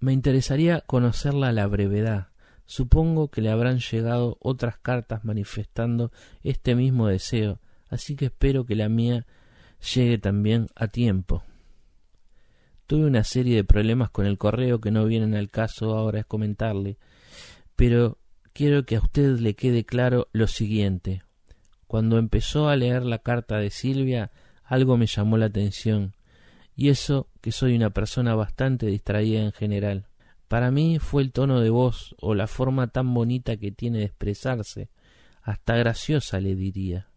Me 0.00 0.12
interesaría 0.12 0.80
conocerla 0.80 1.50
a 1.50 1.52
la 1.52 1.68
brevedad. 1.68 2.30
Supongo 2.66 3.28
que 3.28 3.40
le 3.40 3.50
habrán 3.50 3.78
llegado 3.78 4.36
otras 4.40 4.76
cartas 4.76 5.24
manifestando 5.24 6.10
este 6.42 6.74
mismo 6.74 7.06
deseo, 7.06 7.60
así 7.88 8.16
que 8.16 8.26
espero 8.26 8.66
que 8.66 8.74
la 8.74 8.88
mía 8.88 9.26
llegue 9.94 10.18
también 10.18 10.66
a 10.74 10.88
tiempo. 10.88 11.44
Tuve 12.86 13.06
una 13.06 13.24
serie 13.24 13.56
de 13.56 13.64
problemas 13.64 14.10
con 14.10 14.26
el 14.26 14.36
correo 14.36 14.80
que 14.80 14.90
no 14.90 15.06
vienen 15.06 15.34
al 15.34 15.50
caso 15.50 15.96
ahora 15.96 16.20
es 16.20 16.26
comentarle, 16.26 16.98
pero 17.76 18.18
quiero 18.52 18.84
que 18.84 18.96
a 18.96 19.00
usted 19.00 19.38
le 19.38 19.54
quede 19.54 19.84
claro 19.84 20.28
lo 20.32 20.46
siguiente. 20.46 21.22
Cuando 21.86 22.18
empezó 22.18 22.68
a 22.68 22.76
leer 22.76 23.04
la 23.04 23.18
carta 23.18 23.58
de 23.58 23.70
Silvia, 23.70 24.30
algo 24.64 24.96
me 24.96 25.06
llamó 25.06 25.38
la 25.38 25.46
atención, 25.46 26.14
y 26.76 26.88
eso 26.88 27.28
que 27.40 27.52
soy 27.52 27.74
una 27.74 27.90
persona 27.90 28.34
bastante 28.34 28.86
distraída 28.86 29.40
en 29.40 29.52
general. 29.52 30.06
Para 30.48 30.70
mí 30.70 30.98
fue 30.98 31.22
el 31.22 31.32
tono 31.32 31.60
de 31.60 31.70
voz 31.70 32.14
o 32.20 32.34
la 32.34 32.46
forma 32.46 32.88
tan 32.88 33.14
bonita 33.14 33.56
que 33.56 33.72
tiene 33.72 33.98
de 33.98 34.04
expresarse, 34.04 34.90
hasta 35.42 35.76
graciosa 35.76 36.40
le 36.40 36.54
diría. 36.54 37.08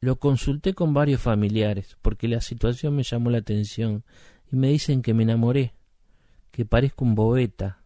Lo 0.00 0.16
consulté 0.16 0.74
con 0.74 0.94
varios 0.94 1.20
familiares, 1.20 1.96
porque 2.02 2.28
la 2.28 2.40
situación 2.40 2.94
me 2.94 3.02
llamó 3.02 3.30
la 3.30 3.38
atención, 3.38 4.04
y 4.50 4.56
me 4.56 4.68
dicen 4.68 5.02
que 5.02 5.14
me 5.14 5.22
enamoré, 5.24 5.74
que 6.50 6.64
parezco 6.64 7.04
un 7.04 7.14
bobeta, 7.14 7.82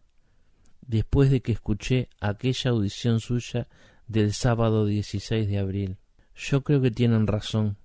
después 0.81 1.29
de 1.29 1.41
que 1.41 1.51
escuché 1.51 2.09
aquella 2.19 2.71
audición 2.71 3.19
suya 3.19 3.67
del 4.07 4.33
sábado 4.33 4.85
16 4.85 5.47
de 5.47 5.59
abril. 5.59 5.97
Yo 6.35 6.63
creo 6.63 6.81
que 6.81 6.91
tienen 6.91 7.27
razón. 7.27 7.77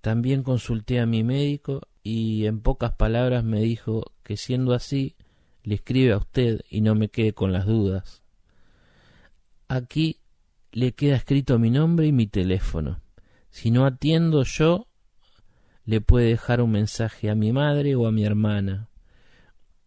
También 0.00 0.42
consulté 0.42 1.00
a 1.00 1.06
mi 1.06 1.22
médico 1.22 1.82
y 2.02 2.46
en 2.46 2.60
pocas 2.60 2.92
palabras 2.92 3.44
me 3.44 3.60
dijo 3.60 4.12
que 4.22 4.36
siendo 4.36 4.74
así 4.74 5.16
le 5.62 5.76
escribe 5.76 6.12
a 6.12 6.18
usted 6.18 6.62
y 6.68 6.80
no 6.80 6.94
me 6.94 7.08
quede 7.08 7.34
con 7.34 7.52
las 7.52 7.66
dudas. 7.66 8.22
Aquí 9.68 10.18
le 10.72 10.92
queda 10.92 11.16
escrito 11.16 11.58
mi 11.58 11.70
nombre 11.70 12.06
y 12.06 12.12
mi 12.12 12.26
teléfono. 12.26 13.00
Si 13.50 13.70
no 13.70 13.86
atiendo 13.86 14.42
yo, 14.42 14.88
le 15.84 16.00
puede 16.00 16.28
dejar 16.28 16.60
un 16.60 16.70
mensaje 16.70 17.30
a 17.30 17.34
mi 17.34 17.52
madre 17.52 17.96
o 17.96 18.06
a 18.06 18.12
mi 18.12 18.24
hermana. 18.24 18.88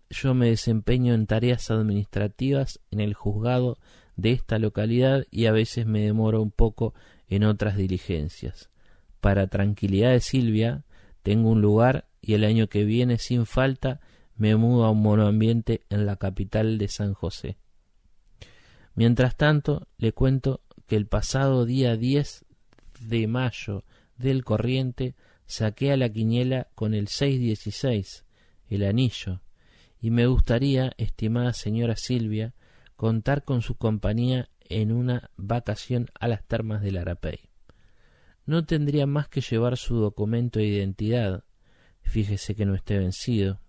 Yo 0.09 0.33
me 0.33 0.49
desempeño 0.49 1.13
en 1.13 1.25
tareas 1.25 1.71
administrativas 1.71 2.79
en 2.91 2.99
el 2.99 3.13
juzgado 3.13 3.77
de 4.15 4.31
esta 4.31 4.59
localidad 4.59 5.25
y 5.31 5.45
a 5.45 5.51
veces 5.51 5.85
me 5.85 6.01
demoro 6.01 6.41
un 6.41 6.51
poco 6.51 6.93
en 7.27 7.43
otras 7.43 7.75
diligencias. 7.75 8.69
Para 9.19 9.47
tranquilidad 9.47 10.11
de 10.11 10.19
Silvia, 10.19 10.83
tengo 11.23 11.49
un 11.49 11.61
lugar 11.61 12.07
y 12.21 12.33
el 12.33 12.43
año 12.43 12.67
que 12.67 12.83
viene, 12.83 13.17
sin 13.17 13.45
falta, 13.45 13.99
me 14.35 14.55
mudo 14.55 14.85
a 14.85 14.91
un 14.91 15.01
monoambiente 15.01 15.85
en 15.89 16.05
la 16.05 16.17
capital 16.17 16.77
de 16.77 16.87
San 16.87 17.13
José. 17.13 17.57
Mientras 18.95 19.35
tanto, 19.35 19.87
le 19.97 20.11
cuento 20.11 20.61
que 20.87 20.95
el 20.95 21.07
pasado 21.07 21.65
día 21.65 21.97
10 21.97 22.45
de 22.99 23.27
mayo 23.27 23.83
del 24.17 24.43
corriente 24.43 25.15
saqué 25.45 25.91
a 25.91 25.97
la 25.97 26.09
quiniela 26.09 26.67
con 26.75 26.93
el 26.93 27.07
616, 27.07 28.25
el 28.69 28.83
anillo, 28.83 29.41
y 30.01 30.11
me 30.11 30.27
gustaría, 30.27 30.93
estimada 30.97 31.53
señora 31.53 31.95
Silvia, 31.95 32.53
contar 32.95 33.43
con 33.43 33.61
su 33.61 33.75
compañía 33.75 34.49
en 34.69 34.91
una 34.91 35.29
vacación 35.37 36.09
a 36.19 36.27
las 36.27 36.43
termas 36.43 36.81
del 36.81 36.97
Arapey. 36.97 37.49
No 38.45 38.65
tendría 38.65 39.07
más 39.07 39.27
que 39.27 39.41
llevar 39.41 39.77
su 39.77 39.95
documento 39.95 40.59
de 40.59 40.65
identidad, 40.65 41.43
fíjese 42.01 42.55
que 42.55 42.65
no 42.65 42.75
esté 42.75 42.97
vencido, 42.97 43.59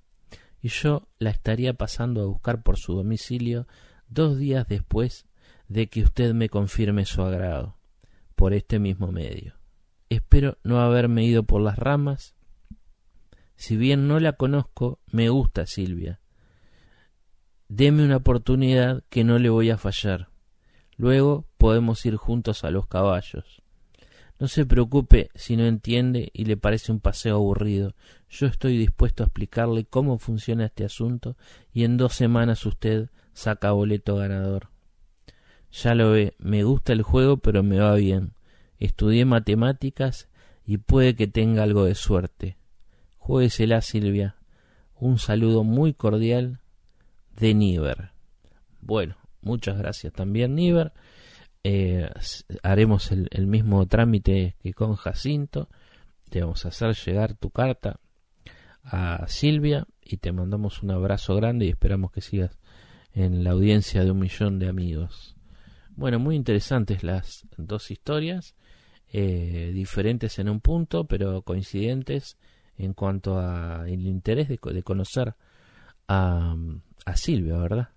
y 0.61 0.69
yo 0.69 1.09
la 1.19 1.31
estaría 1.31 1.75
pasando 1.75 2.23
a 2.23 2.27
buscar 2.27 2.63
por 2.63 2.79
su 2.79 2.95
domicilio 2.95 3.67
dos 4.09 4.39
días 4.39 4.67
después 4.69 5.27
de 5.69 5.89
que 5.89 6.03
usted 6.03 6.35
me 6.35 6.49
confirme 6.49 7.05
su 7.05 7.23
agrado, 7.23 7.77
por 8.35 8.53
este 8.53 8.79
mismo 8.79 9.11
medio. 9.11 9.56
Espero 10.09 10.59
no 10.63 10.81
haberme 10.81 11.25
ido 11.25 11.43
por 11.43 11.61
las 11.61 11.79
ramas. 11.79 12.37
Si 13.57 13.77
bien 13.77 14.07
no 14.07 14.21
la 14.21 14.35
conozco, 14.35 15.01
me 15.11 15.29
gusta 15.31 15.67
Silvia. 15.67 16.21
Deme 17.69 18.05
una 18.05 18.19
oportunidad 18.19 19.03
que 19.09 19.25
no 19.25 19.41
le 19.41 19.49
voy 19.49 19.71
a 19.71 19.79
fallar. 19.79 20.29
Luego 20.97 21.49
podemos 21.59 22.07
ir 22.07 22.15
juntos 22.17 22.63
a 22.63 22.71
los 22.71 22.87
caballos. 22.87 23.63
No 24.39 24.47
se 24.47 24.65
preocupe 24.65 25.31
si 25.35 25.57
no 25.57 25.65
entiende 25.65 26.31
y 26.33 26.45
le 26.45 26.57
parece 26.57 26.93
un 26.93 27.01
paseo 27.01 27.37
aburrido. 27.37 27.97
Yo 28.29 28.47
estoy 28.47 28.77
dispuesto 28.77 29.25
a 29.25 29.27
explicarle 29.27 29.87
cómo 29.87 30.19
funciona 30.19 30.67
este 30.67 30.85
asunto 30.85 31.37
y 31.73 31.83
en 31.83 31.97
dos 31.97 32.15
semanas 32.15 32.65
usted 32.65 33.11
saca 33.33 33.73
boleto 33.73 34.17
ganador. 34.17 34.69
Ya 35.73 35.97
lo 35.97 36.13
ve, 36.13 36.35
me 36.39 36.63
gusta 36.63 36.93
el 36.93 37.03
juego 37.03 37.39
pero 37.39 37.65
me 37.65 37.81
va 37.81 37.95
bien 37.95 38.36
estudié 38.79 39.25
matemáticas 39.25 40.29
y 40.65 40.79
puede 40.79 41.15
que 41.15 41.27
tenga 41.27 41.63
algo 41.63 41.85
de 41.85 41.95
suerte. 41.95 42.57
Jueguesela, 43.19 43.81
Silvia. 43.81 44.37
Un 44.95 45.19
saludo 45.19 45.65
muy 45.65 45.95
cordial 45.95 46.61
de 47.37 47.55
Niver. 47.55 48.11
Bueno, 48.81 49.17
muchas 49.43 49.79
gracias 49.79 50.13
también, 50.13 50.55
Niver. 50.55 50.93
Eh, 51.65 52.09
haremos 52.63 53.11
el, 53.11 53.29
el, 53.33 53.47
mismo 53.47 53.87
trámite 53.87 54.57
que 54.63 54.73
con 54.73 54.95
Jacinto. 54.95 55.69
Te 56.31 56.41
vamos 56.41 56.65
a 56.65 56.69
hacer 56.69 56.95
llegar 56.95 57.35
tu 57.35 57.51
carta 57.51 58.01
a 58.85 59.27
Silvia 59.27 59.87
y 60.01 60.19
te 60.19 60.33
mandamos 60.33 60.83
un 60.83 60.93
abrazo 60.93 61.35
grande 61.35 61.67
y 61.67 61.71
esperamos 61.71 62.13
que 62.13 62.21
sigas 62.21 62.59
en 63.13 63.43
la 63.43 63.51
audiencia 63.51 64.05
de 64.05 64.11
un 64.11 64.21
millón 64.21 64.59
de 64.59 64.69
amigos. 64.69 65.37
Bueno, 65.97 66.19
muy 66.19 66.37
interesantes 66.37 67.03
las 67.03 67.47
dos 67.57 67.91
historias. 67.91 68.55
Eh, 69.19 69.71
diferentes 69.73 70.39
en 70.39 70.51
un 70.51 70.61
punto, 70.61 71.07
pero 71.07 71.41
coincidentes 71.41 72.37
en 72.77 72.93
cuanto 72.93 73.39
a 73.39 73.89
el 73.89 74.07
interés 74.07 74.47
de, 74.47 74.59
conocer 74.59 75.37
a, 76.07 76.55
a 77.07 77.17
Silvia, 77.17 77.57
¿verdad? 77.57 77.89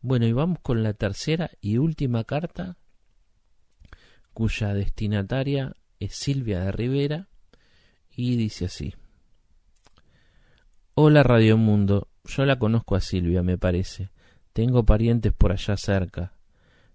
Bueno, 0.00 0.26
y 0.26 0.32
vamos 0.32 0.58
con 0.60 0.82
la 0.82 0.92
tercera 0.92 1.52
y 1.60 1.78
última 1.78 2.24
carta, 2.24 2.76
cuya 4.32 4.74
destinataria 4.74 5.76
es 6.00 6.16
Silvia 6.16 6.64
de 6.64 6.72
Rivera, 6.72 7.28
y 8.10 8.34
dice 8.34 8.64
así. 8.64 8.92
Hola 10.94 11.22
Radio 11.22 11.58
Mundo, 11.58 12.08
yo 12.24 12.44
la 12.44 12.58
conozco 12.58 12.96
a 12.96 13.00
Silvia, 13.00 13.44
me 13.44 13.56
parece. 13.56 14.10
Tengo 14.52 14.84
parientes 14.84 15.32
por 15.32 15.52
allá 15.52 15.76
cerca. 15.76 16.34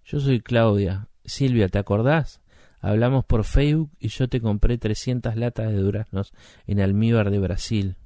Yo 0.04 0.20
soy 0.20 0.42
Claudia. 0.42 1.08
Silvia, 1.24 1.68
¿te 1.68 1.78
acordás? 1.78 2.42
Hablamos 2.80 3.24
por 3.24 3.44
Facebook 3.44 3.90
y 3.98 4.08
yo 4.08 4.28
te 4.28 4.40
compré 4.40 4.78
300 4.78 5.36
latas 5.36 5.68
de 5.72 5.78
duraznos 5.78 6.32
en 6.66 6.80
almíbar 6.80 7.30
de 7.30 7.38
Brasil. 7.38 7.96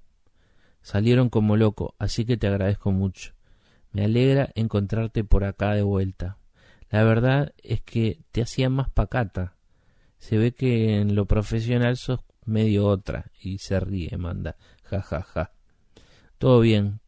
Salieron 0.83 1.29
como 1.29 1.57
loco, 1.57 1.95
así 1.99 2.25
que 2.25 2.37
te 2.37 2.47
agradezco 2.47 2.91
mucho. 2.91 3.35
Me 3.93 4.05
alegra 4.05 4.51
encontrarte 4.55 5.25
por 5.25 5.45
acá 5.45 5.75
de 5.75 5.83
vuelta. 5.83 6.39
La 6.91 7.05
verdad 7.05 7.53
es 7.63 7.81
que 7.83 8.21
te 8.33 8.43
hacía 8.43 8.69
más 8.71 8.89
pacata. 8.91 9.55
Se 10.19 10.39
ve 10.39 10.53
que 10.53 10.99
en 10.99 11.15
lo 11.15 11.27
profesional 11.27 11.97
sos 11.97 12.21
medio 12.45 12.87
otra. 12.87 13.31
Y 13.41 13.59
se 13.59 13.81
ríe, 13.81 14.17
manda. 14.17 14.57
Ja, 14.85 15.03
ja, 15.03 15.23
ja. 15.23 15.53
Todo 16.39 16.61
bien. 16.61 17.01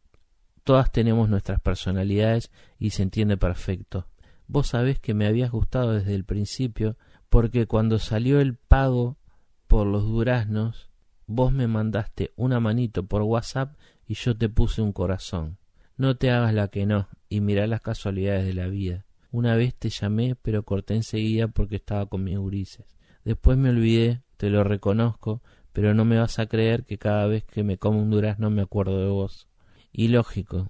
Todas 0.63 0.91
tenemos 0.91 1.29
nuestras 1.29 1.59
personalidades 1.59 2.51
y 2.79 2.91
se 2.91 3.03
entiende 3.03 3.35
perfecto. 3.37 4.07
Vos 4.47 4.67
sabés 4.67 4.99
que 4.99 5.13
me 5.13 5.27
habías 5.27 5.51
gustado 5.51 5.93
desde 5.93 6.15
el 6.15 6.23
principio 6.25 6.97
porque 7.33 7.65
cuando 7.65 7.97
salió 7.97 8.39
el 8.39 8.55
pago 8.55 9.17
por 9.65 9.87
los 9.87 10.03
duraznos, 10.03 10.91
vos 11.25 11.51
me 11.51 11.65
mandaste 11.65 12.31
una 12.35 12.59
manito 12.59 13.07
por 13.07 13.23
WhatsApp 13.23 13.75
y 14.05 14.13
yo 14.13 14.37
te 14.37 14.49
puse 14.49 14.83
un 14.83 14.93
corazón. 14.93 15.57
No 15.97 16.15
te 16.15 16.29
hagas 16.29 16.53
la 16.53 16.67
que 16.67 16.85
no 16.85 17.07
y 17.29 17.41
mirá 17.41 17.65
las 17.65 17.81
casualidades 17.81 18.45
de 18.45 18.53
la 18.53 18.67
vida. 18.67 19.07
Una 19.31 19.55
vez 19.55 19.73
te 19.73 19.89
llamé, 19.89 20.35
pero 20.35 20.61
corté 20.61 20.93
enseguida 20.93 21.47
porque 21.47 21.77
estaba 21.77 22.05
con 22.05 22.23
mis 22.23 22.37
gurises. 22.37 22.85
Después 23.25 23.57
me 23.57 23.71
olvidé, 23.71 24.21
te 24.37 24.51
lo 24.51 24.63
reconozco, 24.63 25.41
pero 25.71 25.95
no 25.95 26.05
me 26.05 26.19
vas 26.19 26.37
a 26.37 26.45
creer 26.45 26.83
que 26.83 26.99
cada 26.99 27.25
vez 27.25 27.43
que 27.45 27.63
me 27.63 27.79
como 27.79 27.99
un 27.99 28.11
durazno 28.11 28.51
me 28.51 28.61
acuerdo 28.61 28.99
de 28.99 29.07
vos. 29.07 29.47
Y 29.91 30.09
lógico, 30.09 30.69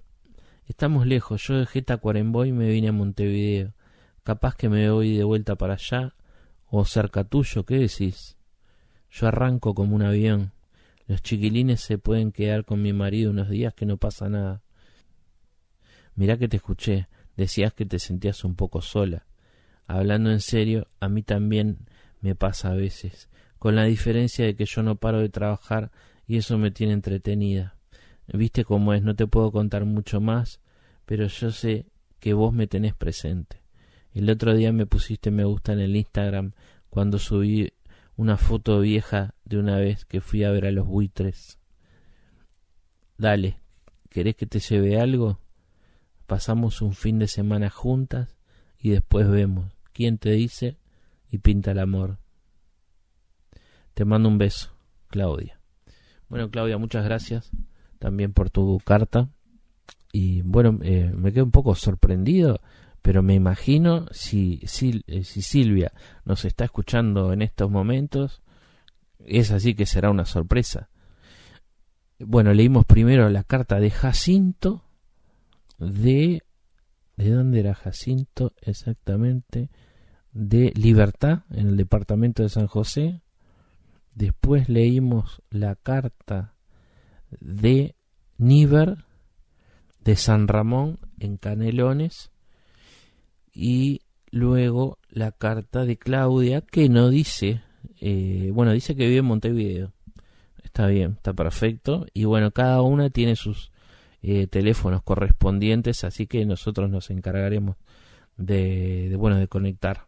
estamos 0.66 1.06
lejos, 1.06 1.46
yo 1.46 1.58
dejé 1.58 1.82
Tacuarembó 1.82 2.46
y 2.46 2.52
me 2.52 2.70
vine 2.70 2.88
a 2.88 2.92
Montevideo. 2.92 3.74
Capaz 4.22 4.56
que 4.56 4.70
me 4.70 4.88
voy 4.88 5.14
de 5.14 5.24
vuelta 5.24 5.56
para 5.56 5.74
allá, 5.74 6.14
o 6.76 6.84
cerca 6.84 7.22
tuyo, 7.22 7.64
¿qué 7.64 7.78
decís? 7.78 8.36
Yo 9.08 9.28
arranco 9.28 9.74
como 9.74 9.94
un 9.94 10.02
avión. 10.02 10.50
Los 11.06 11.22
chiquilines 11.22 11.80
se 11.80 11.98
pueden 11.98 12.32
quedar 12.32 12.64
con 12.64 12.82
mi 12.82 12.92
marido 12.92 13.30
unos 13.30 13.48
días 13.48 13.74
que 13.74 13.86
no 13.86 13.96
pasa 13.96 14.28
nada. 14.28 14.60
Mirá 16.16 16.36
que 16.36 16.48
te 16.48 16.56
escuché, 16.56 17.06
decías 17.36 17.72
que 17.72 17.86
te 17.86 18.00
sentías 18.00 18.42
un 18.42 18.56
poco 18.56 18.82
sola. 18.82 19.24
Hablando 19.86 20.32
en 20.32 20.40
serio, 20.40 20.88
a 20.98 21.08
mí 21.08 21.22
también 21.22 21.78
me 22.20 22.34
pasa 22.34 22.72
a 22.72 22.74
veces, 22.74 23.28
con 23.60 23.76
la 23.76 23.84
diferencia 23.84 24.44
de 24.44 24.56
que 24.56 24.64
yo 24.64 24.82
no 24.82 24.96
paro 24.96 25.20
de 25.20 25.28
trabajar 25.28 25.92
y 26.26 26.38
eso 26.38 26.58
me 26.58 26.72
tiene 26.72 26.94
entretenida. 26.94 27.76
Viste 28.26 28.64
cómo 28.64 28.94
es, 28.94 29.02
no 29.02 29.14
te 29.14 29.28
puedo 29.28 29.52
contar 29.52 29.84
mucho 29.84 30.20
más, 30.20 30.60
pero 31.04 31.26
yo 31.26 31.52
sé 31.52 31.86
que 32.18 32.34
vos 32.34 32.52
me 32.52 32.66
tenés 32.66 32.94
presente. 32.94 33.63
El 34.14 34.30
otro 34.30 34.54
día 34.54 34.72
me 34.72 34.86
pusiste 34.86 35.32
me 35.32 35.44
gusta 35.44 35.72
en 35.72 35.80
el 35.80 35.96
Instagram 35.96 36.52
cuando 36.88 37.18
subí 37.18 37.72
una 38.16 38.36
foto 38.36 38.78
vieja 38.78 39.34
de 39.44 39.58
una 39.58 39.76
vez 39.76 40.04
que 40.04 40.20
fui 40.20 40.44
a 40.44 40.52
ver 40.52 40.66
a 40.66 40.70
los 40.70 40.86
buitres. 40.86 41.58
Dale, 43.18 43.58
¿querés 44.08 44.36
que 44.36 44.46
te 44.46 44.60
lleve 44.60 45.00
algo? 45.00 45.40
Pasamos 46.28 46.80
un 46.80 46.94
fin 46.94 47.18
de 47.18 47.26
semana 47.26 47.70
juntas 47.70 48.36
y 48.78 48.90
después 48.90 49.28
vemos 49.28 49.72
quién 49.92 50.18
te 50.18 50.30
dice 50.30 50.78
y 51.28 51.38
pinta 51.38 51.72
el 51.72 51.80
amor. 51.80 52.18
Te 53.94 54.04
mando 54.04 54.28
un 54.28 54.38
beso, 54.38 54.70
Claudia. 55.08 55.58
Bueno, 56.28 56.50
Claudia, 56.50 56.78
muchas 56.78 57.04
gracias 57.04 57.50
también 57.98 58.32
por 58.32 58.50
tu 58.50 58.80
carta. 58.84 59.28
Y 60.12 60.42
bueno, 60.42 60.78
eh, 60.82 61.10
me 61.12 61.32
quedo 61.32 61.44
un 61.44 61.50
poco 61.50 61.74
sorprendido, 61.74 62.60
pero 63.04 63.22
me 63.22 63.34
imagino 63.34 64.06
si, 64.12 64.62
si, 64.64 65.04
eh, 65.08 65.24
si 65.24 65.42
Silvia 65.42 65.92
nos 66.24 66.46
está 66.46 66.64
escuchando 66.64 67.34
en 67.34 67.42
estos 67.42 67.70
momentos, 67.70 68.40
es 69.18 69.50
así 69.50 69.74
que 69.74 69.84
será 69.84 70.08
una 70.08 70.24
sorpresa. 70.24 70.88
Bueno, 72.18 72.54
leímos 72.54 72.86
primero 72.86 73.28
la 73.28 73.44
carta 73.44 73.78
de 73.78 73.90
Jacinto 73.90 74.86
de... 75.78 76.44
¿De 77.18 77.30
dónde 77.30 77.60
era 77.60 77.74
Jacinto 77.74 78.54
exactamente? 78.62 79.68
De 80.32 80.72
Libertad, 80.74 81.42
en 81.50 81.68
el 81.68 81.76
departamento 81.76 82.42
de 82.42 82.48
San 82.48 82.68
José. 82.68 83.20
Después 84.14 84.70
leímos 84.70 85.42
la 85.50 85.76
carta 85.76 86.54
de 87.38 87.96
Níver, 88.38 89.04
de 90.00 90.16
San 90.16 90.48
Ramón, 90.48 91.00
en 91.18 91.36
Canelones. 91.36 92.30
Y 93.54 94.02
luego 94.30 94.98
la 95.08 95.32
carta 95.32 95.84
de 95.84 95.96
Claudia, 95.96 96.60
que 96.60 96.88
no 96.88 97.08
dice, 97.08 97.62
eh, 98.00 98.50
bueno, 98.52 98.72
dice 98.72 98.96
que 98.96 99.06
vive 99.06 99.18
en 99.18 99.26
Montevideo. 99.26 99.92
Está 100.62 100.86
bien, 100.88 101.12
está 101.12 101.32
perfecto. 101.32 102.06
Y 102.12 102.24
bueno, 102.24 102.50
cada 102.50 102.82
una 102.82 103.10
tiene 103.10 103.36
sus 103.36 103.70
eh, 104.22 104.46
teléfonos 104.48 105.02
correspondientes, 105.02 106.02
así 106.04 106.26
que 106.26 106.44
nosotros 106.46 106.90
nos 106.90 107.10
encargaremos 107.10 107.76
de, 108.36 109.14
bueno 109.16 109.36
de 109.36 109.46
conectar 109.46 110.04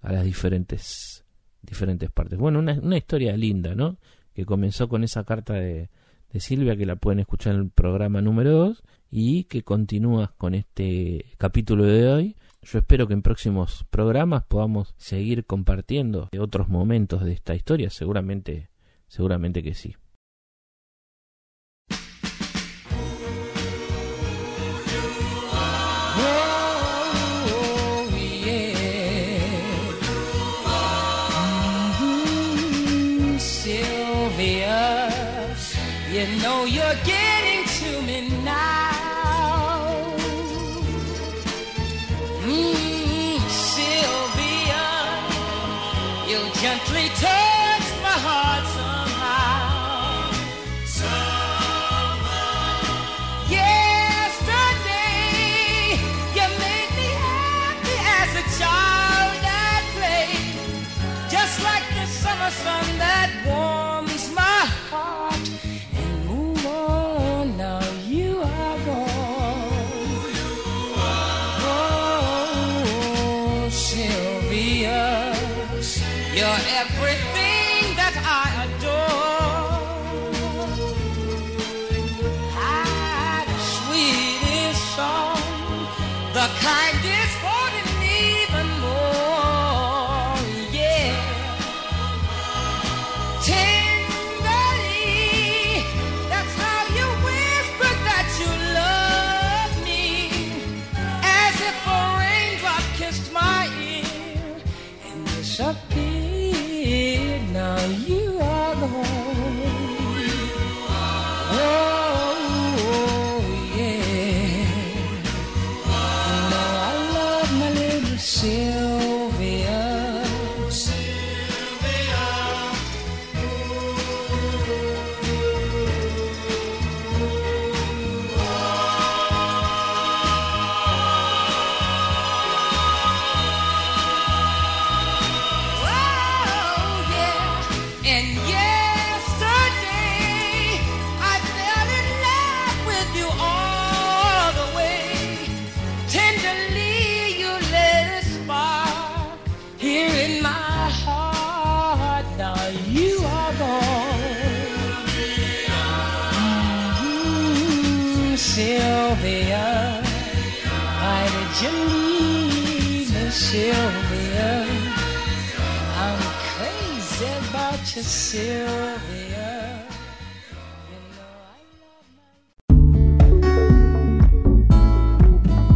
a 0.00 0.12
las 0.12 0.24
diferentes 0.24 1.24
diferentes 1.62 2.10
partes. 2.10 2.38
Bueno, 2.38 2.58
una, 2.58 2.72
una 2.80 2.96
historia 2.96 3.36
linda, 3.36 3.74
¿no? 3.74 3.98
Que 4.34 4.46
comenzó 4.46 4.88
con 4.88 5.04
esa 5.04 5.24
carta 5.24 5.54
de, 5.54 5.90
de 6.32 6.40
Silvia 6.40 6.76
que 6.76 6.86
la 6.86 6.96
pueden 6.96 7.20
escuchar 7.20 7.54
en 7.54 7.60
el 7.60 7.70
programa 7.70 8.20
número 8.20 8.52
2 8.52 8.82
y 9.10 9.44
que 9.44 9.62
continúa 9.62 10.32
con 10.38 10.54
este 10.54 11.26
capítulo 11.36 11.84
de 11.84 12.08
hoy. 12.08 12.36
Yo 12.62 12.78
espero 12.78 13.06
que 13.08 13.14
en 13.14 13.22
próximos 13.22 13.86
programas 13.90 14.44
podamos 14.44 14.94
seguir 14.98 15.46
compartiendo 15.46 16.28
otros 16.38 16.68
momentos 16.68 17.24
de 17.24 17.32
esta 17.32 17.54
historia, 17.54 17.90
seguramente 17.90 18.70
seguramente 19.08 19.62
que 19.62 19.74
sí. 19.74 19.96
Mm, 42.42 43.38
Sylvia, 43.50 44.86
you 46.26 46.40
gently 46.62 47.08
touch 47.20 47.39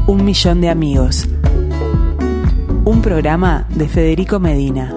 Un 0.07 0.25
millón 0.25 0.63
de 0.63 0.71
amigos. 0.71 1.29
Un 2.87 3.03
programa 3.03 3.69
de 3.69 3.87
Federico 3.87 4.41
Medina. 4.41 4.91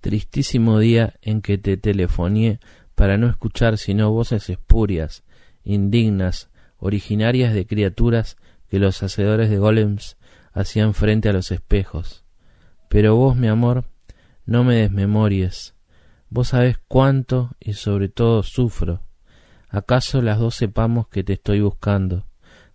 Tristísimo 0.00 0.80
día 0.80 1.14
en 1.22 1.40
que 1.40 1.56
te 1.56 1.76
telefoneé 1.76 2.58
para 2.96 3.16
no 3.16 3.28
escuchar 3.28 3.78
sino 3.78 4.10
voces 4.10 4.50
espurias, 4.50 5.22
indignas, 5.62 6.48
originarias 6.84 7.54
de 7.54 7.66
criaturas 7.66 8.36
que 8.68 8.78
los 8.78 9.02
hacedores 9.02 9.48
de 9.48 9.56
golems 9.56 10.18
hacían 10.52 10.92
frente 10.92 11.30
a 11.30 11.32
los 11.32 11.50
espejos. 11.50 12.26
Pero 12.90 13.16
vos, 13.16 13.36
mi 13.36 13.48
amor, 13.48 13.84
no 14.44 14.64
me 14.64 14.74
desmemories. 14.74 15.74
Vos 16.28 16.48
sabés 16.48 16.76
cuánto 16.86 17.56
y 17.58 17.72
sobre 17.72 18.10
todo 18.10 18.42
sufro. 18.42 19.00
¿Acaso 19.70 20.20
las 20.20 20.38
dos 20.38 20.56
sepamos 20.56 21.08
que 21.08 21.24
te 21.24 21.32
estoy 21.32 21.62
buscando? 21.62 22.26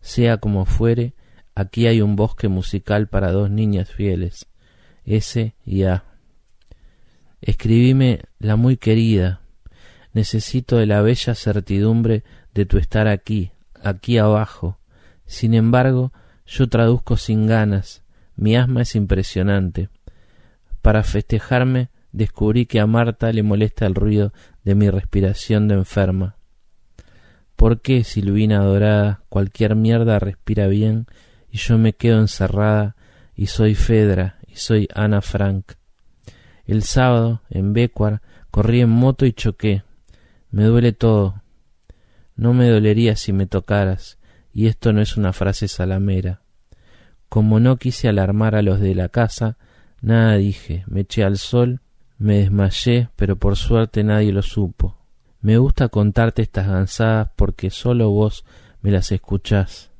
Sea 0.01 0.37
como 0.37 0.65
fuere, 0.65 1.13
aquí 1.53 1.85
hay 1.85 2.01
un 2.01 2.15
bosque 2.15 2.47
musical 2.47 3.09
para 3.09 3.31
dos 3.31 3.51
niñas 3.51 3.91
fieles, 3.91 4.47
S 5.05 5.53
y 5.63 5.83
A. 5.83 6.03
Escribime 7.41 8.23
la 8.39 8.55
muy 8.55 8.75
querida. 8.77 9.41
Necesito 10.13 10.77
de 10.77 10.87
la 10.87 11.03
bella 11.03 11.35
certidumbre 11.35 12.23
de 12.55 12.65
tu 12.65 12.79
estar 12.79 13.07
aquí, 13.07 13.51
aquí 13.83 14.17
abajo. 14.17 14.79
Sin 15.25 15.53
embargo, 15.53 16.11
yo 16.45 16.67
traduzco 16.67 17.17
sin 17.17 17.47
ganas. 17.47 18.03
Mi 18.35 18.55
asma 18.55 18.81
es 18.81 18.95
impresionante. 18.95 19.89
Para 20.81 21.03
festejarme, 21.03 21.89
descubrí 22.11 22.65
que 22.65 22.79
a 22.79 22.87
Marta 22.87 23.31
le 23.31 23.43
molesta 23.43 23.85
el 23.85 23.95
ruido 23.95 24.33
de 24.63 24.75
mi 24.75 24.89
respiración 24.89 25.67
de 25.67 25.75
enferma. 25.75 26.37
¿Por 27.55 27.81
qué, 27.81 28.03
Silvina 28.03 28.59
adorada, 28.59 29.21
cualquier 29.29 29.75
mierda 29.75 30.17
respira 30.17 30.67
bien 30.67 31.07
y 31.51 31.57
yo 31.57 31.77
me 31.77 31.93
quedo 31.93 32.19
encerrada 32.19 32.95
y 33.35 33.47
soy 33.47 33.75
Fedra 33.75 34.39
y 34.47 34.55
soy 34.55 34.87
Ana 34.93 35.21
Frank? 35.21 35.73
El 36.65 36.83
sábado, 36.83 37.41
en 37.49 37.73
Becuar, 37.73 38.21
corrí 38.51 38.81
en 38.81 38.89
moto 38.89 39.25
y 39.25 39.33
choqué. 39.33 39.83
Me 40.51 40.63
duele 40.63 40.93
todo. 40.93 41.41
No 42.39 42.53
me 42.53 42.69
dolería 42.69 43.17
si 43.17 43.33
me 43.33 43.47
tocaras, 43.47 44.17
y 44.53 44.67
esto 44.67 44.93
no 44.93 45.01
es 45.01 45.17
una 45.17 45.33
frase 45.33 45.67
salamera. 45.67 46.41
Como 47.27 47.59
no 47.59 47.75
quise 47.75 48.07
alarmar 48.07 48.55
a 48.55 48.61
los 48.61 48.79
de 48.79 48.95
la 48.95 49.09
casa, 49.09 49.57
nada 49.99 50.37
dije, 50.37 50.85
me 50.87 51.01
eché 51.01 51.25
al 51.25 51.37
sol, 51.37 51.81
me 52.17 52.37
desmayé, 52.37 53.09
pero 53.17 53.35
por 53.35 53.57
suerte 53.57 54.05
nadie 54.05 54.31
lo 54.31 54.41
supo. 54.41 54.95
Me 55.41 55.57
gusta 55.57 55.89
contarte 55.89 56.41
estas 56.41 56.69
gansadas 56.69 57.29
porque 57.35 57.71
solo 57.71 58.09
vos 58.09 58.45
me 58.81 58.89
las 58.89 59.11
escuchás. 59.11 59.91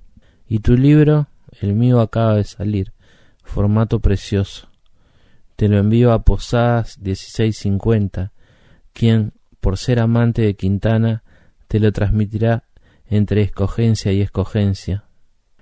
Y 0.48 0.60
tu 0.60 0.78
libro, 0.78 1.28
el 1.60 1.74
mío 1.74 2.00
acaba 2.00 2.36
de 2.36 2.46
salir, 2.46 2.94
formato 3.44 4.00
precioso. 4.00 4.70
Te 5.58 5.68
lo 5.68 5.78
envío 5.78 6.14
a 6.14 6.24
Posadas 6.24 7.00
1650, 7.00 8.32
quien, 8.94 9.34
por 9.60 9.78
ser 9.78 10.00
amante 10.00 10.44
de 10.44 10.56
Quintana, 10.56 11.24
te 11.70 11.80
lo 11.80 11.92
transmitirá 11.92 12.64
entre 13.06 13.42
escogencia 13.44 14.12
y 14.12 14.22
escogencia. 14.22 15.06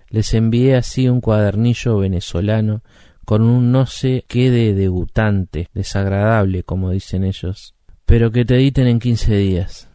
Les 0.10 0.34
envié 0.34 0.76
así 0.76 1.10
un 1.10 1.20
cuadernillo 1.20 1.98
venezolano 1.98 2.82
con 3.26 3.42
un 3.42 3.74
no 3.74 3.86
sé 3.86 4.24
qué 4.30 4.50
de 4.50 4.74
debutante, 4.74 5.70
desagradable, 5.74 6.64
como 6.64 6.92
dicen 6.92 7.26
ellos, 7.26 7.76
pero 8.06 8.32
que 8.32 8.46
te 8.46 8.56
editen 8.56 8.88
en 8.88 9.00
quince 9.00 9.36
días. 9.36 9.90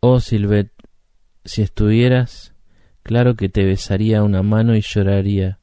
Oh, 0.00 0.20
Silvet, 0.20 0.72
si 1.46 1.62
estuvieras, 1.62 2.52
claro 3.02 3.34
que 3.34 3.48
te 3.48 3.64
besaría 3.64 4.22
una 4.22 4.42
mano 4.42 4.76
y 4.76 4.82
lloraría, 4.82 5.58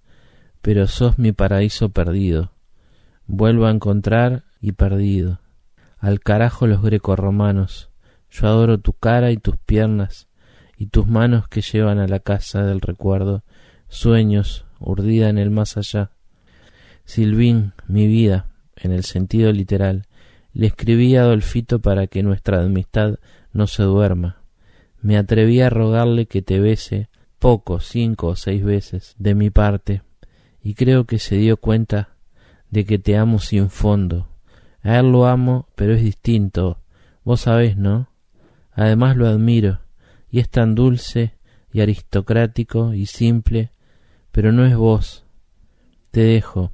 pero 0.63 0.87
sos 0.87 1.19
mi 1.19 1.33
paraíso 1.33 1.89
perdido. 1.89 2.51
Vuelvo 3.27 3.67
a 3.67 3.71
encontrar 3.71 4.45
y 4.59 4.71
perdido. 4.71 5.39
Al 5.99 6.19
carajo 6.19 6.65
los 6.65 6.81
romanos. 7.03 7.91
Yo 8.39 8.47
adoro 8.47 8.77
tu 8.77 8.93
cara 8.93 9.31
y 9.31 9.37
tus 9.37 9.57
piernas 9.57 10.27
y 10.77 10.87
tus 10.87 11.07
manos 11.07 11.47
que 11.47 11.61
llevan 11.61 11.97
a 11.97 12.07
la 12.07 12.19
casa 12.19 12.63
del 12.63 12.81
recuerdo 12.81 13.43
sueños 13.87 14.65
urdida 14.79 15.29
en 15.29 15.39
el 15.39 15.49
más 15.49 15.75
allá. 15.75 16.11
Silvín, 17.03 17.73
mi 17.87 18.05
vida, 18.05 18.45
en 18.75 18.91
el 18.91 19.05
sentido 19.05 19.51
literal, 19.51 20.05
le 20.53 20.67
escribí 20.67 21.15
a 21.15 21.21
Adolfito 21.21 21.79
para 21.79 22.05
que 22.05 22.21
nuestra 22.21 22.63
amistad 22.63 23.17
no 23.53 23.65
se 23.65 23.81
duerma. 23.81 24.43
Me 25.01 25.17
atreví 25.17 25.61
a 25.61 25.71
rogarle 25.71 26.27
que 26.27 26.43
te 26.43 26.59
bese 26.59 27.09
poco, 27.39 27.79
cinco 27.79 28.27
o 28.27 28.35
seis 28.35 28.63
veces, 28.63 29.15
de 29.17 29.33
mi 29.33 29.49
parte, 29.49 30.03
y 30.61 30.75
creo 30.75 31.05
que 31.05 31.17
se 31.17 31.37
dio 31.37 31.57
cuenta 31.57 32.09
de 32.69 32.85
que 32.85 32.99
te 32.99 33.17
amo 33.17 33.39
sin 33.39 33.71
fondo. 33.71 34.27
A 34.83 34.99
él 34.99 35.11
lo 35.11 35.25
amo, 35.25 35.67
pero 35.75 35.93
es 35.93 36.03
distinto. 36.03 36.83
Vos 37.23 37.41
sabés, 37.41 37.77
¿no? 37.77 38.09
Además 38.77 39.17
lo 39.17 39.27
admiro, 39.27 39.79
y 40.29 40.39
es 40.39 40.49
tan 40.49 40.75
dulce 40.75 41.33
y 41.73 41.81
aristocrático 41.81 42.93
y 42.93 43.07
simple, 43.07 43.71
pero 44.31 44.51
no 44.51 44.65
es 44.65 44.75
vos. 44.75 45.25
Te 46.11 46.21
dejo. 46.21 46.71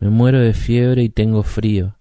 Me 0.00 0.10
muero 0.10 0.38
de 0.38 0.52
fiebre 0.52 1.02
y 1.02 1.08
tengo 1.08 1.42
frío. 1.42 1.96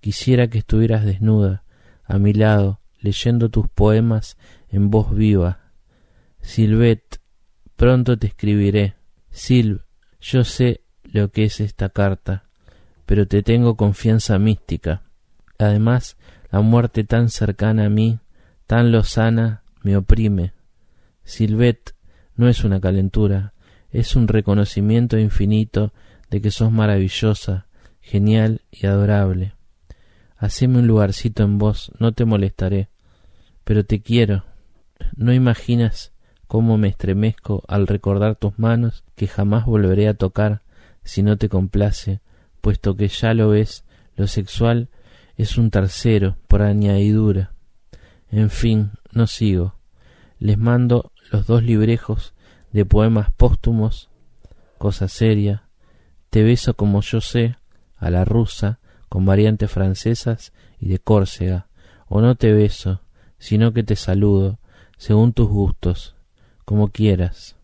Quisiera 0.00 0.48
que 0.48 0.58
estuvieras 0.58 1.04
desnuda, 1.04 1.62
a 2.04 2.18
mi 2.18 2.32
lado, 2.32 2.80
leyendo 2.98 3.48
tus 3.48 3.68
poemas 3.68 4.36
en 4.68 4.90
voz 4.90 5.14
viva. 5.14 5.60
Silvet, 6.40 7.20
pronto 7.76 8.18
te 8.18 8.26
escribiré. 8.26 8.96
Silv, 9.30 9.82
yo 10.20 10.42
sé 10.42 10.80
lo 11.04 11.30
que 11.30 11.44
es 11.44 11.60
esta 11.60 11.90
carta, 11.90 12.48
pero 13.06 13.28
te 13.28 13.44
tengo 13.44 13.76
confianza 13.76 14.36
mística. 14.40 15.02
Además, 15.58 16.16
la 16.50 16.60
muerte 16.60 17.04
tan 17.04 17.28
cercana 17.28 17.84
a 17.84 17.88
mí, 17.88 18.18
tan 18.70 18.92
lozana, 18.92 19.64
me 19.82 19.96
oprime. 19.96 20.52
Silvet 21.24 21.96
no 22.36 22.48
es 22.48 22.62
una 22.62 22.80
calentura, 22.80 23.52
es 23.90 24.14
un 24.14 24.28
reconocimiento 24.28 25.18
infinito 25.18 25.92
de 26.30 26.40
que 26.40 26.52
sos 26.52 26.70
maravillosa, 26.70 27.66
genial 28.00 28.60
y 28.70 28.86
adorable. 28.86 29.54
Haceme 30.36 30.78
un 30.78 30.86
lugarcito 30.86 31.42
en 31.42 31.58
vos, 31.58 31.90
no 31.98 32.12
te 32.12 32.24
molestaré, 32.24 32.90
pero 33.64 33.84
te 33.84 34.02
quiero. 34.02 34.44
No 35.16 35.32
imaginas 35.32 36.12
cómo 36.46 36.78
me 36.78 36.86
estremezco 36.86 37.64
al 37.66 37.88
recordar 37.88 38.36
tus 38.36 38.56
manos 38.56 39.02
que 39.16 39.26
jamás 39.26 39.66
volveré 39.66 40.06
a 40.06 40.14
tocar 40.14 40.62
si 41.02 41.24
no 41.24 41.36
te 41.38 41.48
complace, 41.48 42.20
puesto 42.60 42.94
que 42.94 43.08
ya 43.08 43.34
lo 43.34 43.48
ves, 43.48 43.84
lo 44.14 44.28
sexual 44.28 44.90
es 45.36 45.58
un 45.58 45.72
tercero 45.72 46.36
por 46.46 46.62
añadidura. 46.62 47.50
En 48.30 48.50
fin, 48.50 48.92
no 49.12 49.26
sigo. 49.26 49.74
Les 50.38 50.56
mando 50.56 51.12
los 51.30 51.46
dos 51.46 51.62
librejos 51.62 52.34
de 52.72 52.86
poemas 52.86 53.30
póstumos, 53.32 54.08
cosa 54.78 55.08
seria. 55.08 55.64
Te 56.30 56.42
beso 56.42 56.74
como 56.74 57.00
yo 57.00 57.20
sé, 57.20 57.56
a 57.96 58.10
la 58.10 58.24
rusa, 58.24 58.78
con 59.08 59.26
variantes 59.26 59.70
francesas 59.70 60.52
y 60.78 60.88
de 60.88 60.98
Córcega, 61.00 61.66
o 62.06 62.20
no 62.20 62.36
te 62.36 62.52
beso, 62.52 63.02
sino 63.38 63.72
que 63.72 63.82
te 63.82 63.96
saludo, 63.96 64.60
según 64.96 65.32
tus 65.32 65.48
gustos, 65.48 66.14
como 66.64 66.88
quieras. 66.88 67.56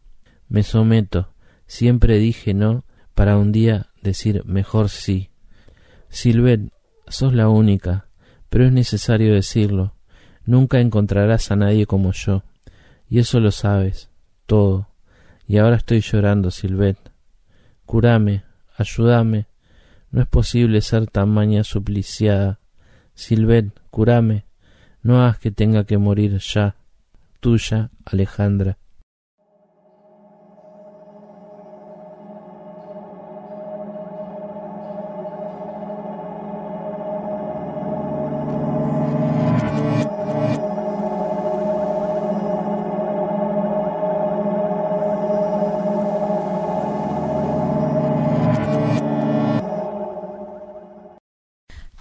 Me 0.49 0.63
someto, 0.63 1.33
siempre 1.67 2.19
dije 2.19 2.55
no, 2.55 2.85
para 3.15 3.39
un 3.39 3.53
día 3.53 3.91
decir 4.03 4.45
mejor 4.45 4.89
sí. 4.89 5.31
Silvet, 6.09 6.73
sos 7.09 7.33
la 7.33 7.49
única, 7.49 8.09
pero 8.49 8.67
es 8.67 8.73
necesario 8.73 9.33
decirlo. 9.33 9.96
Nunca 10.47 10.81
encontrarás 10.81 11.51
a 11.51 11.57
nadie 11.57 11.87
como 11.87 12.13
yo, 12.13 12.43
y 13.11 13.19
eso 13.19 13.41
lo 13.41 13.51
sabes, 13.51 14.09
todo. 14.47 14.89
Y 15.47 15.59
ahora 15.59 15.77
estoy 15.77 16.01
llorando, 16.01 16.51
Silvet. 16.51 16.99
Curame, 17.85 18.45
ayúdame, 18.77 19.47
no 20.11 20.23
es 20.23 20.29
posible 20.29 20.81
ser 20.81 21.09
tan 21.09 21.29
maña 21.31 21.65
supliciada. 21.65 22.61
Silvet, 23.15 23.73
curame, 23.91 24.45
no 25.03 25.23
hagas 25.23 25.39
que 25.39 25.51
tenga 25.51 25.85
que 25.85 25.99
morir 25.99 26.39
ya. 26.39 26.77
Tuya, 27.41 27.91
Alejandra. 28.05 28.79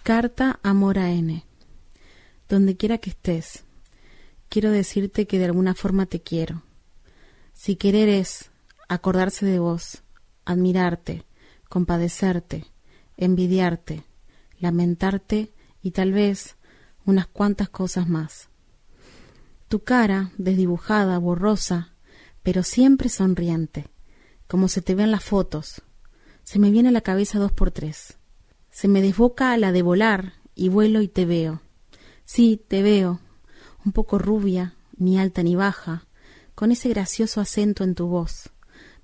Carta 0.05 0.59
Amor 0.61 0.99
a 0.99 1.09
N. 1.09 1.43
Donde 2.47 2.77
quiera 2.77 2.99
que 2.99 3.09
estés, 3.09 3.63
quiero 4.49 4.69
decirte 4.69 5.25
que 5.25 5.39
de 5.39 5.45
alguna 5.45 5.73
forma 5.73 6.05
te 6.05 6.21
quiero. 6.21 6.61
Si 7.53 7.75
querer 7.75 8.07
es 8.09 8.51
acordarse 8.87 9.47
de 9.47 9.57
vos, 9.57 10.03
admirarte, 10.45 11.25
compadecerte, 11.69 12.67
envidiarte, 13.17 14.03
lamentarte 14.59 15.51
y 15.81 15.89
tal 15.89 16.11
vez 16.11 16.55
unas 17.03 17.25
cuantas 17.25 17.69
cosas 17.69 18.07
más. 18.07 18.49
Tu 19.69 19.79
cara, 19.79 20.29
desdibujada, 20.37 21.17
borrosa, 21.17 21.95
pero 22.43 22.61
siempre 22.61 23.09
sonriente, 23.09 23.87
como 24.47 24.67
se 24.67 24.83
te 24.83 24.93
ve 24.93 25.01
en 25.01 25.09
las 25.09 25.23
fotos. 25.23 25.81
Se 26.43 26.59
me 26.59 26.69
viene 26.69 26.89
a 26.89 26.91
la 26.91 27.01
cabeza 27.01 27.39
dos 27.39 27.51
por 27.51 27.71
tres. 27.71 28.19
Se 28.75 28.89
me 28.89 29.01
desboca 29.01 29.55
la 29.55 29.71
de 29.71 29.83
volar 29.83 30.33
y 30.53 30.67
vuelo 30.67 31.01
y 31.01 31.07
te 31.07 31.23
veo. 31.23 31.61
Sí, 32.25 32.61
te 32.67 32.83
veo, 32.83 33.21
un 33.85 33.93
poco 33.93 34.19
rubia, 34.19 34.75
ni 34.97 35.17
alta 35.17 35.43
ni 35.43 35.55
baja, 35.55 36.07
con 36.55 36.73
ese 36.73 36.89
gracioso 36.89 37.39
acento 37.39 37.85
en 37.85 37.95
tu 37.95 38.07
voz, 38.07 38.49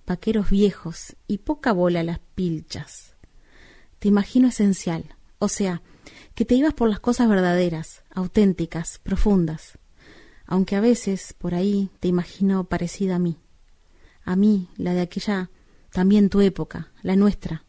vaqueros 0.06 0.50
viejos 0.50 1.16
y 1.26 1.38
poca 1.38 1.72
bola 1.72 2.02
a 2.02 2.04
las 2.04 2.20
pilchas. 2.36 3.16
Te 4.00 4.10
imagino 4.10 4.50
esencial, 4.50 5.16
o 5.40 5.48
sea, 5.48 5.82
que 6.36 6.44
te 6.44 6.56
ibas 6.56 6.74
por 6.74 6.90
las 6.90 7.00
cosas 7.00 7.30
verdaderas, 7.30 8.04
auténticas, 8.14 9.00
profundas, 9.00 9.80
aunque 10.46 10.76
a 10.76 10.82
veces 10.82 11.32
por 11.32 11.56
ahí 11.56 11.90
te 12.02 12.10
imagino 12.10 12.66
parecida 12.66 13.16
a 13.16 13.20
mí, 13.20 13.38
a 14.26 14.36
mí, 14.36 14.68
la 14.76 14.94
de 14.94 15.00
aquella, 15.00 15.50
también 15.94 16.28
tu 16.28 16.42
época, 16.42 16.92
la 17.04 17.16
nuestra, 17.16 17.64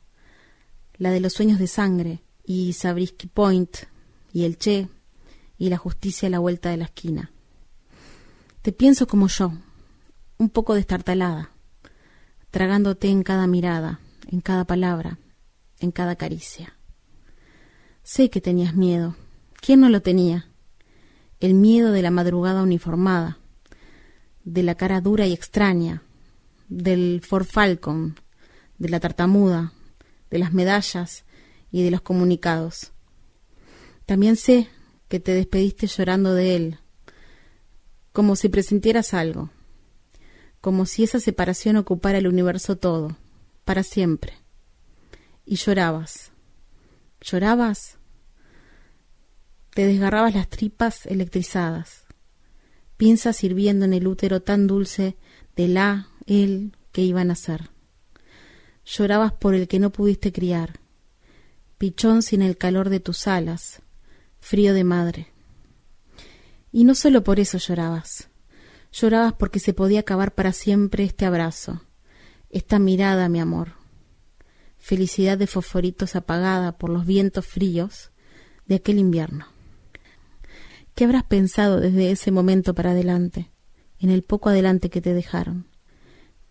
la 1.02 1.10
de 1.10 1.18
los 1.18 1.32
sueños 1.32 1.58
de 1.58 1.66
sangre, 1.66 2.22
y 2.44 2.74
Sabrisky 2.74 3.26
Point, 3.26 3.76
y 4.32 4.44
el 4.44 4.56
Che, 4.56 4.88
y 5.58 5.68
la 5.68 5.76
justicia 5.76 6.28
a 6.28 6.30
la 6.30 6.38
vuelta 6.38 6.70
de 6.70 6.76
la 6.76 6.84
esquina. 6.84 7.32
Te 8.62 8.70
pienso 8.70 9.08
como 9.08 9.26
yo, 9.26 9.52
un 10.38 10.48
poco 10.48 10.76
destartalada, 10.76 11.50
tragándote 12.52 13.08
en 13.08 13.24
cada 13.24 13.48
mirada, 13.48 13.98
en 14.28 14.42
cada 14.42 14.64
palabra, 14.64 15.18
en 15.80 15.90
cada 15.90 16.14
caricia. 16.14 16.76
Sé 18.04 18.30
que 18.30 18.40
tenías 18.40 18.76
miedo. 18.76 19.16
¿Quién 19.60 19.80
no 19.80 19.88
lo 19.88 20.02
tenía? 20.02 20.46
El 21.40 21.54
miedo 21.54 21.90
de 21.90 22.02
la 22.02 22.12
madrugada 22.12 22.62
uniformada, 22.62 23.38
de 24.44 24.62
la 24.62 24.76
cara 24.76 25.00
dura 25.00 25.26
y 25.26 25.32
extraña, 25.32 26.04
del 26.68 27.22
Ford 27.26 27.46
Falcon, 27.46 28.14
de 28.78 28.88
la 28.88 29.00
tartamuda, 29.00 29.72
de 30.32 30.38
las 30.38 30.54
medallas 30.54 31.24
y 31.70 31.84
de 31.84 31.90
los 31.90 32.00
comunicados. 32.00 32.92
También 34.06 34.36
sé 34.36 34.66
que 35.08 35.20
te 35.20 35.34
despediste 35.34 35.86
llorando 35.86 36.34
de 36.34 36.56
él, 36.56 36.78
como 38.12 38.34
si 38.34 38.48
presintieras 38.48 39.12
algo, 39.12 39.50
como 40.62 40.86
si 40.86 41.04
esa 41.04 41.20
separación 41.20 41.76
ocupara 41.76 42.16
el 42.16 42.26
universo 42.26 42.76
todo, 42.76 43.18
para 43.66 43.82
siempre. 43.82 44.32
Y 45.44 45.56
llorabas. 45.56 46.32
¿Llorabas? 47.20 47.98
Te 49.74 49.86
desgarrabas 49.86 50.34
las 50.34 50.48
tripas 50.48 51.04
electrizadas, 51.04 52.06
piensas 52.96 53.44
hirviendo 53.44 53.84
en 53.84 53.92
el 53.92 54.06
útero 54.06 54.40
tan 54.40 54.66
dulce 54.66 55.16
de 55.56 55.68
la, 55.68 56.08
él, 56.24 56.74
que 56.90 57.02
iban 57.02 57.30
a 57.30 57.34
ser. 57.34 57.70
Llorabas 58.84 59.32
por 59.32 59.54
el 59.54 59.68
que 59.68 59.78
no 59.78 59.90
pudiste 59.90 60.32
criar, 60.32 60.80
pichón 61.78 62.22
sin 62.22 62.42
el 62.42 62.56
calor 62.56 62.90
de 62.90 63.00
tus 63.00 63.26
alas, 63.26 63.82
frío 64.40 64.74
de 64.74 64.84
madre. 64.84 65.32
Y 66.72 66.84
no 66.84 66.94
solo 66.94 67.22
por 67.22 67.38
eso 67.38 67.58
llorabas, 67.58 68.28
llorabas 68.92 69.34
porque 69.34 69.60
se 69.60 69.72
podía 69.72 70.00
acabar 70.00 70.34
para 70.34 70.52
siempre 70.52 71.04
este 71.04 71.26
abrazo, 71.26 71.82
esta 72.50 72.78
mirada, 72.78 73.28
mi 73.28 73.40
amor. 73.40 73.74
Felicidad 74.78 75.38
de 75.38 75.46
fosforitos 75.46 76.16
apagada 76.16 76.76
por 76.76 76.90
los 76.90 77.06
vientos 77.06 77.46
fríos 77.46 78.10
de 78.66 78.76
aquel 78.76 78.98
invierno. 78.98 79.46
¿Qué 80.94 81.04
habrás 81.04 81.24
pensado 81.24 81.80
desde 81.80 82.10
ese 82.10 82.30
momento 82.30 82.74
para 82.74 82.90
adelante, 82.90 83.50
en 83.98 84.10
el 84.10 84.22
poco 84.22 84.50
adelante 84.50 84.90
que 84.90 85.00
te 85.00 85.14
dejaron? 85.14 85.71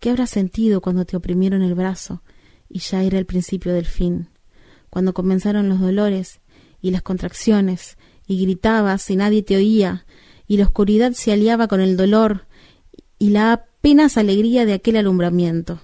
¿Qué 0.02 0.10
habrás 0.10 0.30
sentido 0.30 0.80
cuando 0.80 1.04
te 1.04 1.16
oprimieron 1.16 1.62
el 1.62 1.76
brazo 1.76 2.24
y 2.68 2.80
ya 2.80 3.04
era 3.04 3.20
el 3.20 3.24
principio 3.24 3.72
del 3.72 3.86
fin? 3.86 4.30
Cuando 4.90 5.14
comenzaron 5.14 5.68
los 5.68 5.78
dolores 5.78 6.40
y 6.80 6.90
las 6.90 7.02
contracciones 7.02 7.96
y 8.26 8.42
gritabas 8.42 9.08
y 9.10 9.14
nadie 9.14 9.44
te 9.44 9.54
oía 9.54 10.04
y 10.48 10.56
la 10.56 10.64
oscuridad 10.64 11.12
se 11.12 11.30
aliaba 11.30 11.68
con 11.68 11.80
el 11.80 11.96
dolor 11.96 12.48
y 13.16 13.30
la 13.30 13.52
apenas 13.52 14.16
alegría 14.16 14.66
de 14.66 14.72
aquel 14.72 14.96
alumbramiento. 14.96 15.78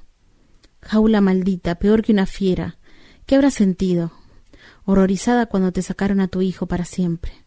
Jaula 0.82 1.20
maldita, 1.20 1.76
peor 1.76 2.02
que 2.02 2.10
una 2.10 2.26
fiera. 2.26 2.80
¿Qué 3.24 3.36
habrás 3.36 3.54
sentido? 3.54 4.10
Horrorizada 4.84 5.46
cuando 5.46 5.70
te 5.70 5.82
sacaron 5.82 6.18
a 6.18 6.26
tu 6.26 6.42
hijo 6.42 6.66
para 6.66 6.84
siempre. 6.84 7.44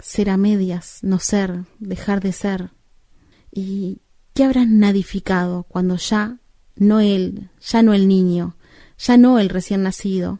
Ser 0.00 0.30
a 0.30 0.36
medias, 0.36 0.98
no 1.02 1.20
ser, 1.20 1.66
dejar 1.78 2.20
de 2.20 2.32
ser. 2.32 2.72
¿Y 3.52 4.00
qué 4.38 4.44
habrás 4.44 4.68
nadificado 4.68 5.64
cuando 5.64 5.96
ya 5.96 6.38
no 6.76 7.00
él, 7.00 7.50
ya 7.60 7.82
no 7.82 7.92
el 7.92 8.06
niño, 8.06 8.54
ya 8.96 9.16
no 9.16 9.40
el 9.40 9.48
recién 9.48 9.82
nacido, 9.82 10.38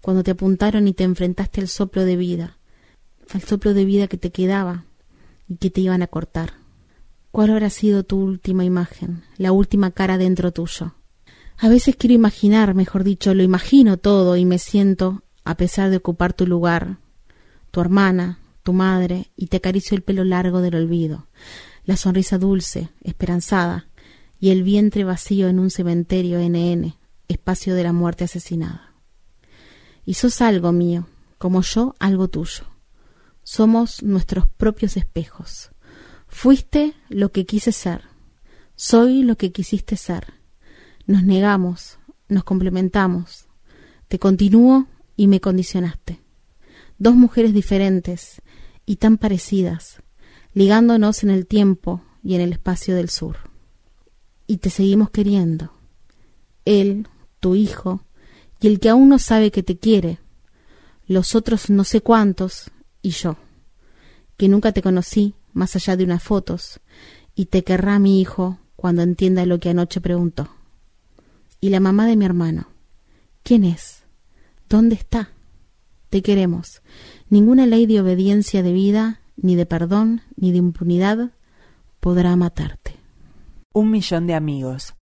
cuando 0.00 0.22
te 0.22 0.30
apuntaron 0.30 0.88
y 0.88 0.94
te 0.94 1.04
enfrentaste 1.04 1.60
al 1.60 1.68
soplo 1.68 2.06
de 2.06 2.16
vida, 2.16 2.56
al 3.34 3.42
soplo 3.42 3.74
de 3.74 3.84
vida 3.84 4.06
que 4.06 4.16
te 4.16 4.32
quedaba 4.32 4.86
y 5.46 5.56
que 5.56 5.68
te 5.68 5.82
iban 5.82 6.00
a 6.00 6.06
cortar? 6.06 6.54
¿Cuál 7.32 7.50
habrá 7.50 7.68
sido 7.68 8.02
tu 8.02 8.18
última 8.18 8.64
imagen, 8.64 9.24
la 9.36 9.52
última 9.52 9.90
cara 9.90 10.16
dentro 10.16 10.50
tuyo? 10.50 10.94
A 11.58 11.68
veces 11.68 11.96
quiero 11.96 12.14
imaginar, 12.14 12.74
mejor 12.74 13.04
dicho, 13.04 13.34
lo 13.34 13.42
imagino 13.42 13.98
todo 13.98 14.38
y 14.38 14.46
me 14.46 14.58
siento, 14.58 15.22
a 15.44 15.54
pesar 15.58 15.90
de 15.90 15.98
ocupar 15.98 16.32
tu 16.32 16.46
lugar, 16.46 16.96
tu 17.70 17.82
hermana, 17.82 18.38
tu 18.62 18.72
madre, 18.72 19.32
y 19.36 19.48
te 19.48 19.58
acaricio 19.58 19.94
el 19.98 20.02
pelo 20.02 20.24
largo 20.24 20.62
del 20.62 20.76
olvido, 20.76 21.26
la 21.84 21.96
sonrisa 21.96 22.38
dulce, 22.38 22.88
esperanzada, 23.02 23.88
y 24.40 24.50
el 24.50 24.62
vientre 24.62 25.04
vacío 25.04 25.48
en 25.48 25.58
un 25.58 25.70
cementerio 25.70 26.38
NN, 26.38 26.94
espacio 27.28 27.74
de 27.74 27.82
la 27.82 27.92
muerte 27.92 28.24
asesinada. 28.24 28.94
Y 30.04 30.14
sos 30.14 30.40
algo 30.40 30.72
mío, 30.72 31.06
como 31.38 31.62
yo 31.62 31.94
algo 31.98 32.28
tuyo. 32.28 32.64
Somos 33.42 34.02
nuestros 34.02 34.46
propios 34.46 34.96
espejos. 34.96 35.70
Fuiste 36.26 36.94
lo 37.08 37.32
que 37.32 37.46
quise 37.46 37.72
ser. 37.72 38.02
Soy 38.76 39.22
lo 39.22 39.36
que 39.36 39.52
quisiste 39.52 39.96
ser. 39.96 40.34
Nos 41.06 41.22
negamos, 41.22 41.98
nos 42.28 42.44
complementamos. 42.44 43.46
Te 44.08 44.18
continúo 44.18 44.86
y 45.16 45.26
me 45.26 45.40
condicionaste. 45.40 46.20
Dos 46.98 47.14
mujeres 47.14 47.54
diferentes 47.54 48.42
y 48.86 48.96
tan 48.96 49.18
parecidas, 49.18 50.02
ligándonos 50.54 51.22
en 51.24 51.30
el 51.30 51.46
tiempo 51.46 52.00
y 52.22 52.36
en 52.36 52.40
el 52.40 52.52
espacio 52.52 52.96
del 52.96 53.10
sur. 53.10 53.36
Y 54.46 54.58
te 54.58 54.70
seguimos 54.70 55.10
queriendo. 55.10 55.72
Él, 56.64 57.08
tu 57.40 57.54
hijo, 57.54 58.02
y 58.60 58.68
el 58.68 58.80
que 58.80 58.88
aún 58.88 59.08
no 59.08 59.18
sabe 59.18 59.50
que 59.50 59.62
te 59.62 59.76
quiere, 59.76 60.18
los 61.06 61.34
otros 61.34 61.68
no 61.68 61.84
sé 61.84 62.00
cuántos, 62.00 62.70
y 63.02 63.10
yo, 63.10 63.36
que 64.38 64.48
nunca 64.48 64.72
te 64.72 64.80
conocí 64.80 65.34
más 65.52 65.76
allá 65.76 65.96
de 65.96 66.04
unas 66.04 66.22
fotos, 66.22 66.80
y 67.34 67.46
te 67.46 67.62
querrá 67.64 67.98
mi 67.98 68.20
hijo 68.20 68.58
cuando 68.76 69.02
entienda 69.02 69.44
lo 69.44 69.60
que 69.60 69.70
anoche 69.70 70.00
preguntó. 70.00 70.48
Y 71.60 71.70
la 71.70 71.80
mamá 71.80 72.06
de 72.06 72.16
mi 72.16 72.24
hermano, 72.24 72.68
¿quién 73.42 73.64
es? 73.64 74.04
¿Dónde 74.68 74.94
está? 74.94 75.30
Te 76.10 76.22
queremos. 76.22 76.82
Ninguna 77.28 77.66
ley 77.66 77.86
de 77.86 78.00
obediencia 78.00 78.62
de 78.62 78.72
vida, 78.72 79.20
ni 79.36 79.56
de 79.56 79.66
perdón, 79.66 80.22
ni 80.36 80.52
de 80.52 80.58
impunidad 80.58 81.30
podrá 82.00 82.36
matarte. 82.36 82.96
Un 83.72 83.90
millón 83.90 84.26
de 84.26 84.34
amigos. 84.34 84.94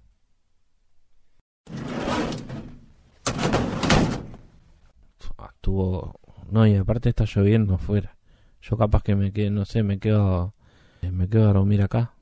Estuvo... 5.61 6.19
No, 6.49 6.65
y 6.65 6.75
aparte 6.75 7.09
está 7.09 7.25
lloviendo 7.25 7.75
afuera. 7.75 8.17
Yo 8.61 8.77
capaz 8.77 9.03
que 9.03 9.15
me 9.15 9.31
quedo, 9.31 9.51
no 9.51 9.65
sé, 9.65 9.83
me 9.83 9.99
quedo... 9.99 10.55
Me 11.01 11.29
quedo 11.29 11.49
a 11.49 11.53
dormir 11.53 11.83
acá. 11.83 12.13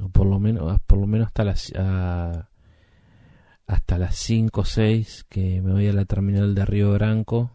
O 0.00 0.08
por 0.08 0.26
lo 0.26 0.38
menos, 0.40 0.80
por 0.86 0.98
lo 0.98 1.06
menos 1.06 1.28
hasta 1.28 1.44
las... 1.44 1.72
hasta 3.66 3.98
las 3.98 4.16
5 4.16 4.60
o 4.60 4.64
6 4.64 5.26
que 5.28 5.62
me 5.62 5.72
voy 5.72 5.86
a 5.86 5.92
la 5.92 6.04
terminal 6.04 6.54
de 6.54 6.64
Río 6.64 6.92
Branco. 6.92 7.52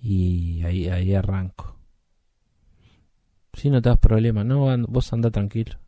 Y 0.00 0.62
ahí, 0.64 0.88
ahí 0.88 1.14
arranco. 1.14 1.77
Si 3.62 3.68
no 3.72 3.80
te 3.82 3.90
das 3.90 3.98
problema, 3.98 4.42
no, 4.42 4.60
vos 4.88 5.12
anda 5.12 5.30
tranquilo. 5.30 5.78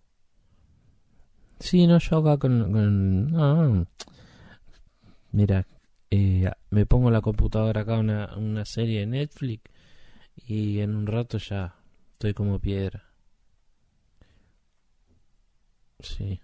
Sí, 1.60 1.86
no, 1.86 1.98
yo 1.98 2.18
acá 2.18 2.38
con... 2.38 2.72
con- 2.72 3.30
no. 3.30 3.86
Mira, 5.32 5.66
eh, 6.10 6.50
me 6.70 6.86
pongo 6.86 7.10
la 7.10 7.20
computadora 7.20 7.80
acá 7.82 7.98
una, 7.98 8.36
una 8.36 8.64
serie 8.64 9.00
de 9.00 9.06
Netflix 9.06 9.62
y 10.36 10.80
en 10.80 10.94
un 10.96 11.06
rato 11.06 11.38
ya 11.38 11.76
estoy 12.12 12.34
como 12.34 12.58
piedra. 12.60 13.04
Sí. 16.00 16.40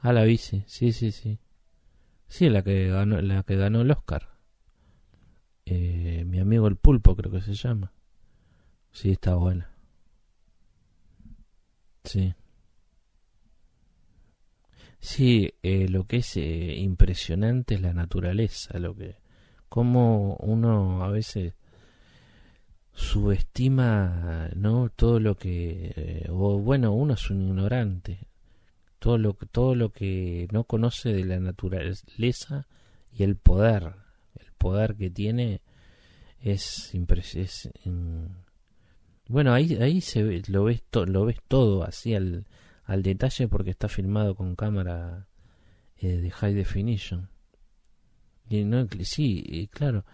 Ah, 0.00 0.12
la 0.12 0.24
bici, 0.24 0.64
sí, 0.66 0.92
sí, 0.92 1.12
sí. 1.12 1.38
Sí, 2.28 2.50
la 2.50 2.62
que 2.64 2.88
ganó, 2.88 3.20
la 3.22 3.42
que 3.44 3.56
ganó 3.56 3.82
el 3.82 3.90
Oscar. 3.92 4.28
Eh, 5.66 6.24
mi 6.26 6.40
amigo 6.40 6.66
el 6.66 6.76
pulpo 6.76 7.14
creo 7.14 7.30
que 7.30 7.40
se 7.40 7.54
llama. 7.54 7.92
Sí, 8.92 9.12
está 9.12 9.34
buena. 9.36 9.70
Sí. 12.04 12.34
Sí, 15.00 15.52
eh, 15.62 15.88
lo 15.88 16.06
que 16.06 16.18
es 16.18 16.36
eh, 16.36 16.76
impresionante 16.76 17.74
es 17.74 17.80
la 17.80 17.92
naturaleza, 17.92 18.78
lo 18.78 18.94
que, 18.96 19.16
como 19.68 20.36
uno 20.36 21.04
a 21.04 21.08
veces 21.10 21.54
subestima, 22.92 24.50
¿no? 24.56 24.90
Todo 24.90 25.20
lo 25.20 25.36
que, 25.36 25.92
eh, 25.96 26.26
o 26.30 26.58
bueno, 26.58 26.92
uno 26.92 27.14
es 27.14 27.30
un 27.30 27.42
ignorante, 27.42 28.26
todo 28.98 29.18
lo, 29.18 29.34
todo 29.34 29.74
lo 29.74 29.90
que 29.92 30.48
no 30.52 30.64
conoce 30.64 31.12
de 31.12 31.24
la 31.24 31.38
naturaleza 31.40 32.66
y 33.12 33.22
el 33.24 33.36
poder, 33.36 33.94
el 34.34 34.52
poder 34.58 34.96
que 34.96 35.10
tiene 35.10 35.62
es 36.40 36.94
impresionante. 36.94 38.47
Bueno, 39.28 39.52
ahí, 39.52 39.74
ahí 39.76 40.00
se 40.00 40.22
ve, 40.22 40.42
lo 40.48 40.64
ves, 40.64 40.82
to- 40.90 41.06
lo 41.06 41.24
ves 41.26 41.36
todo 41.48 41.84
así 41.84 42.14
al, 42.14 42.46
al 42.84 43.02
detalle 43.02 43.46
porque 43.48 43.70
está 43.70 43.88
filmado 43.88 44.34
con 44.34 44.56
cámara 44.56 45.28
eh, 45.98 46.16
de 46.18 46.30
high 46.30 46.54
definition. 46.54 47.28
Y 48.48 48.64
no, 48.64 48.86
sí, 49.02 49.42
y 49.46 49.66
claro, 49.68 50.04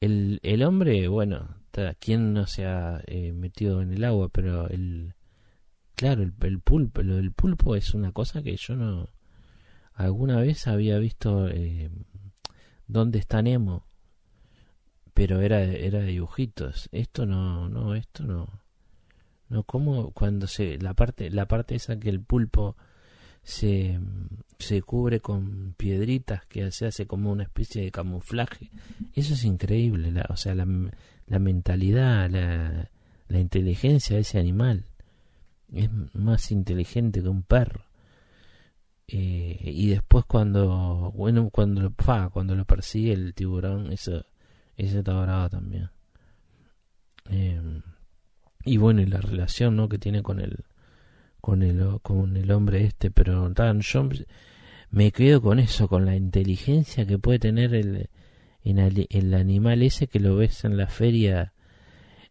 el, 0.00 0.38
el 0.42 0.62
hombre, 0.62 1.08
bueno, 1.08 1.56
¿quién 1.98 2.32
no 2.32 2.46
se 2.46 2.66
ha 2.66 3.02
eh, 3.06 3.32
metido 3.32 3.82
en 3.82 3.92
el 3.92 4.04
agua? 4.04 4.28
Pero 4.28 4.68
el, 4.68 5.14
claro, 5.96 6.22
el, 6.22 6.34
el 6.42 6.60
pulpo, 6.60 7.02
lo 7.02 7.16
del 7.16 7.32
pulpo 7.32 7.76
es 7.76 7.94
una 7.94 8.12
cosa 8.12 8.42
que 8.42 8.56
yo 8.56 8.76
no, 8.76 9.08
alguna 9.94 10.40
vez 10.40 10.66
había 10.68 10.98
visto 10.98 11.48
eh, 11.48 11.90
dónde 12.86 13.18
está 13.18 13.42
Nemo, 13.42 13.86
pero 15.14 15.40
era, 15.40 15.62
era 15.62 16.00
dibujitos. 16.00 16.88
Esto 16.92 17.24
no, 17.24 17.68
no, 17.68 17.94
esto 17.94 18.24
no. 18.24 18.48
No, 19.48 19.62
como 19.62 20.10
cuando 20.10 20.46
se, 20.46 20.78
la 20.78 20.94
parte, 20.94 21.30
la 21.30 21.46
parte 21.46 21.76
esa 21.76 21.98
que 21.98 22.08
el 22.10 22.20
pulpo 22.20 22.76
se, 23.42 24.00
se 24.58 24.82
cubre 24.82 25.20
con 25.20 25.74
piedritas 25.76 26.44
que 26.46 26.70
se 26.72 26.86
hace 26.86 27.06
como 27.06 27.30
una 27.30 27.44
especie 27.44 27.82
de 27.82 27.92
camuflaje. 27.92 28.70
Eso 29.14 29.34
es 29.34 29.44
increíble, 29.44 30.10
la, 30.10 30.26
o 30.30 30.36
sea, 30.36 30.54
la, 30.54 30.66
la 31.26 31.38
mentalidad, 31.38 32.28
la, 32.28 32.90
la 33.28 33.38
inteligencia 33.38 34.16
de 34.16 34.22
ese 34.22 34.38
animal. 34.38 34.86
Es 35.72 35.88
más 36.14 36.50
inteligente 36.50 37.22
que 37.22 37.28
un 37.28 37.42
perro. 37.42 37.84
Eh, 39.06 39.60
y 39.62 39.88
después 39.88 40.24
cuando, 40.24 41.12
bueno, 41.14 41.50
cuando 41.50 41.82
lo, 41.82 41.90
fa, 41.98 42.30
cuando 42.30 42.54
lo 42.54 42.64
persigue 42.64 43.12
el 43.12 43.34
tiburón, 43.34 43.92
eso, 43.92 44.24
eso 44.76 44.98
está 44.98 45.20
bravo 45.20 45.48
también. 45.48 45.90
Eh, 47.30 47.80
y 48.64 48.76
bueno, 48.76 49.02
y 49.02 49.06
la 49.06 49.20
relación, 49.20 49.76
¿no? 49.76 49.88
Que 49.88 49.98
tiene 49.98 50.22
con 50.22 50.40
el, 50.40 50.64
con 51.40 51.62
el, 51.62 52.00
con 52.02 52.36
el 52.36 52.50
hombre 52.50 52.84
este, 52.84 53.10
pero 53.10 53.52
tan, 53.52 53.80
yo 53.80 54.08
me 54.90 55.12
quedo 55.12 55.42
con 55.42 55.58
eso, 55.58 55.88
con 55.88 56.04
la 56.06 56.16
inteligencia 56.16 57.06
que 57.06 57.18
puede 57.18 57.38
tener 57.38 57.74
el, 57.74 58.08
el, 58.62 59.06
el 59.10 59.34
animal 59.34 59.82
ese 59.82 60.06
que 60.06 60.20
lo 60.20 60.36
ves 60.36 60.64
en 60.64 60.76
la 60.76 60.86
feria 60.86 61.52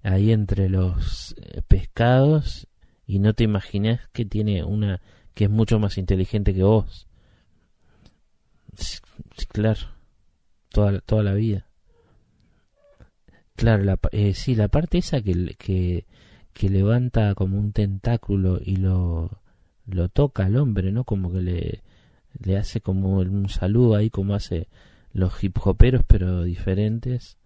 ahí 0.02 0.32
entre 0.32 0.70
los 0.70 1.36
eh, 1.42 1.62
pescados 1.68 2.68
y 3.06 3.20
no 3.20 3.34
te 3.34 3.44
imaginas 3.44 4.02
que 4.14 4.26
tiene 4.26 4.64
una 4.64 5.02
que 5.34 5.46
es 5.46 5.50
mucho 5.50 5.80
más 5.80 5.98
inteligente 5.98 6.54
que 6.54 6.64
vos. 6.64 7.08
Sí, 8.76 9.00
claro, 9.48 9.88
toda, 10.70 11.00
toda 11.02 11.24
la 11.24 11.34
vida. 11.34 11.68
Claro, 13.56 13.84
la, 13.84 14.00
eh, 14.12 14.34
sí, 14.34 14.56
la 14.56 14.68
parte 14.68 14.98
esa 14.98 15.22
que, 15.22 15.56
que, 15.58 16.06
que 16.54 16.70
levanta 16.70 17.36
como 17.36 17.58
un 17.58 17.72
tentáculo 17.72 18.60
y 18.64 18.78
lo, 18.78 19.40
lo 19.88 20.10
toca 20.10 20.46
al 20.46 20.58
hombre, 20.58 20.92
¿no? 20.92 21.04
Como 21.04 21.32
que 21.32 21.42
le, 21.42 21.84
le 22.44 22.58
hace 22.58 22.82
como 22.82 23.20
un 23.20 23.50
saludo 23.50 23.96
ahí, 23.96 24.10
como 24.10 24.34
hace 24.36 24.68
los 25.14 25.44
hip 25.44 25.58
hoperos, 25.66 26.04
pero 26.08 26.44
diferentes. 26.44 27.38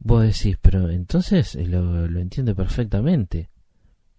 Vos 0.00 0.22
decís, 0.24 0.58
pero 0.60 0.90
entonces 0.90 1.54
eh, 1.54 1.66
lo, 1.66 2.06
lo 2.08 2.20
entiende 2.20 2.54
perfectamente. 2.54 3.48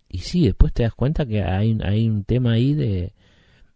Y 0.10 0.20
sí, 0.20 0.46
después 0.46 0.74
te 0.74 0.84
das 0.84 0.94
cuenta 0.96 1.26
que 1.26 1.44
hay, 1.44 1.78
hay 1.84 2.10
un 2.10 2.24
tema 2.24 2.54
ahí 2.54 2.74
de, 2.74 3.14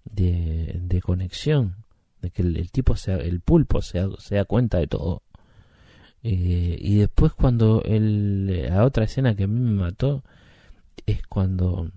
de, 0.05 1.01
conexión, 1.01 1.75
de 2.21 2.31
que 2.31 2.43
el, 2.43 2.71
tipo, 2.71 2.95
se, 2.95 3.13
el 3.13 3.41
pulpo 3.41 3.81
se 3.81 4.07
da 4.31 4.45
cuenta 4.45 4.77
de 4.77 4.87
todo. 4.87 5.23
Eh, 6.23 6.77
y 6.79 6.97
después 6.97 7.33
cuando 7.33 7.81
el, 7.83 8.67
la 8.67 8.85
otra 8.85 9.05
escena 9.05 9.35
que 9.35 9.45
a 9.45 9.47
mí 9.47 9.59
me 9.59 9.71
mató 9.71 10.23
es 11.05 11.25
cuando 11.27 11.91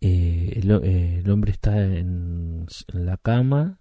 eh, 0.00 0.60
el, 0.62 0.70
eh, 0.70 1.20
el 1.20 1.30
hombre 1.30 1.52
está 1.52 1.82
en, 1.82 2.66
la 2.88 3.16
cama 3.16 3.78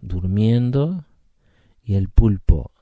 durmiendo 0.00 1.04
y 1.82 1.94
el 1.94 2.08
pulpo 2.08 2.72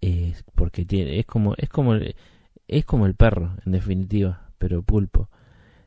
eh, 0.00 0.34
porque 0.54 0.84
tiene 0.84 1.18
es 1.18 1.26
como 1.26 1.54
es 1.56 1.68
como 1.68 1.94
es 1.94 2.84
como 2.84 3.06
el 3.06 3.14
perro 3.14 3.56
en 3.64 3.72
definitiva 3.72 4.50
pero 4.58 4.82
pulpo. 4.82 5.30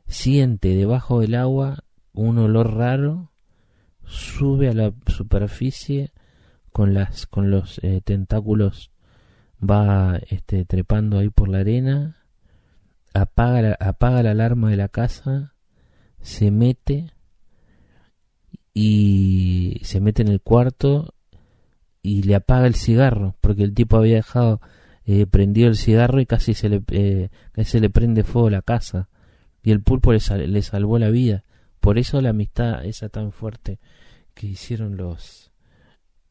Siente 0.06 0.74
debajo 0.74 1.20
del 1.20 1.34
agua 1.34 1.84
un 2.12 2.38
olor 2.38 2.74
raro 2.74 3.30
sube 4.04 4.68
a 4.68 4.74
la 4.74 4.92
superficie 5.06 6.11
con 6.72 6.94
las 6.94 7.26
con 7.26 7.50
los 7.50 7.78
eh, 7.82 8.00
tentáculos 8.04 8.90
va 9.62 10.18
este 10.28 10.64
trepando 10.64 11.18
ahí 11.18 11.30
por 11.30 11.48
la 11.48 11.58
arena 11.58 12.24
apaga 13.14 13.62
la, 13.62 13.76
apaga 13.78 14.22
la 14.22 14.32
alarma 14.32 14.70
de 14.70 14.76
la 14.76 14.88
casa 14.88 15.54
se 16.20 16.50
mete 16.50 17.12
y 18.74 19.80
se 19.84 20.00
mete 20.00 20.22
en 20.22 20.28
el 20.28 20.40
cuarto 20.40 21.14
y 22.02 22.22
le 22.22 22.34
apaga 22.34 22.66
el 22.66 22.74
cigarro 22.74 23.36
porque 23.40 23.62
el 23.62 23.74
tipo 23.74 23.96
había 23.96 24.16
dejado 24.16 24.60
eh, 25.04 25.26
prendido 25.26 25.68
el 25.68 25.76
cigarro 25.76 26.20
y 26.20 26.26
casi 26.26 26.54
se 26.54 26.68
le 26.68 26.82
eh, 26.90 27.30
se 27.64 27.80
le 27.80 27.90
prende 27.90 28.24
fuego 28.24 28.50
la 28.50 28.62
casa. 28.62 29.08
Y 29.62 29.70
el 29.70 29.82
pulpo 29.82 30.12
le, 30.12 30.20
le 30.48 30.62
salvó 30.62 30.98
la 30.98 31.10
vida. 31.10 31.44
Por 31.80 31.98
eso 31.98 32.20
la 32.20 32.30
amistad 32.30 32.84
esa 32.84 33.08
tan 33.08 33.32
fuerte 33.32 33.78
que 34.34 34.46
hicieron 34.46 34.96
los 34.96 35.51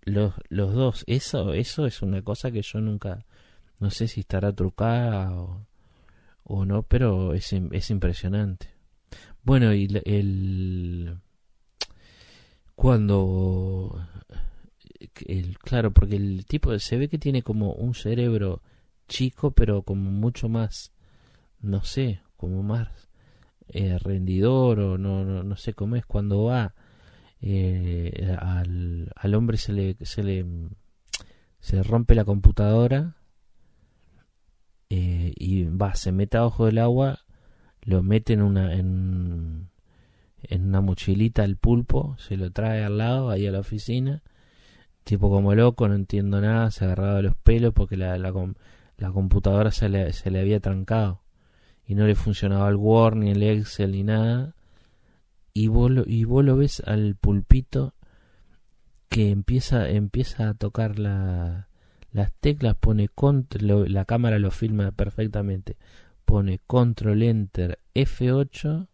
los, 0.04 0.34
los 0.50 0.74
dos. 0.74 1.04
Eso 1.08 1.54
eso 1.54 1.86
es 1.86 2.02
una 2.02 2.22
cosa 2.24 2.52
que 2.52 2.62
yo 2.62 2.80
nunca 2.82 3.26
no 3.80 3.90
sé 3.92 4.08
si 4.08 4.22
estará 4.22 4.54
trucada 4.54 5.34
o, 6.44 6.66
no 6.66 6.84
pero 6.84 7.34
es, 7.34 7.54
es 7.54 7.90
impresionante. 7.92 8.70
Bueno 9.44 9.74
y 9.74 9.88
la- 9.88 10.02
el 10.06 11.18
cuando 12.76 14.02
el, 15.26 15.58
claro 15.60 15.92
porque 15.92 16.16
el 16.16 16.46
tipo 16.46 16.78
se 16.80 16.98
ve 16.98 17.10
que 17.10 17.18
tiene 17.18 17.44
como 17.44 17.74
un 17.74 17.94
cerebro 17.96 18.62
chico 19.08 19.52
pero 19.52 19.84
como 19.84 20.12
mucho 20.12 20.50
más 20.50 20.92
no 21.62 21.84
sé 21.84 22.22
como 22.38 22.64
más 22.64 23.10
eh, 23.70 23.98
rendidor 24.00 24.80
o 24.80 24.98
no, 24.98 25.24
no 25.26 25.44
no 25.44 25.58
sé 25.58 25.74
cómo 25.74 25.96
es. 25.96 26.06
Cuando 26.06 26.44
va 26.46 26.76
eh, 27.42 28.36
al, 28.40 29.12
al 29.16 29.36
hombre 29.36 29.58
se 29.58 29.74
le 29.74 29.98
se 30.02 30.24
le 30.24 30.46
se 31.60 31.82
rompe 31.84 32.16
la 32.16 32.26
computadora 32.26 33.16
eh, 34.90 35.34
y 35.36 35.64
va 35.64 35.96
se 35.96 36.12
mete 36.12 36.38
abajo 36.38 36.66
del 36.66 36.78
agua 36.78 37.20
lo 37.82 38.04
mete 38.04 38.34
en 38.34 38.44
una 38.44 38.74
en, 38.74 39.70
en 40.44 40.68
una 40.68 40.82
mochilita 40.82 41.44
al 41.44 41.58
pulpo 41.58 42.16
se 42.20 42.38
lo 42.38 42.52
trae 42.52 42.84
al 42.84 43.00
lado 43.00 43.30
ahí 43.32 43.48
a 43.48 43.52
la 43.52 43.60
oficina 43.60 44.22
tipo 45.04 45.30
como 45.30 45.56
loco 45.56 45.88
no 45.88 45.96
entiendo 45.96 46.42
nada 46.42 46.70
se 46.70 46.86
agarraba 46.86 47.24
los 47.24 47.36
pelos 47.36 47.74
porque 47.74 47.98
la, 47.98 48.18
la, 48.20 48.34
la 48.98 49.12
computadora 49.12 49.72
se 49.72 49.90
le, 49.90 50.14
se 50.14 50.30
le 50.30 50.40
había 50.40 50.60
trancado 50.60 51.22
y 51.88 51.96
no 51.96 52.06
le 52.06 52.14
funcionaba 52.14 52.70
el 52.70 52.76
Word 52.76 53.16
ni 53.16 53.32
el 53.32 53.42
Excel 53.42 53.94
ni 53.94 54.04
nada 54.04 54.56
y 55.54 55.68
vos 55.68 55.92
lo, 55.92 56.04
y 56.06 56.24
vos 56.24 56.44
lo 56.44 56.56
ves 56.58 56.82
al 56.86 57.16
pulpito 57.16 57.94
que 59.10 59.32
empieza 59.32 59.90
empieza 59.90 60.50
a 60.50 60.54
tocar 60.54 60.98
la, 60.98 61.68
las 62.12 62.32
teclas 62.40 62.76
pone 62.78 63.10
cont- 63.10 63.60
lo- 63.62 63.86
la 63.86 64.06
cámara 64.06 64.40
lo 64.40 64.52
filma 64.52 64.92
perfectamente. 64.92 65.76
Pone 66.26 66.60
control 66.66 67.24
enter 67.24 67.80
F8 67.94 68.88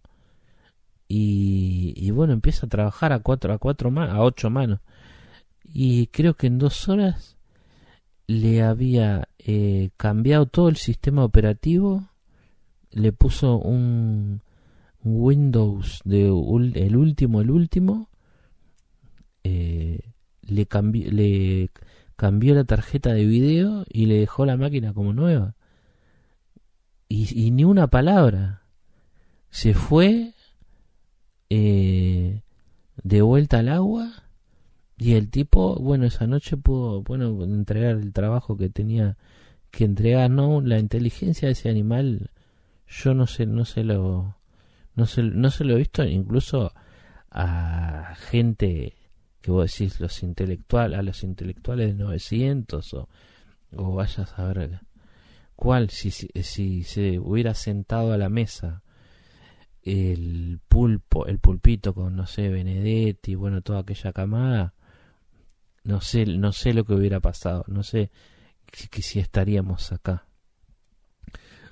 y, 1.08 1.94
y 1.96 2.12
bueno 2.12 2.34
empieza 2.34 2.66
a 2.66 2.70
trabajar 2.70 3.14
a 3.14 3.20
cuatro 3.20 3.54
a 3.54 3.58
cuatro 3.58 3.92
a 4.00 4.22
ocho 4.24 4.50
manos. 4.50 4.80
Y 5.64 6.08
creo 6.08 6.34
que 6.36 6.48
en 6.48 6.58
dos 6.58 6.88
horas 6.90 7.38
le 8.26 8.64
había 8.64 9.28
eh, 9.40 9.90
cambiado 9.98 10.46
todo 10.48 10.70
el 10.70 10.78
sistema 10.78 11.24
operativo 11.24 12.10
le 12.92 13.12
puso 13.14 13.58
un 13.58 14.42
Windows 15.16 16.02
de 16.04 16.28
el 16.28 16.96
último 16.96 17.42
el 17.42 17.52
último 17.52 18.10
eh, 19.44 20.00
le 20.42 20.66
cambió 20.66 21.12
le 21.12 21.70
cambió 22.18 22.56
la 22.56 22.66
tarjeta 22.66 23.14
de 23.14 23.26
video 23.26 23.86
y 23.90 24.08
le 24.08 24.20
dejó 24.20 24.46
la 24.46 24.58
máquina 24.58 24.94
como 24.94 25.14
nueva. 25.14 25.56
Y, 27.10 27.52
ni 27.52 27.64
una 27.64 27.88
palabra. 27.88 28.64
Se 29.50 29.74
fue 29.74 30.34
eh, 31.50 32.42
de 33.04 33.22
vuelta 33.22 33.60
al 33.60 33.70
agua 33.70 34.24
y 34.98 35.14
el 35.14 35.30
tipo 35.30 35.76
bueno 35.76 36.06
esa 36.06 36.28
noche 36.28 36.58
pudo 36.58 37.04
bueno 37.04 37.44
entregar 37.44 37.98
el 37.98 38.12
trabajo 38.14 38.58
que 38.58 38.70
tenía 38.70 39.18
que 39.72 39.86
entregar 39.86 40.30
no 40.30 40.60
la 40.62 40.80
inteligencia 40.80 41.48
de 41.48 41.54
ese 41.54 41.70
animal 41.70 42.32
yo 42.88 43.14
no 43.14 43.28
sé 43.28 43.46
no 43.46 43.64
se 43.66 43.84
lo 43.84 44.37
no 44.98 45.06
se, 45.06 45.24
no 45.24 45.50
se 45.50 45.64
lo 45.64 45.76
he 45.76 45.78
visto 45.78 46.04
incluso 46.04 46.74
a 47.32 48.16
gente 48.30 48.98
que 49.40 49.52
vos 49.52 49.72
decís 49.72 50.02
los 50.02 50.22
intelectuales 50.24 51.00
a 51.00 51.04
los 51.04 51.24
intelectuales 51.24 51.88
de 51.88 52.04
900 52.04 52.94
o, 52.94 53.10
o 53.76 53.96
vayas 53.96 54.38
a 54.38 54.44
ver 54.52 54.82
cuál 55.56 55.90
si, 55.90 56.12
si, 56.12 56.28
si 56.44 56.84
se 56.84 57.20
hubiera 57.20 57.54
sentado 57.54 58.12
a 58.12 58.18
la 58.18 58.28
mesa 58.28 58.84
el 59.84 60.60
pulpo 60.68 61.28
el 61.28 61.40
pulpito 61.40 61.94
con 61.94 62.18
no 62.18 62.28
sé 62.28 62.50
Benedetti 62.50 63.36
bueno 63.36 63.62
toda 63.62 63.80
aquella 63.80 64.12
camada 64.12 64.74
no 65.86 66.02
sé 66.02 66.26
no 66.26 66.52
sé 66.52 66.74
lo 66.74 66.84
que 66.84 66.94
hubiera 66.94 67.22
pasado 67.22 67.64
no 67.68 67.84
sé 67.84 68.12
que 68.90 69.02
si 69.02 69.20
estaríamos 69.20 69.92
acá. 69.92 70.26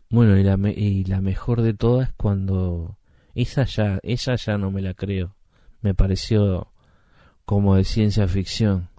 Bueno 0.09 0.38
y 0.38 0.43
la, 0.43 0.57
y 0.69 1.03
la 1.05 1.21
mejor 1.21 1.61
de 1.61 1.73
todas 1.73 2.13
cuando 2.13 2.97
esa 3.36 3.66
ya 3.66 4.00
esa 4.02 4.36
ya 4.36 4.58
no 4.58 4.72
me 4.72 4.82
la 4.82 4.94
creo. 4.94 5.36
Me 5.82 5.94
pareció 5.94 6.72
como 7.46 7.76
de 7.76 7.84
ciencia 7.84 8.28
ficción. 8.28 8.90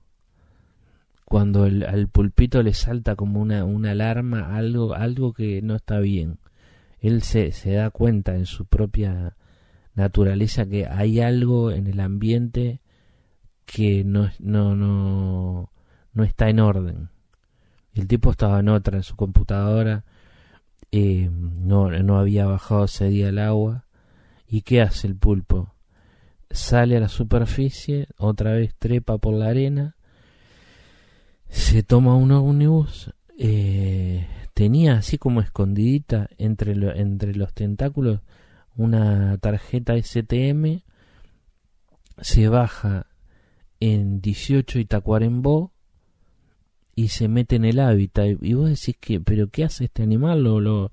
Cuando 1.25 1.67
el, 1.67 1.83
al 1.85 2.09
pulpito 2.09 2.63
le 2.63 2.75
salta 2.75 3.17
como 3.17 3.41
una, 3.41 3.65
una 3.65 3.93
alarma 3.93 4.57
algo 4.57 4.95
algo 4.95 5.33
que 5.33 5.63
no 5.63 5.75
está 5.75 5.99
bien. 5.99 6.39
Él 7.01 7.23
se, 7.23 7.51
se 7.53 7.73
da 7.73 7.91
cuenta 7.91 8.37
en 8.37 8.47
su 8.47 8.67
propia 8.67 9.37
naturaleza 9.95 10.67
que 10.67 10.87
hay 10.87 11.21
algo 11.21 11.73
en 11.73 11.87
el 11.87 12.01
ambiente 12.01 12.81
que 13.65 14.05
no 14.05 14.31
no 14.39 14.77
no 14.77 15.73
no 16.13 16.25
está 16.25 16.51
en 16.51 16.61
orden. 16.61 17.09
El 17.95 18.07
tipo 18.07 18.31
estaba 18.31 18.61
en 18.61 18.69
otra 18.69 18.99
en 18.99 19.03
su 19.03 19.17
computadora. 19.17 20.05
Eh, 20.93 21.31
no 21.33 21.91
no 21.91 22.19
había 22.19 22.47
bajado 22.47 22.85
ese 22.85 23.09
día 23.09 23.31
el 23.31 23.39
agua 23.39 23.86
y 24.49 24.63
qué 24.63 24.81
hace 24.83 25.07
el 25.07 25.17
pulpo 25.17 25.75
sale 26.51 26.97
a 26.97 27.01
la 27.01 27.09
superficie 27.09 28.07
otra 28.17 28.53
vez 28.53 28.75
trepa 28.79 29.19
por 29.19 29.35
la 29.35 29.47
arena 29.47 29.97
se 31.49 31.83
toma 31.83 32.15
un 32.17 32.33
ómnibus 32.33 33.13
eh, 33.39 34.27
tenía 34.55 34.95
así 34.99 35.19
como 35.19 35.41
escondidita 35.41 36.29
entre, 36.39 36.75
lo- 36.75 36.95
entre 36.95 37.35
los 37.35 37.53
tentáculos 37.53 38.21
una 38.77 39.37
tarjeta 39.39 39.95
STM 39.97 40.83
se 42.21 42.49
baja 42.49 43.07
en 43.81 44.21
18 44.21 44.79
y 44.79 44.85
Tacuarembó 44.87 45.73
y 46.95 47.09
se 47.09 47.29
mete 47.29 47.57
en 47.57 47.67
el 47.67 47.79
hábitat. 47.79 48.39
Y 48.41 48.55
vos 48.55 48.71
decís 48.71 48.97
que 48.99 49.21
pero 49.21 49.49
qué 49.49 49.65
hace 49.65 49.85
este 49.85 50.03
animal 50.03 50.43
lo 50.43 50.61
lo, 50.61 50.93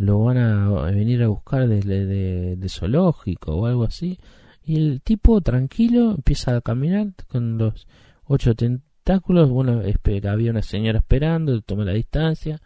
lo 0.00 0.18
van 0.24 0.38
a 0.38 0.90
venir 0.90 1.22
a 1.22 1.28
buscar 1.28 1.68
desde 1.68 2.06
de, 2.06 2.56
de 2.56 2.68
zoológico 2.68 3.52
o 3.52 3.66
algo 3.66 3.84
así 3.84 4.18
y 4.64 4.76
el 4.76 5.00
tipo 5.02 5.40
tranquilo 5.40 6.12
empieza 6.12 6.56
a 6.56 6.60
caminar 6.60 7.08
con 7.28 7.58
los 7.58 7.86
ocho 8.24 8.54
tentáculos 8.54 9.50
bueno 9.50 9.82
espera 9.82 10.32
había 10.32 10.50
una 10.50 10.62
señora 10.62 10.98
esperando 10.98 11.60
toma 11.62 11.84
la 11.84 11.92
distancia 11.92 12.60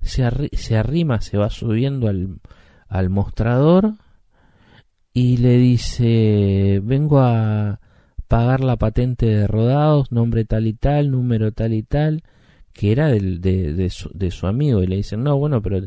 se, 0.00 0.28
se 0.52 0.76
arrima 0.76 1.20
se 1.20 1.38
va 1.38 1.50
subiendo 1.50 2.08
al, 2.08 2.40
al 2.88 3.08
mostrador 3.10 3.94
y 5.12 5.36
le 5.38 5.56
dice 5.58 6.80
vengo 6.82 7.20
a 7.20 7.80
pagar 8.30 8.60
la 8.60 8.76
patente 8.76 9.26
de 9.26 9.48
rodados, 9.48 10.12
nombre 10.12 10.44
tal 10.44 10.68
y 10.68 10.72
tal, 10.72 11.10
número 11.10 11.50
tal 11.50 11.74
y 11.74 11.82
tal, 11.82 12.22
que 12.72 12.92
era 12.92 13.08
del, 13.08 13.40
de, 13.40 13.74
de, 13.74 13.90
su, 13.90 14.08
de 14.14 14.30
su 14.30 14.46
amigo. 14.46 14.84
Y 14.84 14.86
le 14.86 14.94
dicen, 14.94 15.24
no, 15.24 15.36
bueno, 15.36 15.60
pero 15.60 15.80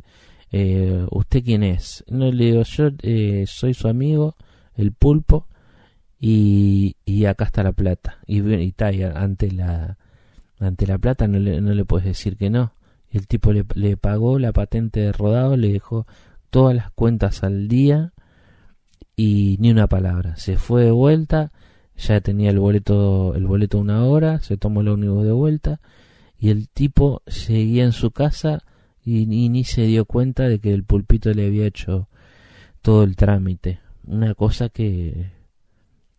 eh, 0.53 1.05
¿usted 1.11 1.43
quién 1.43 1.63
es? 1.63 2.03
No, 2.07 2.31
le 2.31 2.45
digo, 2.45 2.63
yo 2.63 2.89
eh, 3.01 3.45
soy 3.47 3.73
su 3.73 3.87
amigo, 3.87 4.35
el 4.75 4.91
pulpo, 4.93 5.47
y, 6.19 6.95
y 7.05 7.25
acá 7.25 7.45
está 7.45 7.63
la 7.63 7.73
plata. 7.73 8.19
Y, 8.27 8.41
y, 8.53 8.71
ta, 8.71 8.91
ante 9.15 9.51
la 9.51 9.97
ante 10.59 10.87
la 10.87 10.97
plata 10.97 11.27
no 11.27 11.39
le, 11.39 11.59
no 11.59 11.73
le 11.73 11.85
puedes 11.85 12.05
decir 12.05 12.37
que 12.37 12.49
no. 12.49 12.73
El 13.09 13.27
tipo 13.27 13.51
le, 13.51 13.65
le 13.73 13.97
pagó 13.97 14.39
la 14.39 14.53
patente 14.53 15.01
de 15.01 15.11
rodado, 15.11 15.57
le 15.57 15.73
dejó 15.73 16.05
todas 16.51 16.75
las 16.75 16.91
cuentas 16.91 17.43
al 17.43 17.67
día 17.67 18.13
y 19.15 19.57
ni 19.59 19.71
una 19.71 19.87
palabra. 19.87 20.35
Se 20.37 20.57
fue 20.57 20.85
de 20.85 20.91
vuelta, 20.91 21.51
ya 21.97 22.21
tenía 22.21 22.51
el 22.51 22.59
boleto, 22.59 23.33
el 23.35 23.45
boleto 23.47 23.79
una 23.79 24.05
hora, 24.05 24.39
se 24.41 24.57
tomó 24.57 24.81
el 24.81 24.89
ómnibus 24.89 25.25
de 25.25 25.31
vuelta 25.31 25.81
y 26.39 26.49
el 26.49 26.69
tipo 26.69 27.23
seguía 27.27 27.83
en 27.83 27.91
su 27.91 28.11
casa 28.11 28.63
y, 29.05 29.25
ni 29.25 29.63
se 29.63 29.83
dio 29.83 30.05
cuenta 30.05 30.47
de 30.47 30.59
que 30.59 30.73
el 30.73 30.83
pulpito 30.83 31.31
le 31.33 31.47
había 31.47 31.65
hecho 31.65 32.07
todo 32.81 33.03
el 33.03 33.15
trámite. 33.15 33.79
Una 34.05 34.33
cosa 34.33 34.69
que, 34.69 35.31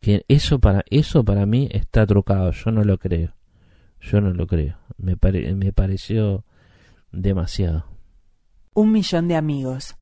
que 0.01 0.25
eso 0.29 0.59
para 0.59 0.85
eso 0.91 1.25
para 1.25 1.47
mí 1.47 1.69
está 1.71 2.07
trucado, 2.07 2.51
yo 2.53 2.71
no 2.71 2.85
lo 2.85 2.99
creo. 2.99 3.35
Yo 4.01 4.21
no 4.21 4.33
lo 4.33 4.47
creo. 4.47 4.77
Me, 4.99 5.17
me 5.55 5.73
pareció 5.73 6.45
demasiado. 7.11 7.87
Un 8.75 8.93
millón 8.93 9.29
de 9.29 9.37
amigos. 9.37 9.97